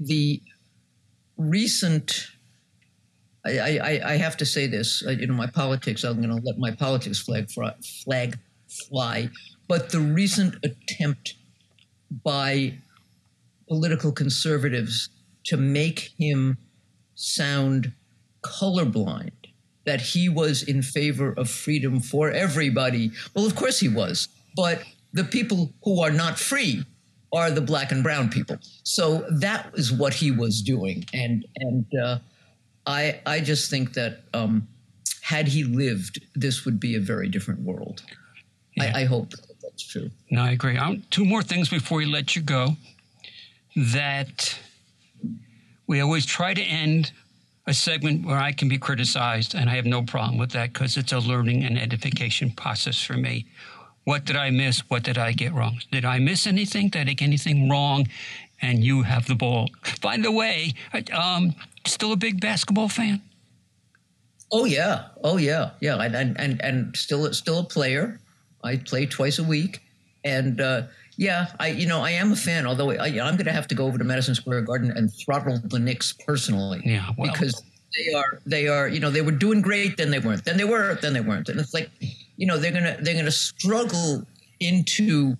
the 0.00 0.40
recent 1.36 2.28
I, 3.44 3.78
I, 3.78 4.00
I 4.12 4.16
have 4.16 4.36
to 4.38 4.46
say 4.46 4.66
this. 4.66 5.02
You 5.02 5.26
know, 5.26 5.34
my 5.34 5.46
politics. 5.46 6.04
I'm 6.04 6.22
going 6.22 6.28
to 6.28 6.46
let 6.46 6.58
my 6.58 6.70
politics 6.70 7.18
flag 7.18 7.50
flag 8.04 8.38
fly. 8.68 9.28
But 9.68 9.90
the 9.90 10.00
recent 10.00 10.56
attempt 10.64 11.34
by 12.24 12.74
political 13.68 14.12
conservatives 14.12 15.08
to 15.44 15.56
make 15.56 16.10
him 16.18 16.58
sound 17.14 17.92
colorblind, 18.42 19.30
that 19.84 20.00
he 20.00 20.28
was 20.28 20.62
in 20.62 20.82
favor 20.82 21.32
of 21.32 21.50
freedom 21.50 22.00
for 22.00 22.30
everybody. 22.30 23.10
Well, 23.34 23.46
of 23.46 23.56
course 23.56 23.80
he 23.80 23.88
was. 23.88 24.28
But 24.56 24.82
the 25.12 25.24
people 25.24 25.72
who 25.84 26.00
are 26.00 26.10
not 26.10 26.38
free 26.38 26.84
are 27.32 27.50
the 27.50 27.60
black 27.60 27.92
and 27.92 28.02
brown 28.02 28.28
people. 28.28 28.58
So 28.82 29.24
that 29.30 29.70
is 29.74 29.90
what 29.90 30.14
he 30.14 30.30
was 30.30 30.60
doing. 30.60 31.04
And 31.12 31.46
and 31.56 31.86
uh, 32.04 32.18
I 32.86 33.20
I 33.26 33.40
just 33.40 33.70
think 33.70 33.94
that 33.94 34.24
um, 34.34 34.68
had 35.22 35.48
he 35.48 35.64
lived, 35.64 36.20
this 36.34 36.64
would 36.64 36.80
be 36.80 36.96
a 36.96 37.00
very 37.00 37.28
different 37.28 37.60
world. 37.60 38.02
Yeah. 38.76 38.92
I, 38.94 39.00
I, 39.00 39.04
hope 39.04 39.32
that's 39.62 39.86
true. 39.86 40.10
No, 40.30 40.42
I 40.42 40.50
agree. 40.50 40.76
Um, 40.78 41.02
two 41.10 41.24
more 41.24 41.42
things 41.42 41.68
before 41.68 41.98
we 41.98 42.06
let 42.06 42.34
you 42.34 42.42
go. 42.42 42.76
That 43.76 44.58
we 45.86 46.00
always 46.00 46.26
try 46.26 46.54
to 46.54 46.62
end 46.62 47.12
a 47.66 47.74
segment 47.74 48.26
where 48.26 48.38
I 48.38 48.52
can 48.52 48.68
be 48.68 48.78
criticized, 48.78 49.54
and 49.54 49.70
I 49.70 49.76
have 49.76 49.86
no 49.86 50.02
problem 50.02 50.38
with 50.38 50.50
that 50.52 50.72
because 50.72 50.96
it's 50.96 51.12
a 51.12 51.18
learning 51.18 51.64
and 51.64 51.78
edification 51.78 52.50
process 52.50 53.00
for 53.00 53.14
me. 53.14 53.46
What 54.04 54.24
did 54.24 54.36
I 54.36 54.50
miss? 54.50 54.80
What 54.90 55.04
did 55.04 55.16
I 55.16 55.32
get 55.32 55.52
wrong? 55.54 55.80
Did 55.92 56.04
I 56.04 56.18
miss 56.18 56.46
anything? 56.46 56.88
Did 56.88 57.08
I 57.08 57.12
get 57.12 57.24
anything 57.24 57.68
wrong? 57.68 58.08
And 58.60 58.82
you 58.82 59.02
have 59.02 59.26
the 59.26 59.34
ball. 59.34 59.68
By 60.00 60.16
the 60.16 60.32
way, 60.32 60.74
um, 61.12 61.54
still 61.86 62.12
a 62.12 62.16
big 62.16 62.40
basketball 62.40 62.88
fan? 62.88 63.22
Oh 64.50 64.64
yeah, 64.64 65.06
oh 65.24 65.38
yeah, 65.38 65.70
yeah, 65.80 65.96
and 65.96 66.14
and 66.14 66.38
and, 66.38 66.60
and 66.62 66.96
still 66.96 67.32
still 67.32 67.60
a 67.60 67.64
player. 67.64 68.20
I 68.62 68.76
play 68.76 69.06
twice 69.06 69.38
a 69.38 69.44
week, 69.44 69.80
and 70.24 70.60
uh, 70.60 70.82
Yeah, 71.16 71.48
I 71.60 71.68
you 71.68 71.86
know 71.86 72.00
I 72.00 72.10
am 72.10 72.32
a 72.32 72.36
fan. 72.36 72.66
Although 72.66 72.90
I, 72.90 73.08
am 73.08 73.34
going 73.34 73.44
to 73.44 73.52
have 73.52 73.68
to 73.68 73.74
go 73.74 73.86
over 73.86 73.98
to 73.98 74.04
Madison 74.04 74.34
Square 74.34 74.62
Garden 74.62 74.90
and 74.90 75.12
throttle 75.12 75.58
the 75.64 75.78
Knicks 75.78 76.12
personally. 76.12 76.82
Yeah, 76.84 77.10
well, 77.18 77.30
because 77.30 77.62
they 77.96 78.14
are 78.14 78.40
they 78.46 78.68
are 78.68 78.88
you 78.88 79.00
know 79.00 79.10
they 79.10 79.20
were 79.20 79.32
doing 79.32 79.60
great, 79.60 79.96
then 79.96 80.10
they 80.10 80.18
weren't, 80.18 80.44
then 80.44 80.56
they 80.56 80.64
were, 80.64 80.96
then 80.96 81.12
they 81.12 81.20
weren't, 81.20 81.48
and 81.48 81.60
it's 81.60 81.74
like 81.74 81.90
you 82.36 82.46
know 82.46 82.56
they're 82.56 82.72
gonna 82.72 82.96
they're 83.00 83.14
gonna 83.14 83.30
struggle 83.30 84.24
into 84.60 85.36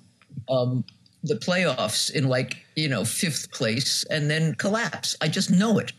um, 0.49 0.85
the 1.23 1.35
playoffs 1.37 2.11
in 2.11 2.29
like 2.29 2.59
you 2.77 2.89
know 2.89 3.05
fifth 3.05 3.51
place 3.53 4.05
and 4.11 4.31
then 4.31 4.55
collapse. 4.57 5.17
I 5.21 5.29
just 5.29 5.51
know 5.51 5.79
it, 5.79 5.93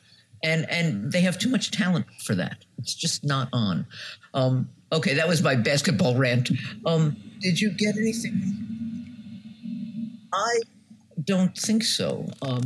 and 0.43 0.69
and 0.69 1.11
they 1.11 1.21
have 1.21 1.39
too 1.39 1.49
much 1.49 1.71
talent 1.71 2.05
for 2.23 2.35
that. 2.35 2.65
It's 2.77 2.93
just 2.93 3.23
not 3.23 3.47
on. 3.53 3.87
Um, 4.33 4.69
okay, 4.91 5.13
that 5.15 5.27
was 5.27 5.41
my 5.41 5.55
basketball 5.55 6.15
rant. 6.15 6.51
Um, 6.85 7.15
did 7.39 7.59
you 7.59 7.71
get 7.71 7.95
anything? 7.97 8.41
I 10.33 10.59
don't 11.23 11.57
think 11.57 11.83
so. 11.83 12.27
Um, 12.41 12.63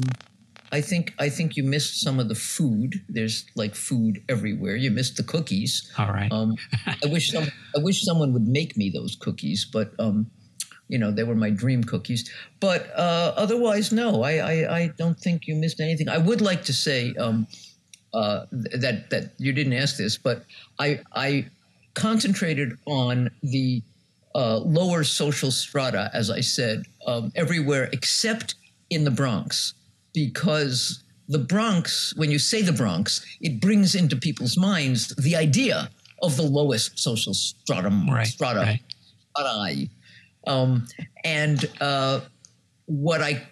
I 0.71 0.81
think 0.81 1.13
I 1.19 1.29
think 1.29 1.55
you 1.55 1.63
missed 1.63 2.01
some 2.01 2.19
of 2.19 2.27
the 2.27 2.35
food. 2.35 2.95
There's 3.07 3.45
like 3.55 3.75
food 3.75 4.23
everywhere. 4.27 4.75
You 4.75 4.91
missed 4.91 5.17
the 5.17 5.23
cookies. 5.23 5.91
All 5.97 6.07
right. 6.07 6.31
Um, 6.31 6.55
I 6.87 7.07
wish 7.07 7.31
some 7.31 7.47
I 7.75 7.79
wish 7.79 8.03
someone 8.03 8.33
would 8.33 8.47
make 8.47 8.75
me 8.75 8.89
those 8.89 9.15
cookies, 9.15 9.65
but 9.65 9.91
um, 9.99 10.29
you 10.87 10.97
know 10.97 11.11
they 11.11 11.23
were 11.23 11.35
my 11.35 11.49
dream 11.49 11.83
cookies. 11.83 12.29
But 12.59 12.89
uh, 12.97 13.33
otherwise, 13.37 13.91
no. 13.91 14.23
I, 14.23 14.33
I, 14.37 14.77
I 14.77 14.87
don't 14.97 15.17
think 15.17 15.47
you 15.47 15.55
missed 15.55 15.79
anything. 15.79 16.09
I 16.09 16.17
would 16.17 16.41
like 16.41 16.63
to 16.65 16.73
say 16.73 17.13
um, 17.15 17.47
uh, 18.13 18.45
that 18.51 19.09
that 19.09 19.33
you 19.37 19.51
didn't 19.53 19.73
ask 19.73 19.97
this, 19.97 20.17
but 20.17 20.45
I 20.79 21.01
I 21.13 21.47
concentrated 21.93 22.77
on 22.85 23.29
the 23.41 23.81
uh, 24.35 24.57
lower 24.57 25.03
social 25.03 25.51
strata, 25.51 26.11
as 26.13 26.29
I 26.29 26.41
said, 26.41 26.83
um, 27.07 27.31
everywhere 27.35 27.89
except 27.91 28.55
in 28.89 29.03
the 29.03 29.11
Bronx, 29.11 29.73
because 30.13 31.03
the 31.27 31.39
Bronx, 31.39 32.15
when 32.15 32.31
you 32.31 32.39
say 32.39 32.61
the 32.61 32.71
Bronx, 32.71 33.25
it 33.41 33.59
brings 33.59 33.95
into 33.95 34.15
people's 34.15 34.57
minds 34.57 35.09
the 35.15 35.35
idea 35.35 35.89
of 36.21 36.37
the 36.37 36.43
lowest 36.43 36.97
social 36.99 37.33
stratum, 37.33 38.09
right, 38.09 38.27
strata, 38.27 38.59
right. 38.59 38.79
Um, 40.47 40.87
and 41.25 41.69
uh, 41.81 42.21
what 42.85 43.21
I, 43.21 43.43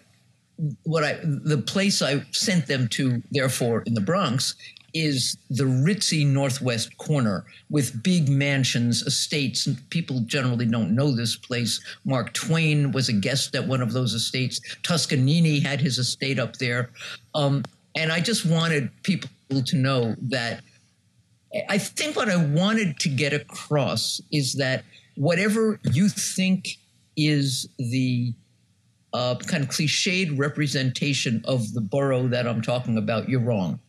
what 0.84 1.04
I, 1.04 1.18
the 1.22 1.58
place 1.58 2.02
I 2.02 2.24
sent 2.30 2.66
them 2.66 2.88
to, 2.88 3.22
therefore, 3.30 3.82
in 3.86 3.94
the 3.94 4.00
Bronx, 4.00 4.54
is 4.94 5.36
the 5.50 5.64
ritzy 5.64 6.26
northwest 6.26 6.96
corner 6.96 7.44
with 7.68 8.02
big 8.02 8.30
mansions, 8.30 9.02
estates. 9.02 9.66
And 9.66 9.78
people 9.90 10.20
generally 10.20 10.64
don't 10.64 10.94
know 10.94 11.14
this 11.14 11.36
place. 11.36 11.80
Mark 12.04 12.32
Twain 12.32 12.92
was 12.92 13.10
a 13.10 13.12
guest 13.12 13.54
at 13.54 13.66
one 13.66 13.82
of 13.82 13.92
those 13.92 14.14
estates. 14.14 14.60
Toscanini 14.82 15.60
had 15.60 15.80
his 15.80 15.98
estate 15.98 16.38
up 16.38 16.56
there. 16.56 16.90
Um, 17.34 17.62
and 17.94 18.10
I 18.10 18.20
just 18.20 18.46
wanted 18.46 18.90
people 19.02 19.28
to 19.50 19.76
know 19.76 20.14
that 20.22 20.62
I 21.68 21.78
think 21.78 22.16
what 22.16 22.28
I 22.28 22.36
wanted 22.36 22.98
to 23.00 23.08
get 23.08 23.32
across 23.32 24.20
is 24.32 24.54
that 24.54 24.84
whatever 25.16 25.78
you 25.92 26.08
think 26.08 26.78
is 27.16 27.68
the 27.78 28.32
uh, 29.16 29.34
kind 29.36 29.64
of 29.64 29.70
cliched 29.70 30.38
representation 30.38 31.42
of 31.46 31.72
the 31.72 31.80
borough 31.80 32.28
that 32.28 32.46
I'm 32.46 32.60
talking 32.60 32.98
about, 32.98 33.28
you're 33.28 33.40
wrong 33.40 33.80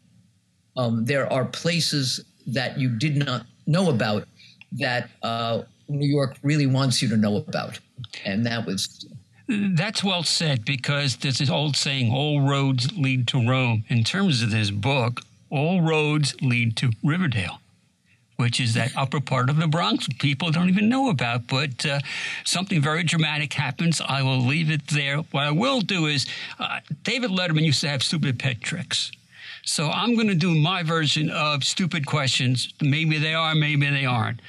um, 0.78 1.04
there 1.06 1.32
are 1.32 1.44
places 1.46 2.24
that 2.46 2.78
you 2.78 2.90
did 2.90 3.18
not 3.18 3.46
know 3.66 3.90
about 3.90 4.26
that 4.74 5.10
uh, 5.24 5.64
New 5.90 6.08
York 6.08 6.38
really 6.44 6.68
wants 6.68 7.02
you 7.02 7.10
to 7.10 7.18
know 7.18 7.38
about. 7.38 7.80
And 8.24 8.46
that 8.46 8.66
was. 8.66 9.06
That's 9.50 10.04
well 10.04 10.24
said 10.24 10.66
because 10.66 11.18
there's 11.18 11.40
this 11.40 11.50
old 11.50 11.76
saying, 11.76 12.12
all 12.14 12.42
roads 12.42 12.96
lead 12.98 13.28
to 13.30 13.48
Rome. 13.48 13.86
In 13.88 14.04
terms 14.04 14.44
of 14.44 14.52
this 14.52 14.72
book, 14.72 15.22
all 15.50 15.82
roads 15.82 16.36
lead 16.42 16.78
to 16.78 16.92
Riverdale 17.04 17.60
which 18.38 18.60
is 18.60 18.74
that 18.76 18.96
upper 18.96 19.20
part 19.20 19.50
of 19.50 19.58
the 19.58 19.68
Bronx 19.68 20.08
people 20.20 20.52
don't 20.52 20.70
even 20.70 20.88
know 20.88 21.10
about. 21.10 21.48
But 21.48 21.86
uh, 21.86 22.00
something 22.46 22.82
very 22.82 23.04
dramatic 23.04 23.54
happens. 23.54 24.00
I 24.00 24.22
will 24.24 24.40
leave 24.40 24.72
it 24.72 24.88
there. 24.88 25.18
What 25.18 25.44
I 25.44 25.52
will 25.52 25.82
do 25.82 26.06
is, 26.06 26.26
uh, 26.60 26.80
David 27.04 27.32
Letterman 27.32 27.64
used 27.64 27.82
to 27.82 27.90
have 27.90 28.02
stupid 28.04 28.40
pet 28.40 28.62
tricks. 28.62 29.12
So 29.66 29.90
I'm 29.90 30.16
going 30.16 30.28
to 30.28 30.36
do 30.36 30.56
my 30.56 30.84
version 30.84 31.30
of 31.30 31.64
stupid 31.64 32.06
questions. 32.06 32.74
Maybe 32.82 33.18
they 33.18 33.34
are, 33.34 33.54
maybe 33.54 33.90
they 33.90 34.06
aren't. 34.06 34.40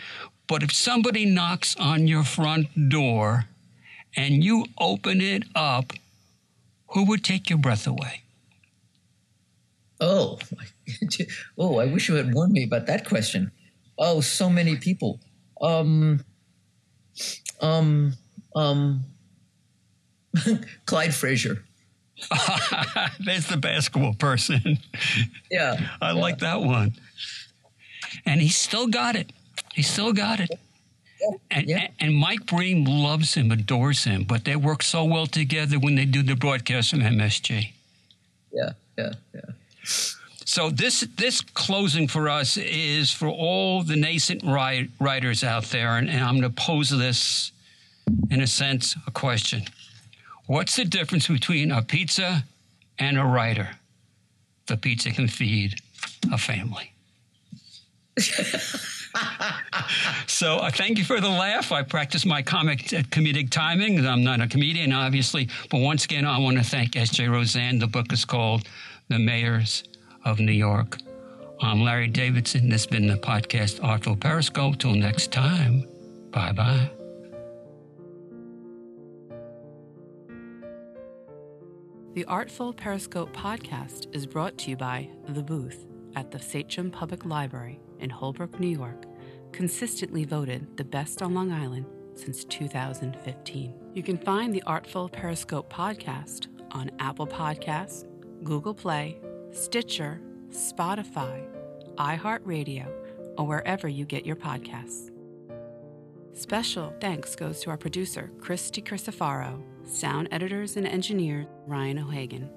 But 0.46 0.62
if 0.62 0.72
somebody 0.72 1.26
knocks 1.26 1.74
on 1.76 2.06
your 2.06 2.22
front 2.22 2.88
door 2.88 3.46
and 4.16 4.44
you 4.44 4.66
open 4.78 5.20
it 5.20 5.44
up, 5.54 5.92
who 6.88 7.04
would 7.06 7.24
take 7.24 7.50
your 7.50 7.58
breath 7.58 7.86
away? 7.86 8.22
Oh, 10.00 10.38
oh! 11.58 11.78
I 11.78 11.86
wish 11.86 12.08
you 12.08 12.14
had 12.14 12.32
warned 12.32 12.52
me 12.52 12.64
about 12.64 12.86
that 12.86 13.06
question. 13.06 13.50
Oh, 13.98 14.20
so 14.20 14.48
many 14.48 14.76
people. 14.76 15.20
Um, 15.60 16.24
um, 17.60 18.14
um, 18.54 19.04
Clyde 20.86 21.14
Frazier. 21.14 21.64
That's 23.24 23.48
the 23.48 23.58
basketball 23.60 24.14
person. 24.14 24.78
Yeah. 25.50 25.80
I 26.02 26.12
yeah. 26.12 26.12
like 26.12 26.38
that 26.40 26.60
one. 26.60 26.94
And 28.26 28.42
he 28.42 28.50
still 28.50 28.86
got 28.86 29.16
it. 29.16 29.32
He 29.72 29.82
still 29.82 30.12
got 30.12 30.40
it. 30.40 30.50
Yeah, 31.20 31.36
and, 31.50 31.66
yeah. 31.66 31.88
and 32.00 32.14
Mike 32.14 32.44
Breen 32.44 32.84
loves 32.84 33.32
him, 33.32 33.50
adores 33.50 34.04
him, 34.04 34.24
but 34.24 34.44
they 34.44 34.56
work 34.56 34.82
so 34.82 35.04
well 35.04 35.26
together 35.26 35.78
when 35.78 35.94
they 35.94 36.04
do 36.04 36.22
the 36.22 36.36
broadcast 36.36 36.90
from 36.90 37.00
MSG. 37.00 37.72
Yeah, 38.52 38.72
yeah, 38.98 39.14
yeah. 39.34 39.40
So 40.48 40.70
this 40.70 41.06
this 41.18 41.42
closing 41.42 42.08
for 42.08 42.30
us 42.30 42.56
is 42.56 43.12
for 43.12 43.28
all 43.28 43.82
the 43.82 43.96
nascent 43.96 44.42
writers 44.42 45.44
out 45.44 45.64
there, 45.64 45.98
and, 45.98 46.08
and 46.08 46.24
I'm 46.24 46.40
going 46.40 46.50
to 46.50 46.62
pose 46.62 46.88
this 46.88 47.52
in 48.30 48.40
a 48.40 48.46
sense 48.46 48.96
a 49.06 49.10
question. 49.10 49.64
What's 50.46 50.76
the 50.76 50.86
difference 50.86 51.28
between 51.28 51.70
a 51.70 51.82
pizza 51.82 52.44
and 52.98 53.18
a 53.18 53.24
writer? 53.24 53.68
The 54.68 54.78
pizza 54.78 55.10
can 55.10 55.28
feed 55.28 55.74
a 56.32 56.38
family. 56.38 56.94
so 60.26 60.56
uh, 60.56 60.70
thank 60.70 60.96
you 60.96 61.04
for 61.04 61.20
the 61.20 61.28
laugh. 61.28 61.72
I 61.72 61.82
practice 61.82 62.24
my 62.24 62.40
comic 62.40 62.90
uh, 62.94 63.02
comedic 63.10 63.50
timing. 63.50 64.06
I'm 64.06 64.24
not 64.24 64.40
a 64.40 64.48
comedian, 64.48 64.94
obviously, 64.94 65.50
but 65.70 65.82
once 65.82 66.06
again, 66.06 66.24
I 66.24 66.38
want 66.38 66.56
to 66.56 66.64
thank 66.64 66.96
S.J. 66.96 67.26
Rozan. 67.26 67.80
The 67.80 67.86
book 67.86 68.14
is 68.14 68.24
called 68.24 68.66
The 69.08 69.18
Mayors 69.18 69.84
of 70.28 70.38
New 70.38 70.52
York. 70.52 70.98
I'm 71.62 71.80
Larry 71.80 72.06
Davidson. 72.06 72.68
This 72.68 72.84
has 72.84 72.86
been 72.86 73.06
the 73.06 73.16
podcast 73.16 73.82
Artful 73.82 74.14
Periscope. 74.14 74.78
Till 74.78 74.94
next 74.94 75.32
time, 75.32 75.88
bye 76.30 76.52
bye. 76.52 76.90
The 82.14 82.26
Artful 82.26 82.74
Periscope 82.74 83.34
podcast 83.34 84.14
is 84.14 84.26
brought 84.26 84.58
to 84.58 84.70
you 84.70 84.76
by 84.76 85.08
The 85.28 85.42
Booth 85.42 85.86
at 86.14 86.30
the 86.30 86.38
Sachem 86.38 86.90
Public 86.90 87.24
Library 87.24 87.80
in 88.00 88.10
Holbrook, 88.10 88.60
New 88.60 88.68
York, 88.68 89.06
consistently 89.52 90.24
voted 90.24 90.76
the 90.76 90.84
best 90.84 91.22
on 91.22 91.32
Long 91.32 91.52
Island 91.52 91.86
since 92.16 92.44
2015. 92.44 93.72
You 93.94 94.02
can 94.02 94.18
find 94.18 94.54
the 94.54 94.62
Artful 94.66 95.08
Periscope 95.08 95.72
podcast 95.72 96.48
on 96.72 96.90
Apple 96.98 97.26
Podcasts, 97.26 98.04
Google 98.44 98.74
Play, 98.74 99.18
Stitcher, 99.52 100.20
Spotify, 100.50 101.46
iHeartRadio, 101.96 102.90
or 103.36 103.46
wherever 103.46 103.88
you 103.88 104.04
get 104.04 104.26
your 104.26 104.36
podcasts. 104.36 105.10
Special 106.32 106.94
thanks 107.00 107.34
goes 107.34 107.60
to 107.60 107.70
our 107.70 107.76
producer, 107.76 108.30
Christy 108.40 108.80
Crisafaro, 108.80 109.60
sound 109.84 110.28
editors 110.30 110.76
and 110.76 110.86
engineer, 110.86 111.46
Ryan 111.66 111.98
O'Hagan. 111.98 112.48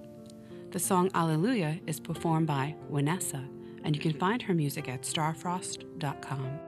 The 0.71 0.79
song 0.79 1.09
Alleluia 1.15 1.79
is 1.87 1.99
performed 1.99 2.47
by 2.47 2.75
Vanessa, 2.89 3.43
and 3.83 3.95
you 3.95 4.01
can 4.01 4.13
find 4.13 4.41
her 4.43 4.53
music 4.53 4.87
at 4.87 5.01
starfrost.com. 5.01 6.59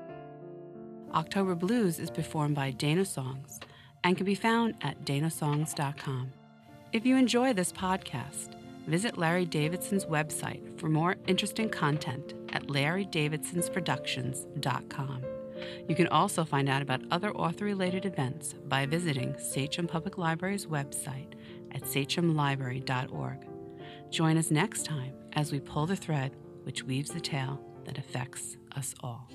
October 1.14 1.54
Blues 1.54 2.00
is 2.00 2.10
performed 2.10 2.56
by 2.56 2.72
Dana 2.72 3.06
Songs 3.06 3.60
and 4.04 4.18
can 4.18 4.26
be 4.26 4.36
found 4.36 4.76
at 4.82 5.06
danasongs.com. 5.06 6.32
If 6.92 7.06
you 7.06 7.16
enjoy 7.16 7.54
this 7.54 7.72
podcast, 7.72 8.56
visit 8.88 9.18
Larry 9.18 9.46
Davidson's 9.46 10.06
website 10.06 10.80
for 10.80 10.88
more 10.90 11.16
interesting 11.28 11.70
content 11.70 12.34
at 12.50 12.68
larrydavidsonsproductions.com. 12.68 15.24
You 15.88 15.96
can 15.96 16.08
also 16.08 16.44
find 16.44 16.68
out 16.70 16.82
about 16.82 17.02
other 17.12 17.32
author 17.34 17.66
related 17.66 18.06
events 18.06 18.56
by 18.68 18.86
visiting 18.86 19.36
Sachem 19.38 19.88
Public 19.88 20.18
Library's 20.18 20.66
website 20.66 21.34
at 21.72 21.84
sachemlibrary.org. 21.84 23.48
Join 24.10 24.38
us 24.38 24.52
next 24.52 24.86
time 24.86 25.14
as 25.34 25.52
we 25.52 25.60
pull 25.60 25.86
the 25.86 25.96
thread 25.96 26.36
which 26.64 26.84
weaves 26.84 27.12
the 27.12 27.20
tale 27.20 27.60
that 27.86 27.98
affects 27.98 28.58
us 28.76 28.94
all. 29.02 29.28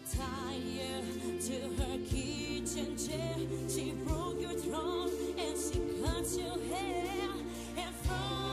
She 3.69 3.93
broke 4.05 4.41
your 4.41 4.53
throne 4.53 5.11
and 5.39 5.57
she 5.57 5.81
cut 6.03 6.27
your 6.37 6.59
hair 6.75 7.31
and 7.77 7.95
from 7.97 8.48